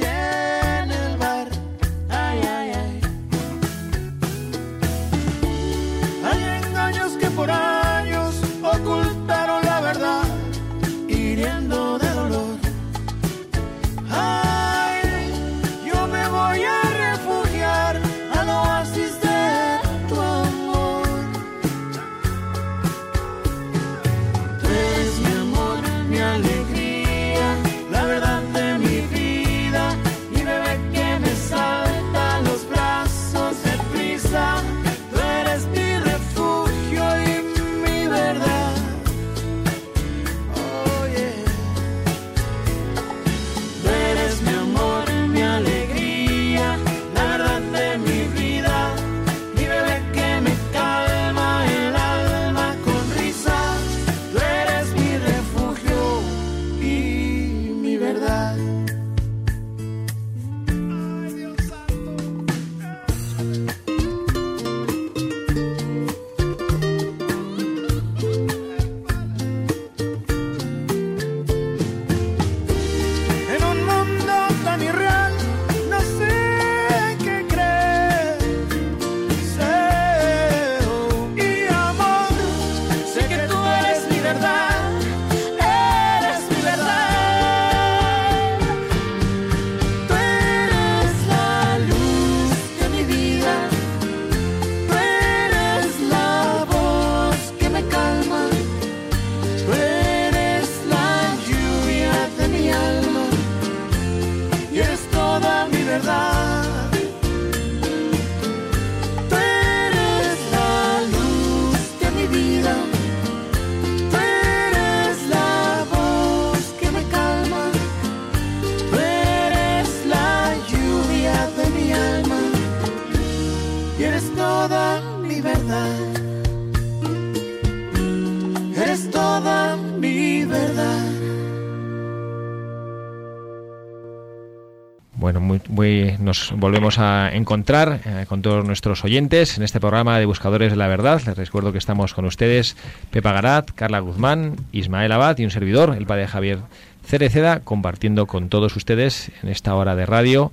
volvemos 136.56 136.98
a 136.98 137.30
encontrar 137.32 138.00
eh, 138.04 138.26
con 138.28 138.42
todos 138.42 138.64
nuestros 138.64 139.04
oyentes 139.04 139.56
en 139.56 139.62
este 139.62 139.80
programa 139.80 140.18
de 140.18 140.26
Buscadores 140.26 140.70
de 140.70 140.76
la 140.76 140.88
Verdad. 140.88 141.20
Les 141.26 141.36
recuerdo 141.36 141.72
que 141.72 141.78
estamos 141.78 142.14
con 142.14 142.24
ustedes 142.24 142.76
Pepa 143.10 143.32
Garat, 143.32 143.70
Carla 143.72 144.00
Guzmán, 144.00 144.56
Ismael 144.72 145.12
Abad 145.12 145.38
y 145.38 145.44
un 145.44 145.50
servidor, 145.50 145.94
el 145.96 146.06
padre 146.06 146.26
Javier 146.26 146.58
Cereceda, 147.04 147.60
compartiendo 147.60 148.26
con 148.26 148.48
todos 148.48 148.76
ustedes 148.76 149.30
en 149.42 149.48
esta 149.48 149.74
hora 149.74 149.94
de 149.94 150.06
radio 150.06 150.52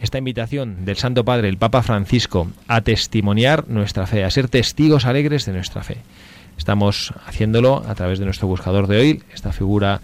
esta 0.00 0.18
invitación 0.18 0.84
del 0.84 0.96
Santo 0.96 1.24
Padre, 1.24 1.48
el 1.48 1.58
Papa 1.58 1.82
Francisco, 1.82 2.50
a 2.68 2.80
testimoniar 2.80 3.68
nuestra 3.68 4.06
fe, 4.06 4.24
a 4.24 4.30
ser 4.30 4.48
testigos 4.48 5.04
alegres 5.04 5.44
de 5.44 5.52
nuestra 5.52 5.82
fe. 5.82 5.98
Estamos 6.56 7.12
haciéndolo 7.26 7.84
a 7.86 7.94
través 7.94 8.18
de 8.18 8.24
nuestro 8.24 8.48
buscador 8.48 8.86
de 8.86 8.98
hoy, 8.98 9.22
esta 9.34 9.52
figura 9.52 10.00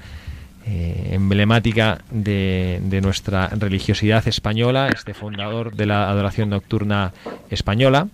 eh, 0.67 1.11
emblemática 1.13 1.99
de, 2.11 2.81
de 2.83 3.01
nuestra 3.01 3.49
religiosidad 3.49 4.27
española, 4.27 4.89
este 4.89 5.15
fundador 5.15 5.77
de 5.77 5.87
la 5.87 6.11
adoración 6.11 6.51
nocturna 6.51 7.13
española. 7.51 8.09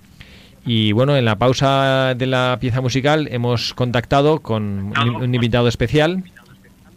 Y 0.64 0.92
bueno, 0.92 1.16
en 1.16 1.24
la 1.24 1.36
pausa 1.36 2.14
de 2.14 2.26
la 2.26 2.58
pieza 2.60 2.80
musical 2.80 3.28
hemos 3.32 3.74
contactado 3.74 4.40
con 4.40 4.92
un, 5.00 5.16
un 5.16 5.34
invitado 5.34 5.66
especial 5.66 6.24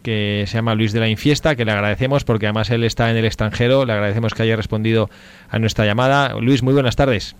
que 0.02 0.44
se 0.46 0.58
llama 0.58 0.76
Luis 0.76 0.92
de 0.92 1.00
la 1.00 1.08
Infiesta, 1.08 1.56
que 1.56 1.64
le 1.64 1.72
agradecemos 1.72 2.22
porque 2.22 2.46
además 2.46 2.70
él 2.70 2.84
está 2.84 3.10
en 3.10 3.16
el 3.16 3.24
extranjero. 3.24 3.84
Le 3.84 3.92
agradecemos 3.92 4.34
que 4.34 4.42
haya 4.44 4.54
respondido 4.54 5.10
a 5.50 5.58
nuestra 5.58 5.84
llamada. 5.84 6.34
Luis, 6.38 6.62
muy 6.62 6.74
buenas 6.74 6.94
tardes. 6.94 7.34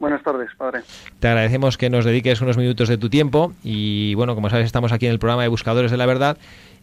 Buenas 0.00 0.20
tardes, 0.24 0.50
padre. 0.58 0.80
Te 1.20 1.28
agradecemos 1.28 1.78
que 1.78 1.88
nos 1.88 2.04
dediques 2.04 2.40
unos 2.40 2.56
minutos 2.56 2.88
de 2.88 2.98
tu 2.98 3.08
tiempo 3.08 3.52
y 3.62 4.14
bueno, 4.14 4.34
como 4.34 4.50
sabes, 4.50 4.66
estamos 4.66 4.90
aquí 4.90 5.06
en 5.06 5.12
el 5.12 5.20
programa 5.20 5.42
de 5.42 5.48
Buscadores 5.48 5.92
de 5.92 5.96
la 5.96 6.06
Verdad 6.06 6.36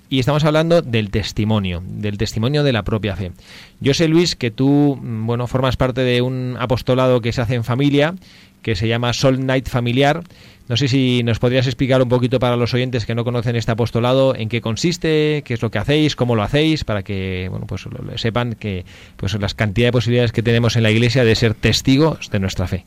y 0.10 0.20
estamos 0.20 0.44
hablando 0.44 0.82
del 0.82 1.12
testimonio, 1.12 1.84
del 1.86 2.18
testimonio 2.18 2.64
de 2.64 2.74
la 2.74 2.84
propia 2.84 3.16
fe. 3.16 3.32
Yo 3.80 3.94
sé, 3.94 4.08
Luis, 4.08 4.36
que 4.36 4.52
tú, 4.52 4.98
mm, 5.00 5.28
bueno, 5.28 5.48
formas 5.48 5.78
parte 5.78 6.02
de 6.02 6.22
un 6.22 6.56
apostolado 6.60 7.22
que 7.22 7.32
se 7.32 7.42
hace 7.42 7.56
en 7.56 7.64
familia, 7.64 8.16
que 8.64 8.76
se 8.76 8.88
llama 8.88 9.14
Sol 9.14 9.46
Night 9.46 9.70
Familiar. 9.70 10.22
No 10.68 10.78
sé 10.78 10.88
si 10.88 11.24
nos 11.24 11.40
podrías 11.40 11.66
explicar 11.68 12.02
un 12.02 12.10
poquito 12.10 12.40
para 12.40 12.56
los 12.56 12.74
oyentes 12.74 13.06
que 13.06 13.16
no 13.16 13.24
conocen 13.24 13.56
este 13.56 13.72
apostolado, 13.72 14.36
en 14.36 14.50
qué 14.50 14.62
consiste, 14.62 15.44
qué 15.46 15.54
es 15.54 15.62
lo 15.62 15.72
que 15.72 15.78
hacéis, 15.78 16.16
cómo 16.16 16.36
lo 16.36 16.44
hacéis, 16.44 16.84
para 16.84 17.04
que, 17.04 17.48
bueno, 17.50 17.66
pues 17.68 17.88
sepan 18.16 18.54
que, 18.54 18.86
pues 19.16 19.40
las 19.40 19.54
cantidades 19.54 19.90
de 19.90 19.98
posibilidades 19.98 20.32
que 20.32 20.44
tenemos 20.44 20.76
en 20.76 20.84
la 20.84 20.92
Iglesia 20.92 21.24
de 21.24 21.36
ser 21.36 21.54
testigos 21.54 22.30
de 22.30 22.40
nuestra 22.40 22.68
fe. 22.68 22.86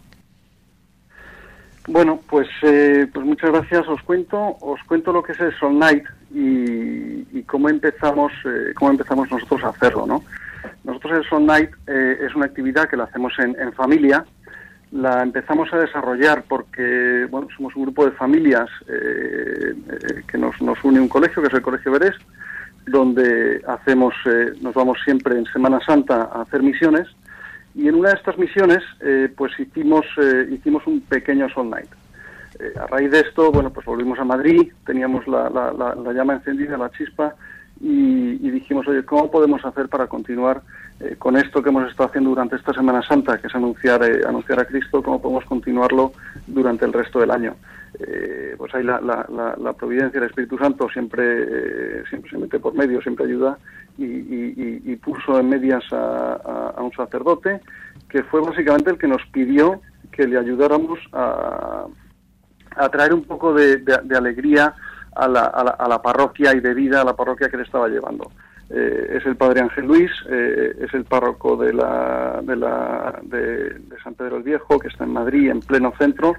Bueno, 1.88 2.20
pues, 2.28 2.48
eh, 2.62 3.06
pues 3.12 3.26
muchas 3.26 3.50
gracias. 3.50 3.88
Os 3.88 4.00
cuento, 4.02 4.56
os 4.60 4.80
cuento 4.86 5.12
lo 5.12 5.22
que 5.22 5.32
es 5.32 5.40
el 5.40 5.52
Soul 5.58 5.78
Night 5.78 6.04
y, 6.34 7.42
cómo 7.42 7.68
empezamos, 7.68 8.32
eh, 8.44 8.72
cómo 8.74 8.92
empezamos 8.92 9.30
nosotros 9.30 9.64
a 9.64 9.68
hacerlo, 9.68 10.06
¿no? 10.06 10.22
Nosotros 10.84 11.18
el 11.18 11.28
Soul 11.28 11.46
Night 11.46 11.70
eh, 11.86 12.18
es 12.26 12.34
una 12.34 12.46
actividad 12.46 12.88
que 12.88 12.96
la 12.96 13.04
hacemos 13.04 13.32
en, 13.38 13.56
en 13.60 13.72
familia. 13.72 14.24
La 14.90 15.22
empezamos 15.22 15.72
a 15.72 15.78
desarrollar 15.78 16.44
porque, 16.46 17.26
bueno, 17.30 17.48
somos 17.56 17.74
un 17.76 17.84
grupo 17.84 18.04
de 18.04 18.12
familias 18.12 18.68
eh, 18.88 19.74
eh, 19.74 20.22
que 20.26 20.38
nos, 20.38 20.60
nos 20.60 20.82
une 20.84 21.00
un 21.00 21.08
colegio, 21.08 21.40
que 21.42 21.48
es 21.48 21.54
el 21.54 21.62
Colegio 21.62 21.92
Verés, 21.92 22.16
donde 22.86 23.62
hacemos, 23.66 24.12
nos 24.60 24.74
vamos 24.74 24.98
siempre 25.04 25.38
en 25.38 25.46
Semana 25.46 25.78
Santa 25.86 26.28
a 26.32 26.42
hacer 26.42 26.62
misiones 26.62 27.08
y 27.76 27.86
en 27.86 27.94
una 27.94 28.10
de 28.10 28.16
estas 28.16 28.36
misiones 28.36 28.82
pues 29.36 29.52
hicimos 29.60 30.04
hicimos 30.50 30.84
un 30.88 31.00
pequeño 31.02 31.48
Soul 31.50 31.70
Night. 31.70 31.88
Eh, 32.58 32.74
a 32.80 32.86
raíz 32.86 33.10
de 33.10 33.20
esto, 33.20 33.50
bueno, 33.50 33.70
pues 33.70 33.86
volvimos 33.86 34.18
a 34.18 34.24
Madrid, 34.24 34.72
teníamos 34.86 35.26
la, 35.26 35.48
la- 35.50 35.72
la- 35.72 35.94
la 35.94 36.12
llama 36.12 36.34
encendida, 36.34 36.76
la 36.76 36.90
chispa, 36.90 37.34
y, 37.80 38.38
y 38.46 38.50
dijimos, 38.50 38.86
oye, 38.86 39.04
¿cómo 39.04 39.30
podemos 39.30 39.64
hacer 39.64 39.88
para 39.88 40.06
continuar 40.06 40.60
eh, 41.00 41.16
con 41.18 41.36
esto 41.36 41.62
que 41.62 41.70
hemos 41.70 41.88
estado 41.90 42.08
haciendo 42.10 42.30
durante 42.30 42.54
esta 42.56 42.72
Semana 42.72 43.02
Santa, 43.02 43.38
que 43.38 43.46
es 43.48 43.54
anunciar, 43.54 44.02
eh, 44.04 44.20
anunciar 44.26 44.60
a 44.60 44.64
Cristo, 44.66 45.02
cómo 45.02 45.20
podemos 45.20 45.44
continuarlo 45.46 46.12
durante 46.46 46.84
el 46.84 46.92
resto 46.92 47.18
del 47.20 47.30
año? 47.32 47.56
Eh, 47.98 48.54
pues 48.56 48.74
ahí 48.74 48.84
la, 48.84 49.00
la- 49.00 49.26
la- 49.34 49.56
la 49.58 49.72
providencia, 49.72 50.18
el 50.20 50.26
Espíritu 50.26 50.56
Santo 50.58 50.88
siempre, 50.90 51.24
eh, 51.26 52.02
siempre 52.08 52.30
se 52.30 52.38
mete 52.38 52.58
por 52.60 52.74
medio, 52.74 53.00
siempre 53.02 53.24
ayuda 53.26 53.58
y, 53.98 54.04
y- 54.04 54.82
y- 54.84 54.96
puso 54.96 55.38
en 55.40 55.48
medias 55.48 55.84
a- 55.92 56.72
a 56.76 56.82
un 56.82 56.92
sacerdote 56.92 57.60
que 58.08 58.22
fue 58.24 58.40
básicamente 58.40 58.90
el 58.90 58.98
que 58.98 59.08
nos 59.08 59.22
pidió 59.32 59.80
que 60.12 60.26
le 60.26 60.38
ayudáramos 60.38 60.98
a, 61.12 61.84
a 62.76 62.88
traer 62.88 63.14
un 63.14 63.24
poco 63.24 63.54
de, 63.54 63.82
alegría 64.16 64.74
a 65.14 65.28
la, 65.28 65.44
a, 65.44 65.64
la, 65.64 65.70
a 65.70 65.88
la 65.88 66.00
parroquia 66.00 66.54
y 66.54 66.60
de 66.60 66.74
vida 66.74 67.00
a 67.00 67.04
la 67.04 67.14
parroquia 67.14 67.48
que 67.48 67.56
le 67.56 67.64
estaba 67.64 67.88
llevando. 67.88 68.30
Eh, 68.74 69.18
es 69.18 69.26
el 69.26 69.36
padre 69.36 69.60
Ángel 69.60 69.84
Luis, 69.84 70.10
eh, 70.30 70.74
es 70.80 70.94
el 70.94 71.04
párroco 71.04 71.58
de, 71.58 71.74
la, 71.74 72.40
de, 72.42 72.56
la, 72.56 73.20
de, 73.22 73.76
San 74.02 74.14
Pedro 74.14 74.38
el 74.38 74.42
Viejo, 74.42 74.78
que 74.78 74.88
está 74.88 75.04
en 75.04 75.12
Madrid, 75.12 75.50
en 75.50 75.60
pleno 75.60 75.92
centro, 75.98 76.34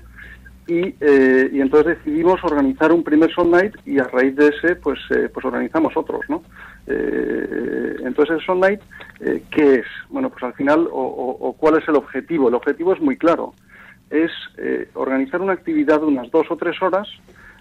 y, 0.65 0.95
eh, 0.99 1.49
entonces 1.53 1.97
decidimos 1.97 2.43
organizar 2.43 2.91
un 2.91 3.03
primer 3.03 3.31
Soul 3.31 3.51
Night 3.51 3.75
y 3.85 3.99
a 3.99 4.05
raíz 4.05 4.35
de 4.35 4.47
ese 4.47 4.77
pues 4.77 4.97
pues 5.33 5.45
organizamos 5.45 5.91
otros 5.97 6.21
no 6.29 6.41
entonces 6.87 8.35
el 8.35 8.45
Soul 8.45 8.61
Night 8.61 8.79
qué 9.51 9.75
es 9.75 9.85
bueno 10.07 10.29
pues 10.29 10.41
al 10.41 10.53
final 10.53 10.87
o 10.89 11.53
cuál 11.59 11.79
es 11.79 11.87
el 11.89 11.97
objetivo 11.97 12.47
el 12.47 12.55
objetivo 12.55 12.93
es 12.93 13.01
muy 13.01 13.17
claro 13.17 13.53
es 14.13 14.31
eh, 14.57 14.89
organizar 14.93 15.41
una 15.41 15.53
actividad 15.53 15.99
de 15.99 16.05
unas 16.05 16.29
dos 16.29 16.45
o 16.51 16.55
tres 16.55 16.79
horas 16.81 17.07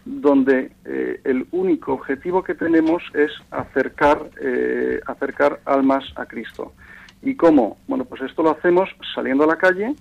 donde 0.04 0.72
eh, 0.84 1.20
el 1.24 1.46
único 1.52 1.94
objetivo 1.94 2.42
que 2.42 2.54
tenemos 2.54 3.02
es 3.14 3.30
acercar 3.50 4.30
eh, 4.40 5.00
acercar 5.06 5.60
almas 5.64 6.04
a 6.16 6.26
Cristo 6.26 6.72
y 7.22 7.36
cómo 7.36 7.78
bueno 7.88 8.04
pues 8.04 8.20
esto 8.22 8.42
lo 8.42 8.50
hacemos 8.50 8.90
saliendo 9.14 9.44
a 9.44 9.46
la 9.46 9.56
calle 9.56 9.94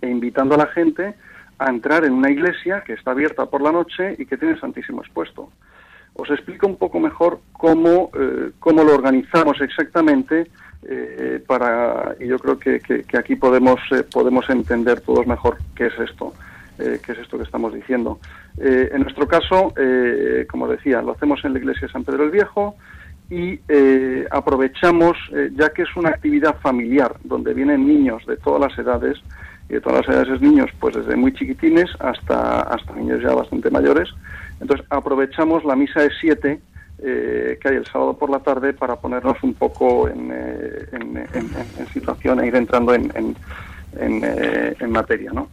e 0.00 0.08
invitando 0.08 0.54
a 0.54 0.58
la 0.58 0.66
gente 0.68 1.14
a 1.58 1.70
entrar 1.70 2.04
en 2.04 2.12
una 2.12 2.30
iglesia 2.30 2.82
que 2.86 2.92
está 2.92 3.10
abierta 3.10 3.46
por 3.46 3.60
la 3.60 3.72
noche 3.72 4.14
y 4.16 4.26
que 4.26 4.36
tiene 4.36 4.60
Santísimo 4.60 5.02
expuesto. 5.02 5.50
Os 6.14 6.30
explico 6.30 6.66
un 6.66 6.76
poco 6.76 7.00
mejor 7.00 7.40
cómo, 7.52 8.10
eh, 8.14 8.52
cómo 8.58 8.84
lo 8.84 8.94
organizamos 8.94 9.60
exactamente 9.60 10.50
eh, 10.86 11.42
para, 11.46 12.14
y 12.20 12.26
yo 12.26 12.38
creo 12.38 12.58
que, 12.58 12.80
que- 12.80 13.18
aquí 13.18 13.34
podemos, 13.36 13.80
eh, 13.90 14.04
podemos 14.04 14.48
entender 14.50 15.00
todos 15.00 15.26
mejor 15.26 15.56
qué 15.74 15.86
es 15.86 15.98
esto, 15.98 16.32
eh, 16.78 17.00
qué 17.04 17.12
es 17.12 17.18
esto 17.18 17.36
que 17.36 17.44
estamos 17.44 17.74
diciendo. 17.74 18.18
Eh, 18.58 18.90
en 18.92 19.02
nuestro 19.02 19.26
caso, 19.26 19.72
eh, 19.76 20.46
como 20.50 20.68
decía, 20.68 21.02
lo 21.02 21.12
hacemos 21.12 21.44
en 21.44 21.52
la 21.54 21.58
iglesia 21.58 21.86
de 21.86 21.92
San 21.92 22.04
Pedro 22.04 22.24
el 22.24 22.30
Viejo 22.30 22.76
y 23.30 23.60
eh, 23.68 24.26
aprovechamos, 24.30 25.16
eh, 25.34 25.50
ya 25.54 25.68
que 25.70 25.82
es 25.82 25.96
una 25.96 26.10
actividad 26.10 26.56
familiar 26.60 27.16
donde 27.24 27.52
vienen 27.54 27.86
niños 27.86 28.24
de 28.26 28.36
todas 28.36 28.60
las 28.70 28.78
edades, 28.78 29.18
y 29.68 29.74
de 29.74 29.80
todas 29.82 30.06
las 30.06 30.16
edades 30.16 30.34
es 30.36 30.40
niños, 30.40 30.70
pues 30.80 30.94
desde 30.96 31.14
muy 31.14 31.34
chiquitines 31.34 31.90
hasta, 32.00 32.60
hasta 32.62 32.94
niños 32.94 33.20
ya 33.22 33.34
bastante 33.34 33.70
mayores. 33.70 34.08
Entonces 34.60 34.86
aprovechamos 34.88 35.62
la 35.64 35.76
misa 35.76 36.00
de 36.00 36.10
siete 36.20 36.58
eh, 37.02 37.58
que 37.60 37.68
hay 37.68 37.76
el 37.76 37.86
sábado 37.86 38.16
por 38.16 38.30
la 38.30 38.40
tarde 38.40 38.72
para 38.72 38.96
ponernos 38.96 39.36
un 39.42 39.54
poco 39.54 40.08
en, 40.08 40.30
eh, 40.32 40.86
en, 40.92 41.16
en- 41.32 41.86
situación 41.92 42.40
e 42.40 42.46
ir 42.48 42.56
entrando 42.56 42.92
en, 42.94 43.12
eh, 43.96 44.74
materia, 44.88 45.30
¿no? 45.32 45.48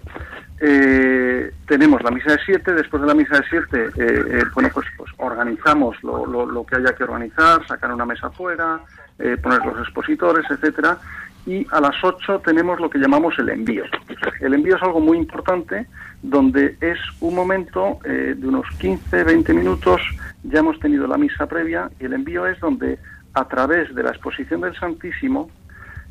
Eh, 0.60 1.52
tenemos 1.68 2.02
la 2.02 2.12
misa 2.12 2.32
de 2.32 2.39
siete, 2.46 2.74
después 2.74 3.02
de 3.02 3.08
la 3.08 3.14
misa 3.14 3.38
de 3.38 3.43
siete, 3.50 3.86
eh, 3.98 4.24
eh, 4.39 4.43
bueno, 4.54 4.70
pues, 4.74 4.88
pues 4.98 5.12
organizamos 5.18 6.02
lo, 6.04 6.66
que 6.66 6.78
haya 6.78 6.93
que 6.96 7.04
organizar, 7.04 7.66
sacar 7.68 7.93
una 7.93 8.06
mesa 8.06 8.30
fuera, 8.30 8.80
eh, 9.20 9.38
poner 9.41 9.60
los 9.66 9.80
expositores, 9.80 10.46
etcétera, 10.50 10.98
y 11.46 11.68
a 11.72 11.80
las 11.80 11.96
8 12.04 12.41
tenemos 12.43 12.80
lo 12.80 12.89
que 12.89 12.98
llamamos 12.98 13.38
el 13.38 13.50
envío. 13.50 13.84
El 14.41 14.54
envío 14.56 14.78
es 14.78 14.82
algo 14.82 15.00
muy 15.00 15.18
importante 15.18 15.86
donde 16.24 16.76
es 16.82 16.98
un 17.20 17.36
momento 17.36 18.00
de 18.04 18.36
unos 18.48 18.66
15, 18.80 19.24
20 19.24 19.54
minutos, 19.54 20.02
ya 20.50 20.60
hemos 20.60 20.80
tenido 20.80 21.08
la 21.08 21.18
misa 21.18 21.48
previa 21.48 21.89
y 22.00 22.06
el 22.06 22.14
envío 22.14 22.46
es 22.46 22.60
donde 22.60 23.00
a 23.34 23.46
través 23.48 23.93
de 23.93 24.04
la 24.04 24.12
exposición 24.12 24.62
del 24.62 24.76
Santísimo 24.76 25.50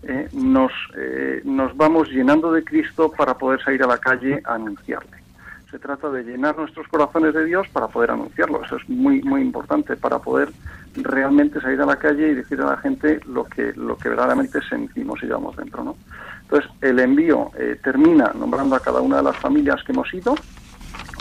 eh, 0.03 0.29
nos, 0.33 0.73
eh, 0.97 1.41
nos 1.45 1.77
vamos 1.77 2.09
llenando 2.11 2.53
de 2.53 2.63
Cristo 2.65 3.11
para 3.17 3.39
poder 3.39 3.63
salir 3.63 3.83
a 3.83 3.87
la 3.87 3.99
calle 3.99 4.43
a 4.45 4.55
anunciarle. 4.55 5.19
Se 5.71 5.79
trata 5.79 6.11
de 6.11 6.23
llenar 6.23 6.57
nuestros 6.57 6.87
corazones 6.89 7.35
de 7.35 7.45
Dios 7.47 7.67
para 7.69 7.89
poder 7.89 8.11
anunciarlo. 8.11 8.63
Eso 8.65 8.77
es 8.77 8.89
muy 8.89 9.23
muy 9.23 9.41
importante 9.41 9.97
para 9.97 10.19
poder 10.19 10.51
realmente 10.95 11.61
salir 11.61 11.81
a 11.81 11.87
la 11.87 11.97
calle 11.97 12.29
y 12.29 12.35
decir 12.35 12.61
a 12.61 12.67
la 12.67 12.77
gente 12.77 13.21
lo 13.27 13.45
que 13.45 13.73
lo 13.75 13.97
que 13.97 14.11
verdaderamente 14.11 14.61
sentimos 14.69 15.21
y 15.23 15.27
llevamos 15.27 15.57
dentro, 15.57 15.83
¿no? 15.83 15.97
Entonces 16.43 16.71
el 16.83 17.01
envío 17.01 17.51
eh, 17.59 17.81
termina 17.83 18.33
nombrando 18.39 18.77
a 18.77 18.81
cada 18.81 19.01
una 19.01 19.17
de 19.17 19.23
las 19.25 19.37
familias 19.37 19.83
que 19.83 19.93
hemos 19.93 20.13
ido 20.13 20.35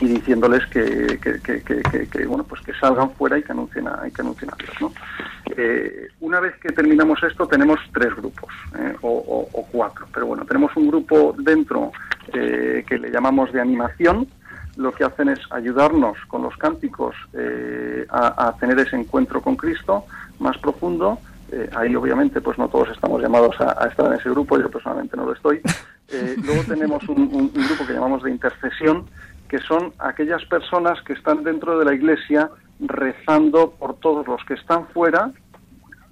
y 0.04 0.08
diciéndoles 0.08 0.66
que, 0.68 2.26
bueno 2.28 2.44
pues 2.44 2.62
que 2.62 2.74
salgan 2.74 3.12
fuera 3.12 3.38
y 3.38 3.44
que 3.44 3.52
anuncien 3.52 3.88
a, 3.88 4.08
y 4.08 4.12
que 4.12 4.22
anuncien 4.22 4.52
a 4.52 4.56
Dios. 4.56 4.92
Eh, 5.56 6.08
una 6.22 6.40
vez 6.40 6.56
que 6.58 6.70
terminamos 6.70 7.22
esto 7.24 7.48
tenemos 7.48 7.80
tres 7.94 8.16
grupos 8.16 8.54
eh, 8.78 8.96
o, 9.02 9.68
cuatro, 9.72 10.08
pero 10.14 10.28
bueno 10.28 10.46
tenemos 10.46 10.76
un 10.76 10.88
grupo 10.88 11.36
dentro 11.38 11.92
eh, 12.34 12.84
que 12.88 12.98
le 12.98 13.12
llamamos 13.12 13.52
de 13.52 13.62
animación 13.62 14.28
lo 14.76 14.92
que 14.92 15.04
hacen 15.04 15.30
es 15.30 15.40
ayudarnos 15.52 16.18
con 16.28 16.42
los 16.42 16.58
cánticos 16.58 17.16
eh, 17.34 18.08
a, 18.10 18.56
tener 18.60 18.80
ese 18.80 18.96
encuentro 18.96 19.40
con 19.42 19.56
Cristo 19.56 20.06
más 20.40 20.58
profundo. 20.58 21.20
Ahí 21.76 21.96
obviamente 21.96 22.42
pues 22.42 22.58
no 22.58 22.68
todos 22.68 22.90
estamos 22.90 23.22
llamados 23.22 23.56
a, 23.62 23.88
estar 23.88 24.08
en 24.08 24.14
ese 24.14 24.32
grupo, 24.32 24.58
yo 24.58 24.72
personalmente 24.72 25.16
no 25.16 25.26
lo 25.26 25.34
estoy. 25.34 25.62
Luego 26.44 26.64
tenemos 26.68 27.08
un, 27.08 27.52
grupo 27.54 27.86
que 27.86 27.94
llamamos 27.94 28.24
de 28.24 28.32
intercesión, 28.32 29.06
que 29.54 29.60
son 29.60 29.94
aquellas 30.00 30.44
personas 30.46 31.00
que 31.04 31.14
están 31.14 31.44
dentro 31.44 31.78
de 31.78 31.86
la 31.86 31.94
iglesia 31.94 32.50
rezando 32.80 33.70
por 33.70 33.98
todos 33.98 34.26
los 34.26 34.44
que 34.46 34.56
están 34.56 34.88
fuera, 34.88 35.32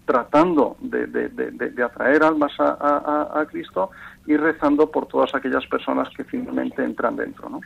tratando 0.06 0.78
de, 0.80 1.08
de, 1.08 1.30
de, 1.30 1.84
atraer 1.84 2.22
almas 2.22 2.52
a, 2.60 2.78
a, 2.80 3.42
a, 3.42 3.46
Cristo 3.48 3.90
y 4.28 4.38
rezando 4.38 4.92
por 4.92 5.08
todas 5.08 5.34
aquellas 5.34 5.66
personas 5.66 6.08
que 6.16 6.24
finalmente 6.24 6.84
entran 6.84 7.16
dentro. 7.16 7.50
¿no? 7.50 7.62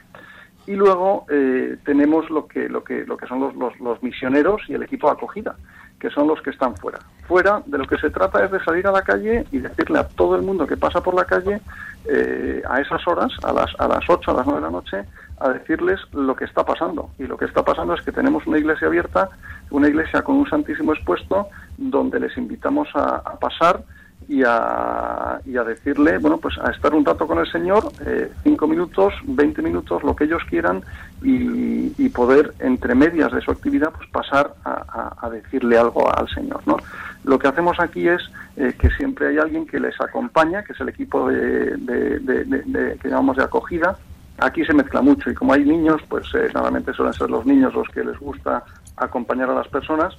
Y 0.65 0.75
luego 0.75 1.25
eh, 1.29 1.75
tenemos 1.83 2.29
lo 2.29 2.47
que, 2.47 2.69
lo, 2.69 2.81
que, 2.81 3.05
lo 3.05 3.17
que 3.17 3.27
son 3.27 3.41
los, 3.41 3.53
los, 3.57 3.77
los 3.81 4.01
misioneros 4.01 4.61
y 4.69 4.75
el 4.75 4.83
equipo 4.83 5.07
de 5.07 5.13
acogida 5.13 5.57
que 5.99 6.09
son 6.09 6.27
los 6.27 6.41
que 6.41 6.51
están 6.51 6.75
fuera. 6.77 6.99
Fuera 7.27 7.61
de 7.65 7.77
lo 7.77 7.85
que 7.85 7.97
se 7.97 8.09
trata 8.09 8.45
es 8.45 8.51
de 8.51 8.63
salir 8.63 8.85
a 8.87 8.91
la 8.91 9.01
calle 9.01 9.45
y 9.51 9.59
decirle 9.59 9.99
a 9.99 10.07
todo 10.07 10.35
el 10.35 10.41
mundo 10.41 10.67
que 10.67 10.77
pasa 10.77 11.01
por 11.01 11.15
la 11.15 11.25
calle 11.25 11.59
eh, 12.05 12.61
a 12.69 12.79
esas 12.79 13.05
horas, 13.07 13.31
a 13.43 13.51
las, 13.51 13.73
a 13.79 13.87
las 13.87 14.07
8, 14.07 14.31
a 14.31 14.33
las 14.35 14.45
9 14.45 14.61
de 14.61 14.65
la 14.65 14.71
noche, 14.71 15.05
a 15.39 15.49
decirles 15.49 15.99
lo 16.13 16.35
que 16.35 16.45
está 16.45 16.65
pasando. 16.65 17.09
Y 17.19 17.23
lo 17.23 17.37
que 17.37 17.45
está 17.45 17.63
pasando 17.63 17.93
es 17.93 18.01
que 18.01 18.11
tenemos 18.11 18.45
una 18.47 18.57
iglesia 18.57 18.87
abierta, 18.87 19.29
una 19.71 19.87
iglesia 19.87 20.21
con 20.21 20.35
un 20.35 20.49
santísimo 20.49 20.93
expuesto, 20.93 21.47
donde 21.77 22.19
les 22.19 22.37
invitamos 22.37 22.87
a, 22.95 23.17
a 23.17 23.39
pasar 23.39 23.83
y 24.27 24.41
a, 24.43 25.39
y 25.45 25.57
a 25.57 25.63
decirle, 25.63 26.17
bueno, 26.17 26.37
pues 26.37 26.57
a 26.57 26.71
estar 26.71 26.93
un 26.93 27.05
rato 27.05 27.27
con 27.27 27.37
el 27.37 27.51
Señor, 27.51 27.91
eh, 28.05 28.31
cinco 28.43 28.67
minutos, 28.67 29.13
20 29.23 29.61
minutos, 29.61 30.03
lo 30.03 30.15
que 30.15 30.23
ellos 30.23 30.41
quieran, 30.49 30.83
y, 31.21 32.09
poder, 32.09 32.53
entre 32.59 32.95
medias 32.95 33.31
de 33.33 33.41
su 33.41 33.51
actividad, 33.51 33.91
pues 33.91 34.07
pasar 34.09 34.53
a, 34.63 35.15
a, 35.19 35.29
decirle 35.29 35.77
algo 35.77 36.07
al 36.15 36.29
Señor, 36.29 36.61
¿no? 36.65 36.77
Lo 37.25 37.37
que 37.37 37.47
hacemos 37.47 37.77
aquí 37.79 38.07
es 38.07 38.21
eh, 38.55 38.73
que 38.79 38.89
siempre 38.91 39.27
hay 39.27 39.37
alguien 39.37 39.65
que 39.65 39.79
les 39.79 39.99
acompaña, 39.99 40.63
que 40.63 40.71
es 40.71 40.79
el 40.79 40.89
equipo 40.89 41.27
de, 41.27 41.75
de, 41.77 42.19
de, 42.19 42.97
que 42.97 43.09
llamamos 43.09 43.35
de 43.35 43.43
acogida. 43.43 43.97
Aquí 44.37 44.65
se 44.65 44.73
mezcla 44.73 45.01
mucho 45.01 45.29
y 45.29 45.33
como 45.33 45.53
hay 45.53 45.63
niños, 45.63 46.01
pues 46.09 46.27
eh, 46.35 46.49
normalmente 46.53 46.93
suelen 46.93 47.13
ser 47.13 47.29
los 47.29 47.45
niños 47.45 47.73
los 47.73 47.87
que 47.89 48.03
les 48.03 48.19
gusta 48.19 48.63
acompañar 48.97 49.49
a 49.49 49.55
las 49.55 49.67
personas 49.67 50.15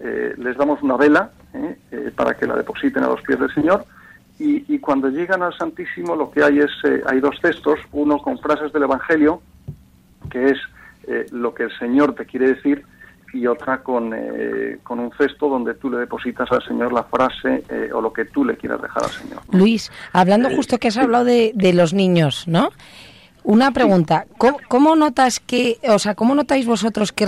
eh, 0.00 0.34
les 0.38 0.56
damos 0.56 0.82
una 0.82 0.96
vela 0.96 1.30
eh, 1.52 1.76
eh, 1.92 2.12
para 2.14 2.34
que 2.34 2.46
la 2.46 2.56
depositen 2.56 3.04
a 3.04 3.08
los 3.08 3.20
pies 3.22 3.38
del 3.38 3.52
Señor 3.52 3.84
y, 4.38 4.64
y 4.74 4.78
cuando 4.78 5.08
llegan 5.10 5.42
al 5.42 5.56
Santísimo 5.56 6.16
lo 6.16 6.30
que 6.30 6.42
hay 6.42 6.58
es 6.58 6.70
eh, 6.84 7.02
hay 7.06 7.20
dos 7.20 7.38
textos, 7.40 7.78
uno 7.92 8.18
con 8.18 8.38
frases 8.38 8.72
del 8.72 8.84
Evangelio 8.84 9.42
que 10.30 10.46
es 10.46 10.58
eh, 11.06 11.26
lo 11.32 11.54
que 11.54 11.64
el 11.64 11.78
Señor 11.78 12.14
te 12.14 12.24
quiere 12.24 12.54
decir 12.54 12.84
y 13.32 13.46
otra 13.46 13.80
con, 13.84 14.12
con 14.82 14.98
un 14.98 15.12
cesto 15.16 15.48
donde 15.48 15.74
tú 15.74 15.88
le 15.88 15.98
depositas 15.98 16.50
al 16.50 16.64
Señor 16.64 16.92
la 16.92 17.04
frase 17.04 17.62
o 17.94 18.00
lo 18.00 18.12
que 18.12 18.24
tú 18.24 18.44
le 18.44 18.56
quieras 18.56 18.82
dejar 18.82 19.04
al 19.04 19.10
Señor. 19.10 19.42
¿no? 19.52 19.58
Luis, 19.60 19.92
hablando 20.12 20.50
justo 20.50 20.78
que 20.78 20.88
has 20.88 20.96
hablado 20.96 21.26
de, 21.26 21.52
de 21.54 21.72
los 21.72 21.94
niños, 21.94 22.48
¿no? 22.48 22.70
Una 23.42 23.70
pregunta, 23.70 24.26
¿Cómo, 24.36 24.58
¿cómo, 24.68 24.96
notas 24.96 25.40
que, 25.40 25.78
o 25.88 25.98
sea, 25.98 26.14
cómo 26.14 26.34
notáis 26.34 26.66
vosotros 26.66 27.12
que, 27.12 27.26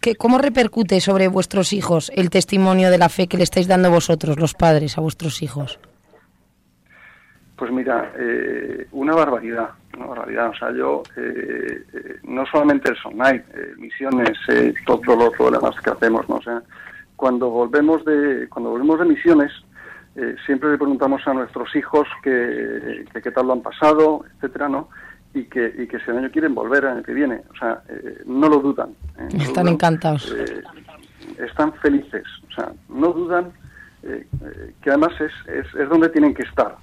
que, 0.00 0.14
cómo 0.14 0.38
repercute 0.38 1.00
sobre 1.00 1.28
vuestros 1.28 1.72
hijos 1.72 2.12
el 2.14 2.30
testimonio 2.30 2.90
de 2.90 2.98
la 2.98 3.08
fe 3.08 3.26
que 3.26 3.38
le 3.38 3.44
estáis 3.44 3.66
dando 3.66 3.90
vosotros, 3.90 4.38
los 4.38 4.54
padres, 4.54 4.98
a 4.98 5.00
vuestros 5.00 5.42
hijos? 5.42 5.78
Pues 7.56 7.70
mira, 7.70 8.12
eh, 8.18 8.88
una 8.92 9.14
barbaridad, 9.14 9.70
una 9.96 10.06
barbaridad. 10.06 10.50
O 10.50 10.54
sea, 10.54 10.72
yo 10.72 11.02
eh, 11.16 11.84
eh, 11.92 12.16
no 12.24 12.44
solamente 12.46 12.90
el 12.90 12.96
Sonnight, 12.96 13.44
eh, 13.54 13.74
misiones, 13.78 14.36
eh, 14.48 14.74
todo 14.84 15.16
lo, 15.16 15.30
todo 15.30 15.50
lo 15.50 15.60
que 15.60 15.90
hacemos, 15.90 16.28
¿no? 16.28 16.36
O 16.36 16.42
sea, 16.42 16.62
cuando 17.16 17.48
volvemos 17.50 18.04
de 18.04 18.48
cuando 18.48 18.70
volvemos 18.70 18.98
de 18.98 19.06
misiones, 19.06 19.52
siempre 20.46 20.70
le 20.70 20.78
preguntamos 20.78 21.26
a 21.26 21.34
nuestros 21.34 21.74
hijos 21.74 22.06
que, 22.22 23.04
que 23.12 23.20
qué 23.20 23.30
tal 23.32 23.48
lo 23.48 23.54
han 23.54 23.62
pasado, 23.62 24.24
etcétera, 24.36 24.68
¿no? 24.68 24.88
Y 25.34 25.44
que, 25.44 25.74
y 25.76 25.86
que 25.88 25.98
si 25.98 26.10
el 26.10 26.18
año 26.18 26.30
quieren 26.30 26.54
volver 26.54 26.84
el 26.84 26.90
año 26.90 27.02
que 27.02 27.12
viene. 27.12 27.42
O 27.52 27.56
sea, 27.56 27.82
eh, 27.88 28.22
no 28.24 28.48
lo 28.48 28.60
dudan. 28.60 28.90
Eh, 29.18 29.28
no 29.32 29.42
están 29.42 29.64
dudan, 29.64 29.68
encantados. 29.68 30.32
Eh, 30.32 30.62
están 31.44 31.72
felices. 31.74 32.24
O 32.50 32.54
sea, 32.54 32.72
no 32.88 33.12
dudan 33.12 33.52
que 34.82 34.90
además 34.90 35.12
es, 35.18 35.32
es, 35.48 35.66
es, 35.74 35.88
donde 35.88 36.10
tienen 36.10 36.34
que 36.34 36.42
estar. 36.42 36.76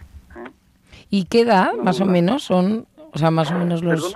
¿Y 1.12 1.26
qué 1.26 1.42
edad, 1.42 1.74
no 1.76 1.84
más 1.84 1.98
dudan. 1.98 2.10
o 2.10 2.12
menos, 2.12 2.44
son, 2.44 2.88
o 3.14 3.18
sea, 3.20 3.30
más 3.30 3.52
o 3.52 3.60
menos 3.60 3.84
los... 3.84 4.16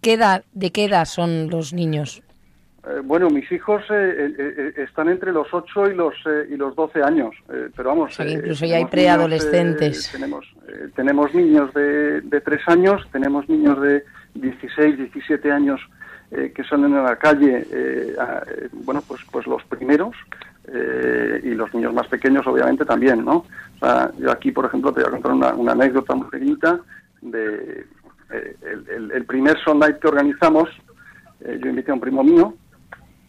¿Qué 0.00 0.14
edad, 0.14 0.42
¿De 0.52 0.72
qué 0.72 0.86
edad 0.86 1.04
son 1.04 1.48
los 1.50 1.72
niños? 1.72 2.24
Eh, 2.86 3.00
bueno, 3.02 3.28
mis 3.30 3.50
hijos 3.50 3.82
eh, 3.90 4.32
eh, 4.38 4.72
están 4.76 5.08
entre 5.08 5.32
los 5.32 5.48
8 5.52 5.90
y 5.90 5.94
los 5.94 6.14
y 6.48 6.56
los 6.56 6.76
12 6.76 7.02
años, 7.02 7.34
pero 7.74 7.90
vamos. 7.90 8.18
Incluso 8.20 8.64
ya 8.64 8.76
hay 8.76 8.84
preadolescentes. 8.84 10.10
tenemos 10.12 10.46
tenemos 10.94 11.34
niños 11.34 11.74
de, 11.74 12.20
de 12.20 12.40
3 12.40 12.60
años, 12.68 13.02
tenemos 13.10 13.48
niños 13.48 13.80
de 13.80 14.04
16, 14.34 14.98
17 14.98 15.50
años 15.50 15.80
que 16.30 16.64
salen 16.64 16.92
a 16.94 17.02
la 17.02 17.16
calle, 17.16 17.64
a, 18.18 18.42
bueno, 18.84 19.00
pues 19.06 19.20
pues 19.30 19.46
los 19.46 19.62
primeros 19.64 20.14
y 21.42 21.54
los 21.54 21.72
niños 21.72 21.94
más 21.94 22.08
pequeños, 22.08 22.46
obviamente 22.46 22.84
también, 22.84 23.24
¿no? 23.24 23.44
O 23.76 23.78
sea, 23.78 24.10
yo 24.18 24.30
aquí, 24.32 24.50
por 24.50 24.64
ejemplo, 24.64 24.92
te 24.92 25.00
voy 25.00 25.08
a 25.08 25.12
contar 25.12 25.32
una, 25.32 25.54
una 25.54 25.72
anécdota 25.72 26.14
muy 26.14 26.28
pequeñita 26.28 26.80
de 27.22 27.84
el, 28.30 28.84
el, 28.90 29.10
el 29.12 29.24
primer 29.24 29.56
Sunday 29.64 29.98
que 30.00 30.08
organizamos. 30.08 30.68
yo 31.40 31.68
invité 31.68 31.92
a 31.92 31.94
un 31.94 32.00
primo 32.00 32.24
mío 32.24 32.54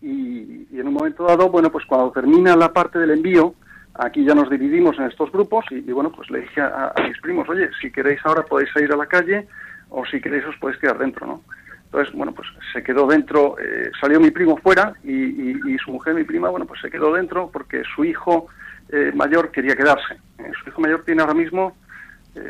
y, 0.01 0.67
y, 0.71 0.79
en 0.79 0.87
un 0.87 0.93
momento 0.93 1.25
dado, 1.25 1.49
bueno, 1.49 1.71
pues 1.71 1.85
cuando 1.85 2.11
termina 2.11 2.55
la 2.55 2.71
parte 2.71 2.99
del 2.99 3.11
envío, 3.11 3.55
aquí 3.95 4.23
ya 4.23 4.35
nos 4.35 4.49
dividimos 4.49 4.97
en 4.99 5.05
estos 5.05 5.31
grupos 5.31 5.65
y, 5.71 5.75
y 5.75 5.91
bueno, 5.91 6.11
pues 6.11 6.29
le 6.29 6.41
dije 6.41 6.61
a, 6.61 6.93
a, 6.95 7.03
mis 7.07 7.19
primos, 7.19 7.47
oye, 7.49 7.69
si 7.81 7.91
queréis 7.91 8.19
ahora 8.23 8.43
podéis 8.43 8.71
salir 8.71 8.91
a 8.93 8.97
la 8.97 9.07
calle 9.07 9.47
o 9.89 10.05
si 10.05 10.21
queréis 10.21 10.45
os 10.45 10.55
podéis 10.57 10.79
quedar 10.79 10.97
dentro, 10.97 11.25
¿no? 11.25 11.41
Entonces, 11.85 12.13
bueno, 12.13 12.33
pues 12.33 12.47
se 12.73 12.83
quedó 12.83 13.07
dentro, 13.07 13.57
eh, 13.59 13.89
salió 13.99 14.19
mi 14.19 14.29
primo 14.29 14.57
fuera 14.57 14.93
y, 15.03 15.13
y, 15.13 15.59
y, 15.65 15.77
su 15.77 15.91
mujer, 15.91 16.15
mi 16.15 16.25
prima, 16.25 16.49
bueno, 16.49 16.65
pues 16.65 16.81
se 16.81 16.91
quedó 16.91 17.13
dentro 17.13 17.49
porque 17.49 17.81
su 17.95 18.03
hijo 18.03 18.47
eh, 18.89 19.11
mayor 19.15 19.51
quería 19.51 19.75
quedarse. 19.75 20.15
Eh, 20.39 20.51
su 20.61 20.69
hijo 20.69 20.81
mayor 20.81 21.03
tiene 21.05 21.21
ahora 21.21 21.33
mismo 21.33 21.77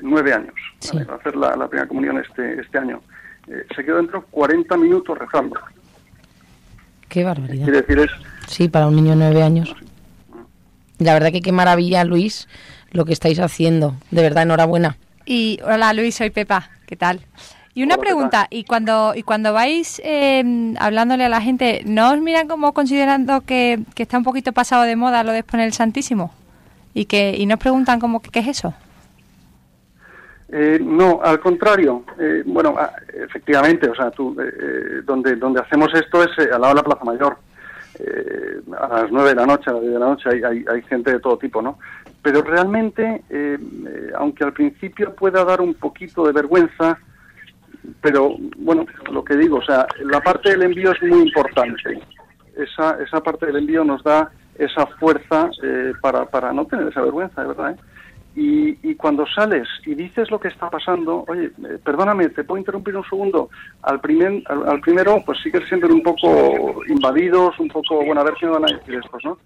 nueve 0.02 0.34
años, 0.34 0.56
sí. 0.80 0.90
¿vale? 0.94 1.06
va 1.06 1.14
a 1.14 1.18
hacer 1.18 1.36
la, 1.38 1.56
la, 1.56 1.68
primera 1.70 1.88
comunión 1.88 2.18
este, 2.18 2.60
este 2.60 2.78
año. 2.78 3.02
Se 3.74 3.86
quedó 3.86 3.96
dentro 3.98 4.24
40 4.24 4.76
minutos 4.76 5.18
rezando. 5.18 5.58
Qué 7.10 7.24
barbaridad. 7.24 7.66
Quiere 7.66 7.82
decir 7.82 8.00
es... 8.00 8.12
Sí, 8.48 8.70
para 8.70 8.88
un 8.88 8.96
niño 8.96 9.12
de 9.12 9.16
nueve 9.18 9.44
años. 9.44 9.76
La 11.00 11.14
verdad 11.14 11.32
que 11.32 11.42
qué 11.42 11.52
maravilla, 11.52 12.04
Luis, 12.04 12.48
lo 12.92 13.06
que 13.06 13.14
estáis 13.14 13.40
haciendo. 13.40 13.96
De 14.12 14.22
verdad, 14.22 14.44
enhorabuena. 14.44 14.98
Y 15.26 15.60
hola, 15.64 15.94
Luis, 15.94 16.16
soy 16.16 16.30
Pepa. 16.30 16.70
¿Qué 16.86 16.96
tal? 16.96 17.22
Y 17.74 17.84
una 17.84 17.96
hola, 17.96 18.02
pregunta, 18.02 18.42
Pepa. 18.44 18.56
y 18.56 18.64
cuando 18.64 19.14
y 19.16 19.24
cuando 19.24 19.54
vais 19.54 20.02
eh, 20.04 20.74
hablándole 20.80 21.26
a 21.26 21.30
la 21.30 21.42
gente, 21.42 21.84
¿no 21.86 22.12
os 22.12 22.20
miran 22.20 22.48
como 22.48 22.74
considerando 22.74 23.42
que, 23.42 23.80
que, 23.94 24.04
está 24.04 24.18
un 24.18 24.24
poquito 24.24 24.52
pasado 24.52 24.84
de 24.84 24.96
moda 24.96 25.24
lo 25.24 25.32
de 25.32 25.40
exponer 25.40 25.68
el 25.68 25.74
Santísimo? 25.74 26.34
Y 26.94 27.06
que 27.06 27.36
y 27.38 27.46
nos 27.46 27.60
preguntan 27.60 28.00
como 28.00 28.22
qué 28.22 28.40
es 28.40 28.48
eso. 28.48 28.74
Eh, 30.50 30.80
no, 30.82 31.20
al 31.22 31.40
contrario. 31.40 32.04
Eh, 32.20 32.44
bueno, 32.46 32.76
efectivamente, 33.14 33.90
o 33.90 33.96
sea, 33.96 34.12
tú, 34.12 34.36
eh, 34.40 35.02
donde, 35.04 35.36
donde 35.36 35.62
hacemos 35.62 35.94
esto 35.94 36.24
es 36.24 36.30
eh, 36.38 36.50
al 36.54 36.62
lado 36.62 36.76
de 36.76 36.82
la 36.82 36.84
Plaza 36.84 37.06
Mayor. 37.06 37.38
Eh, 38.00 38.62
a 38.80 38.88
las 38.88 39.12
nueve 39.12 39.30
de 39.30 39.36
la 39.36 39.46
noche, 39.46 39.70
a 39.70 39.74
las 39.74 39.82
diez 39.82 39.94
de 39.94 40.00
la 40.00 40.06
noche, 40.06 40.30
hay, 40.30 40.44
hay, 40.44 40.66
hay, 40.72 40.82
gente 40.84 41.12
de 41.12 41.20
todo 41.20 41.38
tipo, 41.38 41.62
¿no? 41.62 41.80
Pero 42.22 42.42
realmente, 42.42 43.24
aunque 44.16 44.44
al 44.44 44.52
principio 44.52 45.16
pueda 45.16 45.46
dar 45.46 45.62
un 45.62 45.74
poquito 45.74 46.26
de 46.26 46.34
vergüenza, 46.34 47.00
pero 48.02 48.36
bueno, 48.58 48.86
lo 49.12 49.24
que 49.24 49.38
digo, 49.38 49.58
o 49.58 49.64
sea, 49.64 49.88
la 50.04 50.20
parte 50.20 50.50
del 50.50 50.64
envío 50.64 50.92
es 50.92 51.02
muy 51.02 51.22
importante. 51.22 52.02
Esa, 52.56 53.02
esa 53.02 53.22
parte 53.22 53.46
del 53.46 53.58
envío 53.58 53.84
nos 53.86 54.04
da 54.04 54.30
esa 54.58 54.86
fuerza 55.00 55.50
para, 56.02 56.26
para 56.26 56.52
no 56.52 56.66
tener 56.66 56.90
esa 56.90 57.02
vergüenza, 57.02 57.42
de 57.42 57.48
verdad, 57.48 57.72
¿eh? 57.72 57.78
Y, 58.40 58.78
y, 58.88 58.94
cuando 58.94 59.26
sales 59.26 59.68
y 59.84 59.96
dices 59.96 60.30
lo 60.30 60.40
que 60.40 60.50
está 60.50 60.70
pasando, 60.70 61.26
oye, 61.28 61.46
eh, 61.46 61.80
perdóname, 61.84 62.30
¿te 62.30 62.44
puedo 62.44 62.60
interrumpir 62.60 62.96
un 62.96 63.04
segundo? 63.10 63.50
Al, 63.82 64.00
primer, 64.00 64.44
al, 64.46 64.70
al, 64.70 64.80
primero, 64.80 65.24
pues 65.26 65.40
sí 65.42 65.52
que 65.52 65.60
se 65.62 65.70
sienten 65.70 65.92
un 65.92 66.04
poco 66.04 66.86
invadidos, 66.88 67.58
un 67.60 67.68
poco, 67.68 68.06
bueno, 68.06 68.22
a 68.22 68.26
ver 68.26 68.36
qué 68.40 68.46
van 68.46 68.64
a 68.64 68.78
decir 68.78 68.94
estos, 69.04 69.26
¿no? 69.26 69.40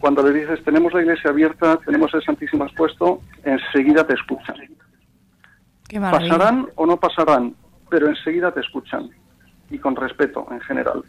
Cuando 0.00 0.22
le 0.22 0.32
dices, 0.32 0.64
tenemos 0.64 0.94
la 0.94 1.02
iglesia 1.02 1.28
abierta, 1.28 1.76
tenemos 1.84 2.12
el 2.14 2.24
Santísimo 2.24 2.64
expuesto, 2.64 3.20
enseguida 3.44 4.06
te 4.06 4.14
escuchan. 4.14 4.56
Pasarán 6.00 6.68
o 6.76 6.86
no 6.86 6.96
pasarán, 6.96 7.54
pero 7.90 8.08
enseguida 8.08 8.50
te 8.50 8.60
escuchan. 8.60 9.10
Y 9.70 9.78
con 9.78 9.94
respeto, 9.94 10.46
en 10.50 10.60
general. 10.60 11.04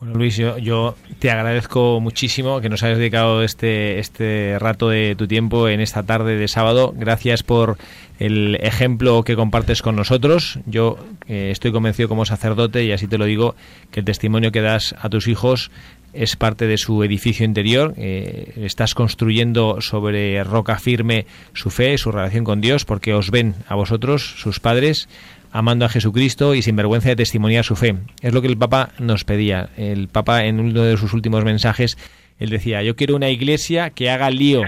Bueno, 0.00 0.14
Luis, 0.14 0.38
yo, 0.38 0.94
te 1.18 1.30
agradezco 1.30 2.00
muchísimo 2.00 2.62
que 2.62 2.70
nos 2.70 2.82
hayas 2.82 2.96
dedicado 2.96 3.42
este, 3.42 3.98
este 3.98 4.58
rato 4.58 4.88
de 4.88 5.14
tu 5.14 5.28
tiempo 5.28 5.68
en 5.68 5.80
esta 5.80 6.04
tarde 6.04 6.38
de 6.38 6.48
sábado. 6.48 6.94
Gracias 6.96 7.42
por 7.42 7.76
el 8.18 8.54
ejemplo 8.62 9.22
que 9.24 9.36
compartes 9.36 9.82
con 9.82 9.96
nosotros. 9.96 10.58
Yo 10.64 10.96
eh, 11.28 11.50
estoy 11.52 11.70
convencido 11.70 12.08
como 12.08 12.24
sacerdote, 12.24 12.82
y 12.82 12.92
así 12.92 13.08
te 13.08 13.18
lo 13.18 13.26
digo, 13.26 13.56
que 13.90 14.00
el 14.00 14.06
testimonio 14.06 14.52
que 14.52 14.62
das 14.62 14.94
a 15.02 15.10
tus 15.10 15.28
hijos 15.28 15.70
es 16.14 16.34
parte 16.34 16.66
de 16.66 16.78
su 16.78 17.04
edificio 17.04 17.44
interior. 17.44 17.92
Eh, 17.98 18.54
estás 18.56 18.94
construyendo 18.94 19.82
sobre 19.82 20.42
roca 20.44 20.78
firme 20.78 21.26
su 21.52 21.68
fe, 21.68 21.98
su 21.98 22.10
relación 22.10 22.44
con 22.44 22.62
Dios, 22.62 22.86
porque 22.86 23.12
os 23.12 23.30
ven 23.30 23.54
a 23.68 23.74
vosotros, 23.74 24.34
sus 24.38 24.60
padres, 24.60 25.10
amando 25.52 25.84
a 25.84 25.88
Jesucristo 25.88 26.54
y 26.54 26.62
sin 26.62 26.76
vergüenza 26.76 27.08
de 27.08 27.16
testimoniar 27.16 27.64
su 27.64 27.76
fe. 27.76 27.96
Es 28.22 28.32
lo 28.32 28.42
que 28.42 28.48
el 28.48 28.56
Papa 28.56 28.90
nos 28.98 29.24
pedía. 29.24 29.70
El 29.76 30.08
Papa 30.08 30.44
en 30.44 30.60
uno 30.60 30.82
de 30.82 30.96
sus 30.96 31.12
últimos 31.12 31.44
mensajes, 31.44 31.98
él 32.38 32.50
decía, 32.50 32.82
yo 32.82 32.96
quiero 32.96 33.16
una 33.16 33.28
iglesia 33.28 33.90
que 33.90 34.10
haga 34.10 34.30
lío, 34.30 34.62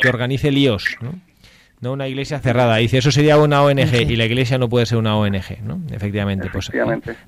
que 0.00 0.08
organice 0.08 0.50
líos. 0.50 0.96
¿no? 1.00 1.14
no 1.80 1.92
una 1.92 2.08
iglesia 2.08 2.38
cerrada. 2.40 2.76
Dice, 2.76 2.98
eso 2.98 3.10
sería 3.10 3.38
una 3.38 3.62
ONG 3.62 3.94
y 4.08 4.16
la 4.16 4.24
iglesia 4.24 4.58
no 4.58 4.68
puede 4.68 4.86
ser 4.86 4.98
una 4.98 5.16
ONG, 5.16 5.62
¿no? 5.62 5.80
Efectivamente, 5.90 6.48
pues 6.52 6.70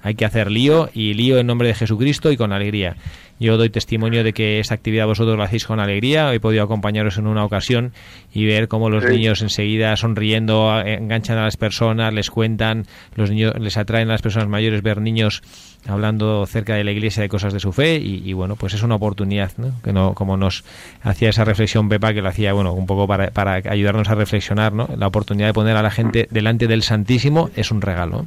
hay 0.03 0.15
que 0.15 0.25
hacer 0.25 0.51
lío 0.51 0.91
y 0.93 1.15
lío 1.15 1.39
en 1.39 1.47
nombre 1.47 1.69
de 1.69 1.75
Jesucristo 1.75 2.33
y 2.33 2.37
con 2.37 2.53
alegría. 2.53 2.97
Yo 3.41 3.57
doy 3.57 3.71
testimonio 3.71 4.25
de 4.25 4.33
que 4.33 4.61
esta 4.61 4.75
actividad 4.75 5.07
vosotros 5.07 5.39
la 5.39 5.45
hacéis 5.45 5.67
con 5.67 5.81
alegría. 5.81 6.33
He 6.35 6.41
podido 6.41 6.65
acompañaros 6.65 7.19
en 7.19 7.27
una 7.27 7.45
ocasión 7.45 7.93
y 8.33 8.47
ver 8.47 8.69
cómo 8.69 8.91
los 8.91 9.05
niños 9.05 9.43
enseguida 9.43 9.97
sonriendo 9.97 10.81
enganchan 10.85 11.39
a 11.39 11.45
las 11.45 11.57
personas, 11.57 12.13
les 12.13 12.31
cuentan, 12.31 12.87
los 13.15 13.31
niños 13.31 13.55
les 13.59 13.77
atraen 13.77 14.09
a 14.09 14.13
las 14.13 14.23
personas 14.23 14.49
mayores 14.49 14.83
ver 14.83 15.01
niños 15.01 15.43
hablando 15.87 16.45
cerca 16.47 16.75
de 16.75 16.85
la 16.85 16.91
iglesia 16.91 17.23
de 17.23 17.29
cosas 17.29 17.53
de 17.53 17.61
su 17.61 17.73
fe 17.73 17.97
y, 17.97 18.33
bueno 18.33 18.57
pues 18.57 18.75
es 18.75 18.83
una 18.83 18.97
oportunidad 18.97 19.53
¿no? 19.57 19.73
que 19.83 19.93
no 19.93 20.15
como 20.15 20.37
nos 20.37 20.65
hacía 21.03 21.31
esa 21.31 21.45
reflexión 21.45 21.89
Pepa 21.89 22.13
que 22.13 22.21
lo 22.21 22.29
hacía 22.29 22.53
bueno 22.53 22.73
un 22.73 22.87
poco 22.87 23.07
para, 23.07 23.31
para 23.31 23.55
ayudarnos 23.55 24.09
a 24.09 24.15
reflexionar 24.15 24.73
¿no? 24.73 24.89
la 24.97 25.07
oportunidad 25.07 25.47
de 25.49 25.55
poner 25.55 25.77
a 25.77 25.83
la 25.83 25.91
gente 25.91 26.29
delante 26.31 26.67
del 26.67 26.83
Santísimo 26.83 27.51
es 27.57 27.71
un 27.71 27.81
regalo 27.81 28.27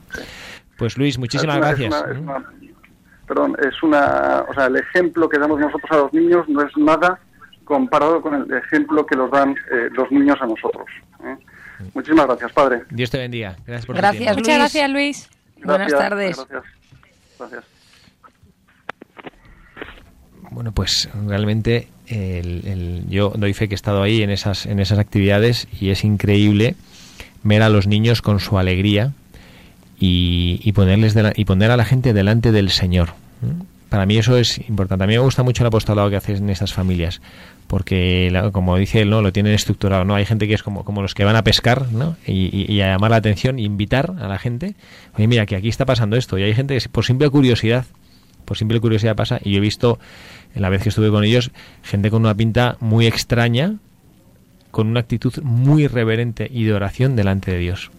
pues 0.77 0.97
Luis 0.97 1.17
muchísimas 1.17 1.57
gracias 1.57 1.93
perdón, 3.31 3.55
es 3.65 3.81
una, 3.81 4.43
o 4.49 4.53
sea, 4.53 4.65
el 4.65 4.75
ejemplo 4.75 5.29
que 5.29 5.39
damos 5.39 5.57
nosotros 5.57 5.89
a 5.89 5.95
los 5.95 6.13
niños 6.13 6.49
no 6.49 6.63
es 6.63 6.75
nada 6.75 7.17
comparado 7.63 8.21
con 8.21 8.33
el 8.33 8.57
ejemplo 8.57 9.05
que 9.05 9.15
los 9.15 9.31
dan 9.31 9.51
eh, 9.71 9.87
los 9.93 10.11
niños 10.11 10.35
a 10.41 10.47
nosotros. 10.47 10.85
¿eh? 11.23 11.37
Muchísimas 11.93 12.27
gracias, 12.27 12.51
padre. 12.51 12.81
Dios 12.89 13.09
te 13.09 13.19
bendiga. 13.19 13.55
Gracias 13.65 13.85
por 13.85 13.95
gracias, 13.95 14.35
Muchas 14.35 14.57
gracias, 14.57 14.89
Luis. 14.89 15.29
Buenas 15.63 15.93
tardes. 15.93 16.45
Gracias. 17.39 17.63
Bueno, 20.49 20.73
pues 20.73 21.07
realmente 21.25 21.87
el, 22.07 23.05
yo 23.07 23.31
doy 23.37 23.53
fe 23.53 23.69
que 23.69 23.75
he 23.75 23.79
estado 23.79 24.03
ahí 24.03 24.23
en 24.23 24.29
esas, 24.29 24.65
en 24.65 24.81
esas 24.81 24.99
actividades 24.99 25.69
y 25.79 25.91
es 25.91 26.03
increíble 26.03 26.75
ver 27.43 27.61
a 27.61 27.69
los 27.69 27.87
niños 27.87 28.21
con 28.21 28.41
su 28.41 28.59
alegría 28.59 29.13
y, 30.03 30.71
ponerles 30.73 31.15
y 31.35 31.45
poner 31.45 31.69
a 31.69 31.77
la 31.77 31.85
gente 31.85 32.11
delante 32.11 32.51
del 32.51 32.71
Señor. 32.71 33.09
Para 33.87 34.05
mí 34.05 34.17
eso 34.17 34.35
es 34.37 34.57
importante. 34.67 35.03
A 35.03 35.07
mí 35.07 35.13
me 35.13 35.19
gusta 35.19 35.43
mucho 35.43 35.63
el 35.63 35.67
apostolado 35.67 36.09
que 36.09 36.15
haces 36.15 36.39
en 36.39 36.49
estas 36.49 36.73
familias, 36.73 37.21
porque 37.67 38.49
como 38.51 38.77
dice 38.77 39.01
él, 39.01 39.11
¿no? 39.11 39.21
lo 39.21 39.31
tienen 39.31 39.53
estructurado. 39.53 40.03
no 40.03 40.15
Hay 40.15 40.25
gente 40.25 40.47
que 40.47 40.55
es 40.55 40.63
como, 40.63 40.83
como 40.83 41.03
los 41.03 41.13
que 41.13 41.23
van 41.23 41.35
a 41.35 41.43
pescar 41.43 41.91
¿no? 41.91 42.15
y, 42.25 42.81
a 42.81 42.87
llamar 42.87 43.11
la 43.11 43.17
atención, 43.17 43.59
invitar 43.59 44.15
a 44.19 44.27
la 44.27 44.39
gente. 44.39 44.73
Oye, 45.15 45.27
mira, 45.27 45.45
que 45.45 45.55
aquí 45.55 45.69
está 45.69 45.85
pasando 45.85 46.15
esto. 46.15 46.37
Y 46.39 46.43
hay 46.43 46.55
gente 46.55 46.75
que 46.75 46.89
por 46.89 47.05
simple 47.05 47.29
curiosidad, 47.29 47.85
por 48.45 48.57
simple 48.57 48.79
curiosidad 48.79 49.15
pasa. 49.15 49.39
Y 49.43 49.51
yo 49.51 49.57
he 49.57 49.61
visto, 49.61 49.99
en 50.55 50.63
la 50.63 50.69
vez 50.69 50.81
que 50.81 50.89
estuve 50.89 51.11
con 51.11 51.23
ellos, 51.23 51.51
gente 51.83 52.09
con 52.09 52.21
una 52.23 52.33
pinta 52.33 52.77
muy 52.79 53.05
extraña, 53.05 53.75
con 54.71 54.87
una 54.87 55.01
actitud 55.01 55.33
muy 55.43 55.85
reverente 55.85 56.49
y 56.51 56.63
de 56.63 56.73
oración 56.73 57.15
delante 57.15 57.51
de 57.51 57.59
Dios. 57.59 57.91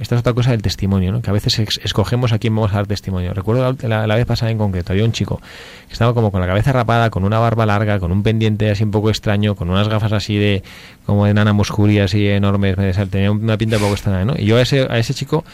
Esta 0.00 0.14
es 0.14 0.20
otra 0.20 0.32
cosa 0.32 0.52
del 0.52 0.62
testimonio, 0.62 1.12
¿no? 1.12 1.20
que 1.20 1.28
a 1.28 1.32
veces 1.32 1.58
escogemos 1.82 2.32
a 2.32 2.38
quién 2.38 2.54
vamos 2.54 2.72
a 2.72 2.76
dar 2.76 2.86
testimonio. 2.86 3.34
Recuerdo 3.34 3.76
la, 3.82 4.16
vez 4.16 4.24
pasada 4.24 4.50
en 4.50 4.56
concreto, 4.56 4.92
había 4.92 5.04
un 5.04 5.12
chico 5.12 5.40
que 5.86 5.92
estaba 5.92 6.14
como 6.14 6.30
con 6.30 6.40
la 6.40 6.46
cabeza 6.46 6.72
rapada, 6.72 7.10
con 7.10 7.24
una 7.24 7.38
barba 7.38 7.66
larga, 7.66 7.98
con 8.00 8.10
un 8.10 8.22
pendiente 8.22 8.70
así 8.70 8.84
un 8.84 8.90
poco 8.90 9.10
extraño, 9.10 9.54
con 9.54 9.68
unas 9.68 9.88
gafas 9.88 10.12
así 10.12 10.36
de 10.36 10.62
como 11.04 11.26
de 11.26 11.34
nana 11.34 11.52
muscuria 11.52 12.04
así 12.04 12.26
enormes, 12.26 12.76
tenía 13.10 13.30
una 13.30 13.58
pinta 13.58 13.76
un 13.76 13.82
poco 13.82 13.94
extraña, 13.94 14.24
¿no? 14.24 14.34
Y 14.38 14.46
yo 14.46 14.56
a 14.56 14.62
ese, 14.62 14.86
a 14.88 14.98
ese 14.98 15.12
chico 15.12 15.44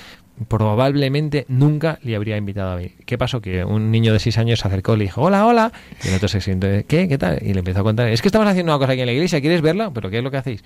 probablemente 0.48 1.44
nunca 1.48 1.98
le 2.02 2.16
habría 2.16 2.36
invitado 2.36 2.72
a 2.72 2.76
mí. 2.76 2.92
¿Qué 3.06 3.18
pasó? 3.18 3.40
Que 3.40 3.64
un 3.64 3.90
niño 3.90 4.12
de 4.12 4.18
6 4.18 4.38
años 4.38 4.60
se 4.60 4.68
acercó 4.68 4.94
y 4.94 4.98
le 4.98 5.04
dijo, 5.04 5.22
hola, 5.22 5.46
hola, 5.46 5.72
y 6.04 6.08
el 6.08 6.14
otro 6.14 6.28
se 6.28 6.40
siente, 6.40 6.84
¿qué? 6.88 7.08
¿Qué 7.08 7.18
tal? 7.18 7.38
Y 7.42 7.52
le 7.52 7.60
empezó 7.60 7.80
a 7.80 7.82
contar, 7.82 8.08
es 8.08 8.22
que 8.22 8.28
estamos 8.28 8.46
haciendo 8.46 8.72
una 8.72 8.78
cosa 8.78 8.92
aquí 8.92 9.00
en 9.00 9.06
la 9.06 9.12
iglesia, 9.12 9.40
¿quieres 9.40 9.60
verla? 9.60 9.90
¿Pero 9.92 10.10
qué 10.10 10.18
es 10.18 10.24
lo 10.24 10.30
que 10.30 10.36
hacéis? 10.36 10.62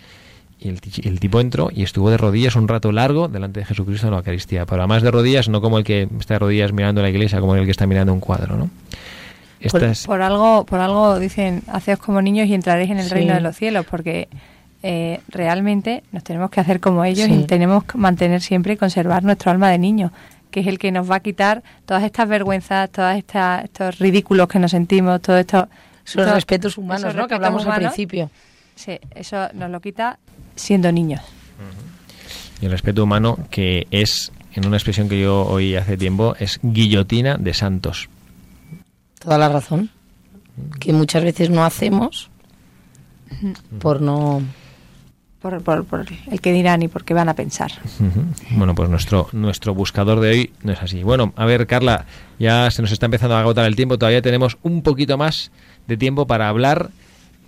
Y 0.61 0.69
el, 0.71 0.81
el, 1.05 1.21
tipo 1.21 1.41
entró 1.41 1.71
y 1.73 1.85
estuvo 1.85 2.11
de 2.11 2.17
rodillas 2.17 2.57
un 2.57 2.67
rato 2.67 2.91
largo 2.91 3.29
delante 3.29 3.61
de 3.61 3.67
Jesucristo 3.67 4.09
en 4.09 4.13
la 4.13 4.19
Eucaristía. 4.19 4.67
Pero 4.67 4.83
además 4.83 5.03
de 5.03 5.11
rodillas, 5.11 5.49
no 5.49 5.61
como 5.61 5.79
el 5.79 5.85
que 5.85 6.09
está 6.19 6.35
de 6.35 6.39
rodillas 6.41 6.73
mirando 6.73 7.01
la 7.01 7.11
iglesia, 7.11 7.41
como 7.41 7.55
el 7.55 7.65
que 7.65 7.71
está 7.71 7.87
mirando 7.87 8.13
un 8.13 8.21
cuadro, 8.21 8.57
¿no? 8.57 8.71
Por, 10.07 10.23
algo, 10.23 10.65
por 10.65 10.79
algo 10.79 11.19
dicen, 11.19 11.63
haceos 11.67 11.99
como 11.99 12.23
niños 12.23 12.47
y 12.49 12.55
entraréis 12.55 12.91
en 12.91 12.99
el 12.99 13.11
reino 13.11 13.35
de 13.35 13.41
los 13.41 13.57
cielos, 13.57 13.85
porque 13.87 14.29
eh, 14.85 15.21
realmente 15.29 16.05
nos 16.13 16.23
tenemos 16.23 16.51
que 16.51 16.61
hacer 16.61 16.79
como 16.79 17.05
ellos 17.05 17.29
y 17.29 17.45
tenemos 17.45 17.83
que 17.85 17.99
mantener 17.99 18.41
siempre 18.41 18.75
y 18.75 18.77
conservar 18.77 19.25
nuestro 19.25 19.51
alma 19.51 19.69
de 19.71 19.79
niño, 19.79 20.13
que 20.53 20.61
es 20.61 20.69
el 20.69 20.79
que 20.79 20.93
nos 20.93 21.11
va 21.11 21.17
a 21.17 21.21
quitar 21.21 21.65
todas 21.87 22.05
estas 22.05 22.29
vergüenzas, 22.29 22.89
todos 22.91 23.17
estos 23.17 23.99
ridículos 23.99 24.47
que 24.47 24.59
nos 24.59 24.71
sentimos, 24.71 25.21
todos 25.21 25.41
estos... 25.41 25.67
Los 26.15 26.33
respetos 26.33 26.79
humanos, 26.79 27.15
¿no? 27.15 27.29
que 27.29 27.35
hablamos 27.35 27.67
al 27.67 27.81
principio. 27.81 28.31
Sí, 28.77 28.99
eso 29.15 29.49
nos 29.53 29.71
lo 29.71 29.81
quita 29.81 30.19
siendo 30.59 30.93
niños. 30.93 31.23
Y 32.61 32.67
el 32.67 32.73
respeto 32.73 33.05
humano, 33.05 33.39
que 33.51 33.87
es, 33.91 34.33
en 34.53 34.67
una 34.67 34.77
expresión 34.77 35.09
que 35.09 35.21
yo 35.21 35.47
oí 35.47 35.77
hace 35.77 35.97
tiempo, 35.97 36.35
es 36.39 36.59
guillotina 36.63 37.37
de 37.37 37.55
santos. 37.55 38.09
Toda 39.21 39.39
la 39.39 39.49
razón. 39.49 39.91
Que 40.81 40.93
muchas 40.93 41.23
veces 41.23 41.51
no 41.51 41.65
hacemos 41.65 42.31
por 43.79 44.01
no... 44.01 44.43
Por, 45.41 45.63
el 46.33 46.41
que 46.41 46.53
dirán 46.53 46.83
y 46.83 46.89
por 46.89 47.05
qué 47.05 47.15
van 47.15 47.29
a 47.29 47.35
pensar. 47.35 47.71
Bueno, 48.51 48.75
pues 48.75 48.91
nuestro, 48.91 49.29
nuestro 49.33 49.73
buscador 49.73 50.19
de 50.19 50.31
hoy 50.31 50.53
no 50.65 50.73
es 50.73 50.83
así. 50.83 51.05
Bueno, 51.05 51.33
a 51.37 51.45
ver, 51.45 51.69
Carla, 51.69 52.07
ya 52.41 52.69
se 52.73 52.83
nos 52.83 52.91
está 52.91 53.07
empezando 53.07 53.37
a 53.37 53.41
agotar 53.41 53.65
el 53.65 53.77
tiempo, 53.77 53.99
todavía 53.99 54.21
tenemos 54.21 54.59
un 54.63 54.83
poquito 54.83 55.17
más 55.17 55.53
de 55.87 55.97
tiempo 55.97 56.27
para 56.27 56.49
hablar 56.49 56.91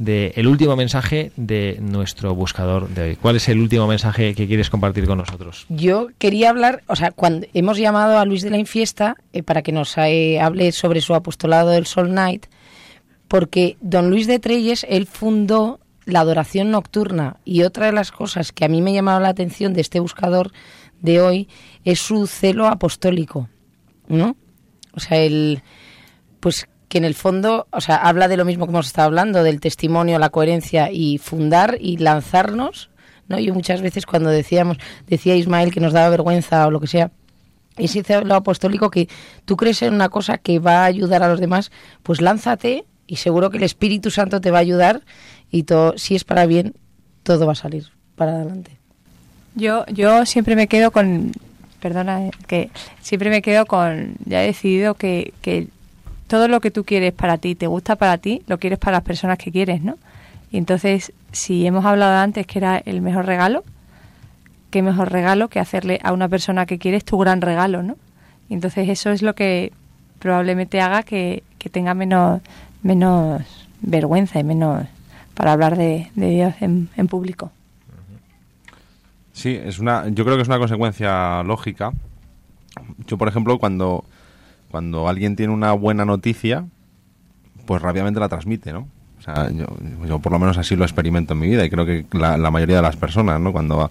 de 0.01 0.33
el 0.35 0.49
último 0.49 0.75
mensaje 0.77 1.31
de 1.37 1.79
nuestro 1.81 2.35
buscador 2.35 2.89
de 2.89 3.03
hoy. 3.03 3.17
¿Cuál 3.17 3.37
es 3.37 3.49
el 3.49 3.61
último 3.61 3.87
mensaje 3.87 4.35
que 4.35 4.49
quieres 4.49 4.71
compartir 4.71 5.07
con 5.07 5.19
nosotros? 5.19 5.67
Yo 5.69 6.09
quería 6.19 6.51
hablar, 6.51 6.83
o 6.89 6.97
sea, 6.97 7.13
cuando 7.13 7.47
hemos 7.53 7.79
llamado 7.79 8.19
a 8.19 8.25
Luis 8.25 8.43
de 8.43 8.51
la 8.51 8.57
Infiesta 8.57 9.17
eh, 9.33 9.43
para 9.43 9.63
que 9.63 9.73
nos 9.73 9.97
eh, 9.99 10.41
hable 10.41 10.73
sobre 10.73 11.03
su 11.03 11.15
apostolado 11.15 11.71
del 11.71 11.87
Sol 11.87 12.13
Night, 12.13 12.47
porque 13.29 13.77
don 13.81 14.11
Luis 14.11 14.27
de 14.27 14.39
Treyes, 14.39 14.87
él 14.89 15.07
fundó 15.07 15.81
la 16.07 16.21
adoración 16.21 16.71
nocturna 16.71 17.37
y 17.45 17.63
otra 17.63 17.87
de 17.87 17.93
las 17.93 18.11
cosas 18.11 18.53
que 18.53 18.65
a 18.65 18.69
mí 18.69 18.81
me 18.81 18.93
ha 18.93 18.95
llamado 18.95 19.21
la 19.21 19.29
atención 19.29 19.75
de 19.75 19.83
este 19.83 20.01
buscador 20.01 20.51
de 21.03 21.21
hoy 21.21 21.49
es 21.85 22.01
su 22.01 22.27
celo 22.27 22.67
apostólico, 22.67 23.49
¿no? 24.09 24.35
O 24.95 25.01
sea, 25.01 25.19
el 25.19 25.63
pues 26.41 26.67
que 26.91 26.99
en 26.99 27.05
el 27.05 27.15
fondo, 27.15 27.69
o 27.71 27.81
sea, 27.81 27.97
habla 27.97 28.27
de 28.27 28.37
lo 28.37 28.45
mismo 28.45 28.67
que 28.67 28.73
hemos 28.73 28.89
estado 28.89 29.07
hablando, 29.07 29.45
del 29.45 29.61
testimonio, 29.61 30.19
la 30.19 30.31
coherencia 30.31 30.91
y 30.91 31.19
fundar 31.19 31.79
y 31.81 31.99
lanzarnos, 31.99 32.91
¿no? 33.29 33.39
Yo 33.39 33.55
muchas 33.55 33.81
veces 33.81 34.07
cuando 34.07 34.29
decíamos, 34.29 34.77
decía 35.07 35.37
Ismael 35.37 35.73
que 35.73 35.79
nos 35.79 35.93
daba 35.93 36.11
vergüenza 36.11 36.67
o 36.67 36.73
lo 36.73 36.81
que 36.81 36.89
sea, 36.89 37.13
ese 37.77 38.03
lo 38.25 38.35
apostólico 38.35 38.91
que 38.91 39.09
tú 39.45 39.57
crees 39.57 39.83
en 39.83 39.95
una 39.95 40.09
cosa 40.09 40.39
que 40.39 40.59
va 40.59 40.83
a 40.83 40.87
ayudar 40.87 41.23
a 41.23 41.29
los 41.29 41.39
demás, 41.39 41.71
pues 42.03 42.21
lánzate 42.21 42.85
y 43.07 43.17
seguro 43.17 43.51
que 43.51 43.59
el 43.59 43.63
Espíritu 43.63 44.11
Santo 44.11 44.41
te 44.41 44.51
va 44.51 44.59
a 44.59 44.63
ayudar 44.63 45.03
y 45.49 45.63
todo, 45.63 45.97
si 45.97 46.17
es 46.17 46.25
para 46.25 46.45
bien, 46.47 46.75
todo 47.23 47.47
va 47.47 47.53
a 47.53 47.55
salir 47.55 47.87
para 48.17 48.33
adelante. 48.33 48.73
Yo, 49.55 49.87
yo 49.87 50.27
siempre 50.27 50.57
me 50.57 50.67
quedo 50.67 50.91
con, 50.91 51.31
perdona, 51.81 52.27
eh, 52.27 52.31
que 52.49 52.71
siempre 53.01 53.31
me 53.31 53.43
quedo 53.43 53.65
con, 53.67 54.17
ya 54.25 54.43
he 54.43 54.49
decidido 54.49 54.95
que, 54.95 55.33
que 55.41 55.69
todo 56.31 56.47
lo 56.47 56.61
que 56.61 56.71
tú 56.71 56.85
quieres 56.85 57.13
para 57.13 57.39
ti, 57.39 57.57
te 57.57 57.67
gusta 57.67 57.97
para 57.97 58.17
ti, 58.19 58.43
lo 58.47 58.59
quieres 58.59 58.79
para 58.79 58.99
las 58.99 59.03
personas 59.03 59.37
que 59.37 59.51
quieres, 59.51 59.83
¿no? 59.83 59.99
Y 60.53 60.59
entonces, 60.59 61.13
si 61.33 61.67
hemos 61.67 61.85
hablado 61.85 62.19
antes 62.19 62.47
que 62.47 62.61
era 62.61 62.79
el 62.79 63.03
mejor 63.03 63.27
regalo, 63.27 63.65
qué 64.71 64.81
mejor 64.81 65.11
regalo 65.11 65.49
que 65.49 65.59
hacerle 65.59 65.99
a 66.05 66.13
una 66.13 66.29
persona 66.29 66.67
que 66.67 66.79
quieres 66.79 67.05
tu 67.05 67.19
gran 67.19 67.41
regalo, 67.41 67.83
¿no? 67.83 67.97
Y 68.49 68.55
entonces 68.55 68.89
eso 68.89 69.11
es 69.11 69.23
lo 69.23 69.35
que 69.35 69.73
probablemente 70.21 70.81
haga 70.81 71.03
que, 71.03 71.43
tenga 71.73 71.95
menos, 71.95 72.41
menos 72.85 73.43
vergüenza 73.81 74.39
y 74.39 74.45
menos 74.45 74.87
para 75.35 75.51
hablar 75.51 75.77
de, 75.77 76.13
Dios 76.15 76.55
en, 76.61 76.91
en, 76.97 77.09
público. 77.09 77.51
Sí, 79.33 79.59
es 79.61 79.81
una, 79.81 80.07
yo 80.07 80.25
creo 80.25 80.37
que 80.37 80.43
es 80.43 80.49
una 80.49 80.59
consecuencia 80.59 81.43
lógica. 81.43 81.91
Yo, 83.09 83.19
por 83.19 83.27
ejemplo, 83.27 83.59
cuando 83.59 84.05
cuando 84.71 85.09
alguien 85.09 85.37
tiene 85.37 85.53
una 85.53 85.73
buena 85.73 86.05
noticia, 86.05 86.67
pues 87.67 87.83
rápidamente 87.83 88.21
la 88.21 88.29
transmite, 88.29 88.73
¿no? 88.73 88.89
O 89.19 89.23
sea, 89.23 89.51
yo, 89.51 90.19
por 90.19 90.33
lo 90.33 90.39
menos 90.39 90.57
así 90.57 90.77
lo 90.77 90.85
experimento 90.85 91.35
en 91.35 91.41
mi 91.41 91.49
vida 91.49 91.65
y 91.65 91.71
creo 91.71 91.85
que 91.85 92.07
la, 92.13 92.51
mayoría 92.51 92.77
de 92.77 92.83
las 92.83 92.97
personas, 92.97 93.39
¿no? 93.39 93.53
Cuando, 93.53 93.91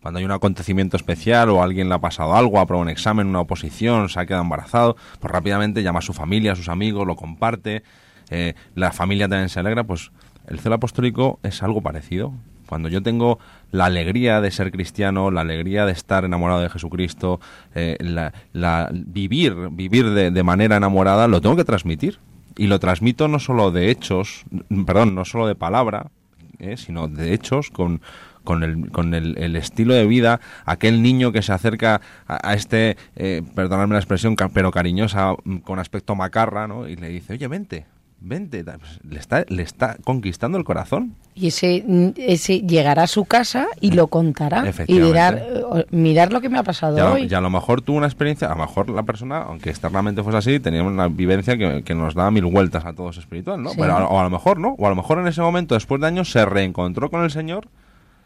cuando 0.00 0.18
hay 0.18 0.24
un 0.24 0.30
acontecimiento 0.30 0.96
especial 0.96 1.48
o 1.50 1.62
alguien 1.62 1.88
le 1.88 1.94
ha 1.96 1.98
pasado 1.98 2.36
algo, 2.36 2.58
ha 2.58 2.62
aprobado 2.62 2.82
un 2.82 2.88
examen, 2.88 3.26
una 3.26 3.40
oposición, 3.40 4.08
se 4.08 4.20
ha 4.20 4.26
quedado 4.26 4.44
embarazado, 4.44 4.96
pues 5.18 5.32
rápidamente 5.32 5.82
llama 5.82 5.98
a 5.98 6.02
su 6.02 6.12
familia, 6.12 6.52
a 6.52 6.56
sus 6.56 6.68
amigos, 6.68 7.06
lo 7.06 7.16
comparte. 7.16 7.82
eh, 8.30 8.54
la 8.76 8.92
familia 8.92 9.28
también 9.28 9.48
se 9.48 9.58
alegra, 9.58 9.84
pues 9.84 10.12
el 10.46 10.60
celo 10.60 10.76
apostólico 10.76 11.40
es 11.42 11.62
algo 11.62 11.80
parecido. 11.80 12.32
Cuando 12.68 12.88
yo 12.88 13.02
tengo 13.02 13.38
la 13.70 13.86
alegría 13.86 14.40
de 14.40 14.50
ser 14.50 14.70
cristiano, 14.70 15.30
la 15.30 15.40
alegría 15.40 15.86
de 15.86 15.92
estar 15.92 16.24
enamorado 16.24 16.60
de 16.60 16.70
Jesucristo, 16.70 17.40
eh, 17.74 17.96
la, 18.00 18.90
vivir, 18.92 19.54
vivir 19.70 20.10
de, 20.10 20.30
de 20.30 20.42
manera 20.42 20.76
enamorada, 20.76 21.28
lo 21.28 21.40
tengo 21.40 21.56
que 21.56 21.64
transmitir. 21.64 22.18
Y 22.56 22.66
lo 22.66 22.80
transmito 22.80 23.28
no 23.28 23.38
solo 23.38 23.70
de 23.70 23.90
hechos, 23.90 24.44
perdón, 24.84 25.14
no 25.14 25.24
solo 25.24 25.46
de 25.46 25.54
palabra, 25.54 26.10
eh, 26.58 26.76
sino 26.76 27.06
de 27.06 27.32
hechos 27.32 27.70
con, 27.70 28.02
con, 28.42 28.64
el, 28.64 28.90
con 28.90 29.14
el, 29.14 29.54
estilo 29.56 29.94
de 29.94 30.06
vida, 30.06 30.40
aquel 30.64 31.02
niño 31.02 31.30
que 31.30 31.40
se 31.40 31.52
acerca 31.52 32.00
a, 32.26 32.54
este, 32.54 32.96
eh, 33.14 33.42
perdonadme 33.54 33.92
la 33.92 34.00
expresión, 34.00 34.34
pero 34.52 34.72
cariñosa, 34.72 35.34
mm, 35.44 35.58
con 35.58 35.78
aspecto 35.78 36.16
macarra, 36.16 36.66
¿no? 36.66 36.88
Y 36.88 36.96
le 36.96 37.10
dice, 37.10 37.34
oye, 37.34 37.46
vente, 37.46 37.86
vente. 38.20 38.64
Pues 38.64 39.00
le, 39.08 39.18
está, 39.18 39.44
le 39.48 39.62
está 39.62 39.96
conquistando 40.04 40.58
el 40.58 40.64
corazón. 40.64 41.14
Y 41.34 41.48
ese, 41.48 41.84
ese 42.16 42.60
llegará 42.62 43.04
a 43.04 43.06
su 43.06 43.24
casa 43.24 43.66
y 43.80 43.92
lo 43.92 44.08
contará. 44.08 44.64
Y 44.88 44.98
dirá, 44.98 45.30
eh, 45.30 45.86
mirar 45.90 46.32
lo 46.32 46.40
que 46.40 46.48
me 46.48 46.58
ha 46.58 46.62
pasado 46.64 46.96
Ya, 46.96 47.12
hoy. 47.12 47.28
ya 47.28 47.38
a 47.38 47.40
lo 47.40 47.50
mejor 47.50 47.80
tuvo 47.80 47.96
una 47.98 48.06
experiencia, 48.06 48.48
a 48.48 48.56
lo 48.56 48.60
mejor 48.66 48.90
la 48.90 49.04
persona, 49.04 49.42
aunque 49.42 49.70
externamente 49.70 50.22
fuese 50.24 50.38
así, 50.38 50.58
tenía 50.60 50.82
una 50.82 51.06
vivencia 51.08 51.56
que, 51.56 51.82
que 51.84 51.94
nos 51.94 52.14
da 52.14 52.30
mil 52.32 52.44
vueltas 52.46 52.84
a 52.84 52.92
todos 52.92 53.18
espiritual, 53.18 53.62
¿no? 53.62 53.70
Sí. 53.70 53.76
Pero 53.78 53.92
a- 53.96 54.08
o 54.08 54.18
a 54.18 54.24
lo 54.24 54.30
mejor 54.30 54.58
no, 54.58 54.74
o 54.78 54.86
a 54.86 54.90
lo 54.90 54.96
mejor 54.96 55.18
en 55.20 55.28
ese 55.28 55.40
momento, 55.40 55.74
después 55.74 56.00
de 56.00 56.08
años, 56.08 56.30
se 56.32 56.44
reencontró 56.44 57.10
con 57.10 57.22
el 57.22 57.30
Señor 57.30 57.68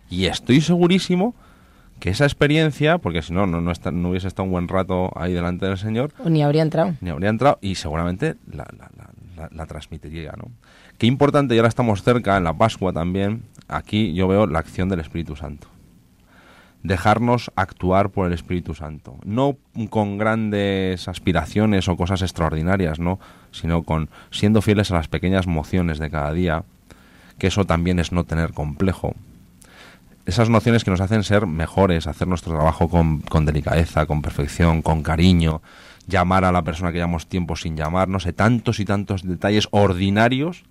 y 0.08 0.24
estoy 0.26 0.60
segurísimo 0.62 1.34
que 2.00 2.10
esa 2.10 2.24
experiencia, 2.24 2.98
porque 2.98 3.22
si 3.22 3.32
no, 3.32 3.46
no, 3.46 3.60
no, 3.60 3.70
está- 3.70 3.92
no 3.92 4.08
hubiese 4.10 4.26
estado 4.26 4.44
un 4.44 4.52
buen 4.52 4.68
rato 4.68 5.10
ahí 5.14 5.32
delante 5.34 5.66
del 5.66 5.76
Señor, 5.78 6.12
O 6.24 6.28
ni 6.30 6.42
habría 6.42 6.62
entrado. 6.62 6.94
ni 7.00 7.10
habría 7.10 7.28
entrado 7.30 7.58
y 7.60 7.74
seguramente 7.76 8.34
la, 8.50 8.66
la- 8.78 8.90
la- 9.50 9.66
transmitiría, 9.66 10.32
¿no? 10.36 10.50
Qué 10.98 11.06
importante, 11.06 11.54
y 11.54 11.58
ahora 11.58 11.68
estamos 11.68 12.02
cerca, 12.02 12.36
en 12.36 12.44
la 12.44 12.52
Pascua 12.54 12.92
también, 12.92 13.42
aquí 13.68 14.12
yo 14.14 14.28
veo 14.28 14.46
la 14.46 14.58
acción 14.58 14.88
del 14.88 15.00
Espíritu 15.00 15.36
Santo. 15.36 15.68
Dejarnos 16.82 17.52
actuar 17.54 18.10
por 18.10 18.26
el 18.26 18.32
Espíritu 18.32 18.74
Santo. 18.74 19.16
No 19.24 19.56
con 19.88 20.18
grandes 20.18 21.06
aspiraciones 21.06 21.88
o 21.88 21.96
cosas 21.96 22.22
extraordinarias, 22.22 22.98
¿no? 22.98 23.20
Sino 23.52 23.84
con 23.84 24.08
siendo 24.32 24.62
fieles 24.62 24.90
a 24.90 24.94
las 24.94 25.06
pequeñas 25.06 25.46
mociones 25.46 25.98
de 26.00 26.10
cada 26.10 26.32
día, 26.32 26.64
que 27.38 27.46
eso 27.46 27.64
también 27.64 28.00
es 28.00 28.10
no 28.10 28.24
tener 28.24 28.52
complejo. 28.52 29.14
Esas 30.26 30.48
nociones 30.50 30.82
que 30.84 30.90
nos 30.90 31.00
hacen 31.00 31.22
ser 31.22 31.46
mejores, 31.46 32.06
hacer 32.06 32.26
nuestro 32.28 32.52
trabajo 32.52 32.88
con 32.88 33.44
delicadeza, 33.44 34.06
con 34.06 34.20
perfección, 34.22 34.82
con 34.82 35.02
cariño, 35.02 35.62
llamar 36.06 36.44
a 36.44 36.52
la 36.52 36.62
persona 36.62 36.90
que 36.90 36.98
llevamos 36.98 37.26
tiempo 37.26 37.56
sin 37.56 37.76
llamar, 37.76 38.08
no 38.08 38.20
sé, 38.20 38.32
tantos 38.32 38.80
y 38.80 38.84
tantos 38.84 39.22
detalles 39.22 39.68
ordinarios 39.70 40.64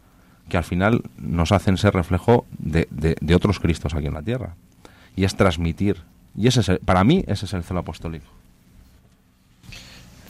que 0.49 0.57
al 0.57 0.63
final 0.63 1.01
nos 1.17 1.51
hacen 1.51 1.77
ser 1.77 1.93
reflejo 1.93 2.45
de, 2.59 2.87
de- 2.91 3.15
de 3.21 3.35
otros 3.35 3.59
Cristos 3.59 3.93
aquí 3.93 4.07
en 4.07 4.13
la 4.13 4.21
tierra. 4.23 4.55
Y 5.15 5.23
es 5.23 5.35
transmitir. 5.35 5.97
Y 6.35 6.47
ese 6.47 6.59
es 6.61 6.69
el- 6.69 6.79
para 6.79 7.03
mí 7.03 7.23
ese 7.27 7.45
es 7.45 7.53
el 7.53 7.63
celo 7.63 7.79
apostólico. 7.81 8.25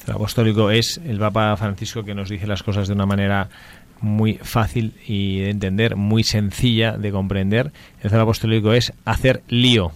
El 0.07 0.13
apostólico 0.13 0.71
es 0.71 0.99
el 1.05 1.19
Papa 1.19 1.55
Francisco 1.57 2.03
que 2.03 2.15
nos 2.15 2.29
dice 2.29 2.47
las 2.47 2.63
cosas 2.63 2.87
de 2.87 2.93
una 2.93 3.05
manera 3.05 3.49
muy 3.99 4.35
fácil 4.41 4.95
y 5.07 5.39
de 5.41 5.49
entender, 5.51 5.95
muy 5.95 6.23
sencilla 6.23 6.97
de 6.97 7.11
comprender. 7.11 7.71
El 8.01 8.09
celo 8.09 8.23
apostólico 8.23 8.73
es 8.73 8.93
hacer 9.05 9.43
lío, 9.47 9.91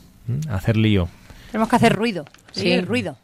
hacer 0.49 0.77
lío. 0.77 1.07
Tenemos 1.51 1.69
que 1.69 1.75
hacer 1.75 1.93
ruido. 1.95 2.25
Sí. 2.51 2.61
Sí, 2.61 2.81
ruido. 2.81 3.17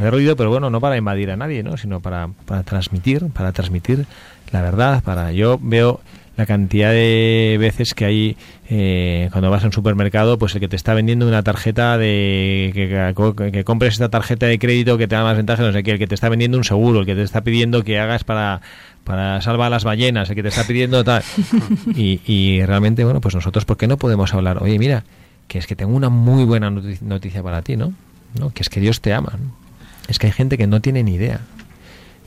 Hacer 0.00 0.12
ruido, 0.12 0.36
pero 0.36 0.50
bueno, 0.50 0.70
no 0.70 0.80
para 0.80 0.96
invadir 0.96 1.30
a 1.30 1.36
nadie, 1.36 1.62
¿no? 1.62 1.76
sino 1.76 2.00
para, 2.00 2.28
para 2.46 2.62
transmitir, 2.62 3.26
para 3.32 3.52
transmitir 3.52 4.06
la 4.52 4.62
verdad. 4.62 5.02
Para 5.02 5.32
yo 5.32 5.58
veo 5.62 6.00
la 6.36 6.46
cantidad 6.46 6.90
de 6.90 7.56
veces 7.60 7.92
que 7.92 8.04
hay 8.06 8.36
eh, 8.70 9.28
cuando 9.30 9.50
vas 9.50 9.62
a 9.62 9.66
un 9.66 9.72
supermercado, 9.72 10.38
pues 10.38 10.54
el 10.54 10.60
que 10.60 10.68
te 10.68 10.76
está 10.76 10.94
vendiendo 10.94 11.26
una 11.28 11.42
tarjeta 11.42 11.98
de 11.98 12.70
que, 12.72 13.50
que- 13.52 13.64
compres 13.64 13.92
esta 13.94 14.08
tarjeta 14.08 14.46
de 14.46 14.58
crédito 14.58 14.96
que 14.96 15.06
te 15.06 15.14
da 15.16 15.22
más 15.22 15.36
ventaja, 15.36 15.62
no 15.62 15.72
sé 15.72 15.82
qué, 15.82 15.90
el 15.92 15.98
que 15.98 16.06
te 16.06 16.14
está 16.14 16.28
vendiendo 16.30 16.56
un 16.56 16.64
seguro, 16.64 17.00
el 17.00 17.06
que 17.06 17.14
te 17.14 17.22
está 17.22 17.42
pidiendo 17.42 17.84
que 17.84 17.98
hagas 17.98 18.24
para 18.24 18.62
para 19.04 19.40
salvar 19.40 19.66
a 19.66 19.70
las 19.70 19.84
ballenas, 19.84 20.28
el 20.30 20.36
que 20.36 20.42
te 20.42 20.48
está 20.48 20.64
pidiendo 20.66 21.02
tal. 21.04 21.22
Y, 21.96 22.20
y 22.26 22.64
realmente, 22.64 23.02
bueno, 23.04 23.20
pues 23.20 23.34
nosotros, 23.34 23.64
¿por 23.64 23.76
qué 23.76 23.86
no 23.88 23.96
podemos 23.96 24.32
hablar? 24.34 24.62
Oye, 24.62 24.78
mira, 24.78 25.04
que 25.48 25.58
es 25.58 25.66
que 25.66 25.74
tengo 25.74 25.94
una 25.96 26.10
muy 26.10 26.44
buena 26.44 26.70
noti- 26.70 27.00
noticia 27.00 27.42
para 27.42 27.60
ti, 27.62 27.76
¿no? 27.76 27.92
¿No? 28.38 28.50
Que 28.50 28.62
es 28.62 28.68
que 28.68 28.78
Dios 28.80 29.00
te 29.00 29.12
ama. 29.12 29.32
Es 30.10 30.18
que 30.18 30.26
hay 30.26 30.32
gente 30.32 30.58
que 30.58 30.66
no 30.66 30.80
tiene 30.80 31.02
ni 31.02 31.14
idea. 31.14 31.40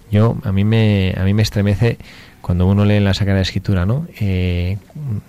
Yo, 0.10 0.38
a 0.44 0.52
mí 0.52 0.64
me, 0.64 1.14
a 1.18 1.24
mí 1.24 1.34
me 1.34 1.42
estremece 1.42 1.98
cuando 2.42 2.66
uno 2.66 2.86
lee 2.86 2.96
en 2.96 3.04
la 3.04 3.14
Sagrada 3.14 3.42
Escritura, 3.42 3.86
¿no? 3.86 4.08
Eh, 4.20 4.78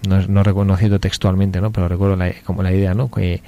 no, 0.09 0.26
no 0.26 0.42
reconocido 0.42 1.00
textualmente, 1.00 1.61
¿no? 1.61 1.72
Pero 1.72 1.88
recuerdo 1.88 2.16
como 2.44 2.62
la 2.62 2.72
idea, 2.72 2.94
¿no? 2.94 3.11
Que, 3.11 3.42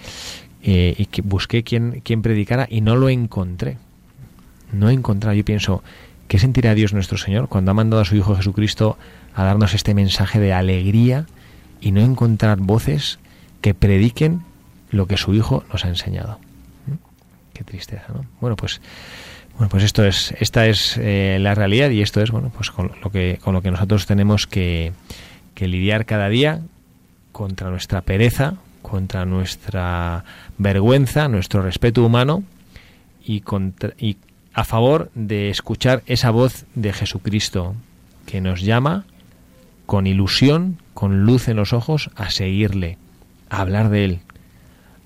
eh, 0.62 0.94
y 0.98 1.06
que 1.06 1.22
busqué 1.22 1.62
quien, 1.62 2.00
quien 2.02 2.22
predicara 2.22 2.66
y 2.68 2.80
no 2.80 2.96
lo 2.96 3.08
encontré. 3.08 3.76
No 4.72 4.90
he. 4.90 4.96
Yo 5.36 5.44
pienso, 5.44 5.84
¿qué 6.26 6.38
sentirá 6.38 6.74
Dios 6.74 6.92
nuestro 6.92 7.18
Señor 7.18 7.48
cuando 7.48 7.70
ha 7.70 7.74
mandado 7.74 8.02
a 8.02 8.04
su 8.04 8.16
Hijo 8.16 8.34
Jesucristo 8.34 8.98
a 9.34 9.44
darnos 9.44 9.74
este 9.74 9.94
mensaje 9.94 10.40
de 10.40 10.52
alegría 10.52 11.26
y 11.80 11.92
no 11.92 12.00
encontrar 12.00 12.58
voces 12.58 13.20
que 13.60 13.74
prediquen 13.74 14.42
lo 14.90 15.06
que 15.06 15.16
su 15.16 15.34
Hijo 15.34 15.62
nos 15.72 15.84
ha 15.84 15.88
enseñado? 15.88 16.40
Qué 17.56 17.64
tristeza, 17.64 18.04
¿no? 18.12 18.26
Bueno, 18.38 18.54
pues 18.54 18.82
bueno, 19.54 19.70
pues 19.70 19.82
esto 19.82 20.04
es, 20.04 20.34
esta 20.38 20.66
es 20.66 20.98
eh, 20.98 21.38
la 21.40 21.54
realidad 21.54 21.88
y 21.88 22.02
esto 22.02 22.20
es, 22.20 22.30
bueno, 22.30 22.52
pues 22.54 22.70
con 22.70 22.92
lo 23.02 23.10
que, 23.10 23.38
con 23.42 23.54
lo 23.54 23.62
que 23.62 23.70
nosotros 23.70 24.04
tenemos 24.04 24.46
que, 24.46 24.92
que 25.54 25.66
lidiar 25.66 26.04
cada 26.04 26.28
día 26.28 26.60
contra 27.32 27.70
nuestra 27.70 28.02
pereza, 28.02 28.56
contra 28.82 29.24
nuestra 29.24 30.24
vergüenza, 30.58 31.28
nuestro 31.28 31.62
respeto 31.62 32.04
humano 32.04 32.42
y, 33.24 33.40
contra, 33.40 33.94
y 33.98 34.18
a 34.52 34.64
favor 34.64 35.10
de 35.14 35.48
escuchar 35.48 36.02
esa 36.04 36.30
voz 36.30 36.66
de 36.74 36.92
Jesucristo 36.92 37.74
que 38.26 38.42
nos 38.42 38.60
llama 38.60 39.06
con 39.86 40.06
ilusión, 40.06 40.82
con 40.92 41.24
luz 41.24 41.48
en 41.48 41.56
los 41.56 41.72
ojos, 41.72 42.10
a 42.16 42.28
seguirle, 42.28 42.98
a 43.48 43.62
hablar 43.62 43.88
de 43.88 44.04
Él, 44.04 44.20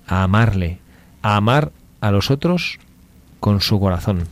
a 0.07 0.23
amarle, 0.23 0.79
a 1.21 1.37
amar 1.37 1.71
a 2.01 2.11
los 2.11 2.31
otros 2.31 2.79
con 3.39 3.61
su 3.61 3.79
corazón. 3.79 4.27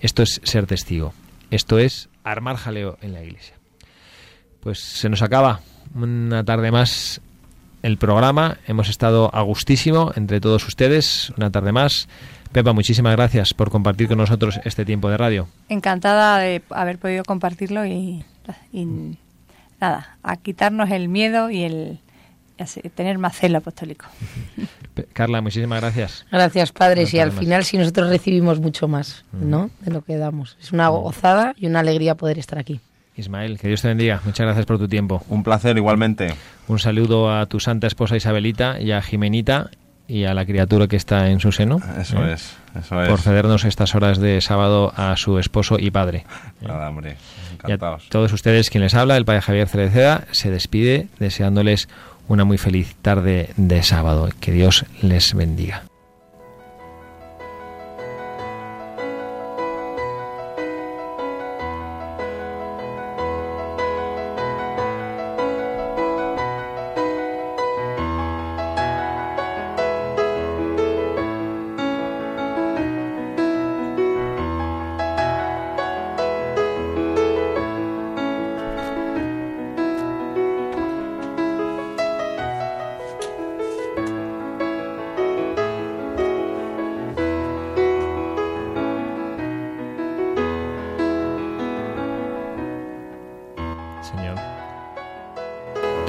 Esto 0.00 0.22
es 0.22 0.40
ser 0.44 0.66
testigo. 0.66 1.12
Esto 1.50 1.78
es 1.78 2.08
armar 2.24 2.56
jaleo 2.56 2.98
en 3.02 3.12
la 3.12 3.22
iglesia. 3.22 3.54
Pues 4.60 4.78
se 4.78 5.08
nos 5.08 5.22
acaba 5.22 5.60
una 5.94 6.44
tarde 6.44 6.70
más 6.70 7.20
el 7.82 7.98
programa. 7.98 8.58
Hemos 8.66 8.88
estado 8.88 9.34
a 9.34 9.42
gustísimo 9.42 10.12
entre 10.14 10.40
todos 10.40 10.66
ustedes. 10.66 11.32
Una 11.36 11.50
tarde 11.50 11.72
más. 11.72 12.08
Pepa, 12.52 12.72
muchísimas 12.72 13.16
gracias 13.16 13.54
por 13.54 13.70
compartir 13.70 14.08
con 14.08 14.18
nosotros 14.18 14.60
este 14.64 14.84
tiempo 14.84 15.10
de 15.10 15.16
radio. 15.16 15.48
Encantada 15.68 16.38
de 16.38 16.62
haber 16.70 16.98
podido 16.98 17.24
compartirlo 17.24 17.84
y, 17.86 18.24
y 18.72 19.16
nada, 19.80 20.16
a 20.22 20.36
quitarnos 20.36 20.90
el 20.90 21.08
miedo 21.08 21.50
y 21.50 21.62
el 21.62 21.98
y 22.58 22.62
así, 22.62 22.80
tener 22.94 23.18
más 23.18 23.36
celo 23.36 23.58
apostólico. 23.58 24.06
Carla, 25.12 25.40
muchísimas 25.40 25.80
gracias. 25.80 26.26
Gracias, 26.30 26.72
padres. 26.72 27.12
No 27.12 27.18
y 27.18 27.20
al 27.20 27.32
final, 27.32 27.64
si 27.64 27.78
nosotros 27.78 28.08
recibimos 28.08 28.60
mucho 28.60 28.88
más, 28.88 29.24
Mm. 29.32 29.50
¿no? 29.50 29.70
De 29.80 29.90
lo 29.90 30.02
que 30.02 30.16
damos. 30.16 30.56
Es 30.60 30.72
una 30.72 30.88
gozada 30.88 31.54
y 31.56 31.66
una 31.66 31.80
alegría 31.80 32.14
poder 32.16 32.38
estar 32.38 32.58
aquí. 32.58 32.80
Ismael, 33.16 33.58
que 33.58 33.68
Dios 33.68 33.82
te 33.82 33.88
bendiga. 33.88 34.20
Muchas 34.24 34.44
gracias 34.46 34.64
por 34.66 34.78
tu 34.78 34.88
tiempo. 34.88 35.22
Un 35.28 35.42
placer 35.42 35.76
igualmente. 35.76 36.34
Un 36.68 36.78
saludo 36.78 37.30
a 37.34 37.44
tu 37.46 37.60
santa 37.60 37.86
esposa 37.86 38.16
Isabelita 38.16 38.80
y 38.80 38.92
a 38.92 39.02
Jimenita 39.02 39.70
y 40.08 40.24
a 40.24 40.34
la 40.34 40.44
criatura 40.46 40.88
que 40.88 40.96
está 40.96 41.28
en 41.28 41.38
su 41.40 41.52
seno. 41.52 41.78
Eso 42.00 42.24
¿eh? 42.24 42.32
es, 42.34 42.54
eso 42.78 43.02
es. 43.02 43.08
Por 43.08 43.20
cedernos 43.20 43.64
estas 43.64 43.94
horas 43.94 44.18
de 44.18 44.40
sábado 44.40 44.92
a 44.96 45.14
su 45.16 45.38
esposo 45.38 45.78
y 45.78 45.90
padre. 45.90 46.24
Nada, 46.62 46.88
hombre. 46.88 47.10
Y 47.12 47.50
a 47.50 47.52
Encantados. 47.74 48.08
todos 48.08 48.32
ustedes, 48.32 48.70
quien 48.70 48.82
les 48.82 48.94
habla, 48.94 49.16
el 49.16 49.24
padre 49.26 49.42
Javier 49.42 49.68
Cereceda, 49.68 50.24
se 50.32 50.50
despide 50.50 51.08
deseándoles 51.18 51.88
una 52.28 52.44
muy 52.44 52.58
feliz 52.58 52.96
tarde 53.02 53.50
de 53.56 53.82
sábado. 53.82 54.28
Que 54.40 54.52
Dios 54.52 54.84
les 55.00 55.34
bendiga. 55.34 55.84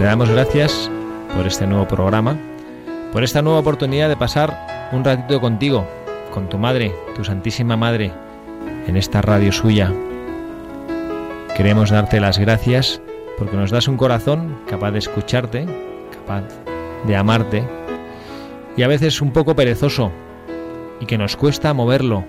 Te 0.04 0.08
damos 0.08 0.30
gracias 0.30 0.92
por 1.34 1.48
este 1.48 1.66
nuevo 1.66 1.88
programa, 1.88 2.38
por 3.14 3.24
esta 3.24 3.42
nueva 3.42 3.60
oportunidad 3.60 4.10
de 4.10 4.18
pasar 4.18 4.90
un 4.92 5.02
ratito 5.02 5.40
contigo, 5.40 5.88
con 6.34 6.50
tu 6.50 6.58
madre, 6.58 6.94
tu 7.16 7.24
Santísima 7.24 7.78
Madre, 7.78 8.12
en 8.86 8.98
esta 8.98 9.22
radio 9.22 9.54
suya. 9.54 9.94
Queremos 11.56 11.90
darte 11.90 12.20
las 12.20 12.38
gracias 12.38 13.02
porque 13.38 13.56
nos 13.56 13.72
das 13.72 13.88
un 13.88 13.96
corazón 13.96 14.58
capaz 14.68 14.92
de 14.92 15.00
escucharte, 15.00 15.66
capaz 16.12 16.44
de 17.08 17.16
amarte 17.16 17.64
y 18.76 18.84
a 18.84 18.90
veces 18.90 19.22
un 19.22 19.32
poco 19.32 19.56
perezoso 19.56 20.12
y 21.00 21.06
que 21.06 21.18
nos 21.18 21.38
cuesta 21.38 21.74
moverlo, 21.74 22.26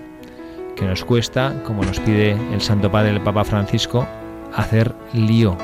que 0.77 0.85
nos 0.85 1.03
cuesta, 1.03 1.61
como 1.65 1.83
nos 1.83 1.99
pide 1.99 2.37
el 2.53 2.61
Santo 2.61 2.89
Padre 2.89 3.09
el 3.09 3.21
Papa 3.21 3.43
Francisco, 3.43 4.07
hacer 4.55 4.95
lío, 5.11 5.57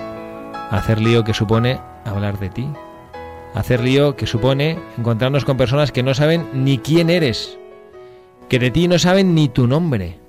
hacer 0.72 1.00
lío 1.00 1.24
que 1.24 1.34
supone 1.34 1.80
hablar 2.06 2.40
de 2.40 2.50
ti, 2.50 2.70
hacer 3.54 3.82
lío 3.82 4.16
que 4.16 4.28
supone 4.28 4.80
encontrarnos 4.98 5.46
con 5.46 5.58
personas 5.58 5.92
que 5.92 6.04
no 6.04 6.14
saben 6.14 6.48
ni 6.54 6.78
quién 6.78 7.10
eres, 7.10 7.58
que 8.50 8.60
de 8.60 8.72
ti 8.72 8.88
no 8.88 9.00
saben 9.00 9.36
ni 9.36 9.48
tu 9.50 9.68
nombre. 9.68 10.20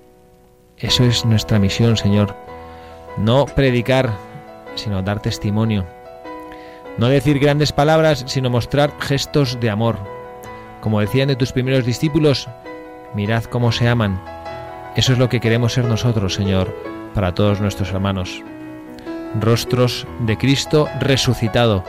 Eso 0.78 1.04
es 1.04 1.24
nuestra 1.24 1.58
misión, 1.58 1.96
Señor. 1.96 2.34
No 3.16 3.46
predicar, 3.46 4.10
sino 4.74 5.02
dar 5.02 5.20
testimonio. 5.20 5.86
No 6.98 7.08
decir 7.08 7.38
grandes 7.38 7.72
palabras, 7.72 8.24
sino 8.26 8.50
mostrar 8.50 8.92
gestos 9.00 9.58
de 9.60 9.70
amor. 9.70 9.98
Como 10.80 11.00
decían 11.00 11.28
de 11.28 11.36
tus 11.36 11.52
primeros 11.52 11.84
discípulos, 11.84 12.48
mirad 13.14 13.44
cómo 13.44 13.72
se 13.72 13.88
aman. 13.88 14.20
Eso 14.96 15.12
es 15.12 15.18
lo 15.18 15.28
que 15.28 15.40
queremos 15.40 15.72
ser 15.72 15.84
nosotros, 15.84 16.34
Señor, 16.34 16.74
para 17.14 17.34
todos 17.34 17.60
nuestros 17.60 17.90
hermanos. 17.90 18.42
Rostros 19.40 20.06
de 20.20 20.36
Cristo 20.36 20.88
resucitado 21.00 21.84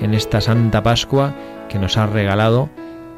en 0.00 0.14
esta 0.14 0.40
Santa 0.40 0.82
Pascua 0.82 1.34
que 1.68 1.78
nos 1.78 1.96
has 1.96 2.10
regalado, 2.10 2.68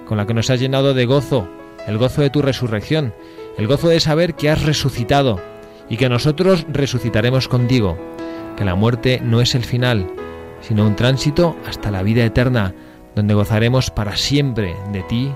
con 0.06 0.16
la 0.16 0.26
que 0.26 0.34
nos 0.34 0.50
has 0.50 0.60
llenado 0.60 0.94
de 0.94 1.06
gozo, 1.06 1.48
el 1.86 1.98
gozo 1.98 2.22
de 2.22 2.30
tu 2.30 2.42
resurrección, 2.42 3.14
el 3.58 3.66
gozo 3.66 3.88
de 3.88 4.00
saber 4.00 4.34
que 4.34 4.50
has 4.50 4.62
resucitado 4.62 5.40
y 5.88 5.96
que 5.96 6.08
nosotros 6.08 6.66
resucitaremos 6.68 7.48
contigo, 7.48 7.98
que 8.56 8.64
la 8.64 8.74
muerte 8.74 9.20
no 9.22 9.40
es 9.40 9.54
el 9.54 9.64
final, 9.64 10.06
sino 10.60 10.86
un 10.86 10.96
tránsito 10.96 11.56
hasta 11.66 11.90
la 11.90 12.02
vida 12.02 12.24
eterna, 12.24 12.74
donde 13.14 13.34
gozaremos 13.34 13.90
para 13.90 14.16
siempre 14.16 14.74
de 14.92 15.02
ti, 15.02 15.32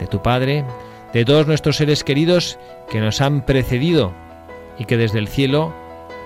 de 0.00 0.06
tu 0.06 0.22
Padre, 0.22 0.64
de 1.12 1.24
todos 1.24 1.46
nuestros 1.46 1.76
seres 1.76 2.02
queridos 2.02 2.58
que 2.90 3.00
nos 3.00 3.20
han 3.20 3.46
precedido 3.46 4.12
y 4.78 4.84
que 4.84 4.96
desde 4.96 5.20
el 5.20 5.28
cielo 5.28 5.72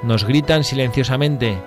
nos 0.02 0.24
gritan 0.24 0.64
silenciosamente, 0.64 1.58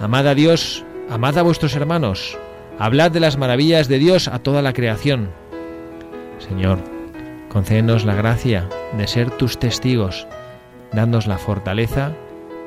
Amad 0.00 0.28
a 0.28 0.34
Dios, 0.34 0.84
amad 1.10 1.36
a 1.38 1.42
vuestros 1.42 1.74
hermanos, 1.74 2.38
hablad 2.78 3.10
de 3.10 3.18
las 3.18 3.36
maravillas 3.36 3.88
de 3.88 3.98
Dios 3.98 4.28
a 4.28 4.38
toda 4.38 4.62
la 4.62 4.72
creación. 4.72 5.30
Señor, 6.38 6.78
concédenos 7.48 8.04
la 8.04 8.14
gracia 8.14 8.68
de 8.96 9.08
ser 9.08 9.30
tus 9.32 9.58
testigos, 9.58 10.28
dándonos 10.92 11.26
la 11.26 11.38
fortaleza 11.38 12.12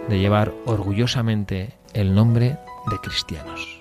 de 0.09 0.19
llevar 0.19 0.51
orgullosamente 0.65 1.69
el 1.93 2.13
nombre 2.13 2.57
de 2.89 2.97
cristianos. 3.01 3.80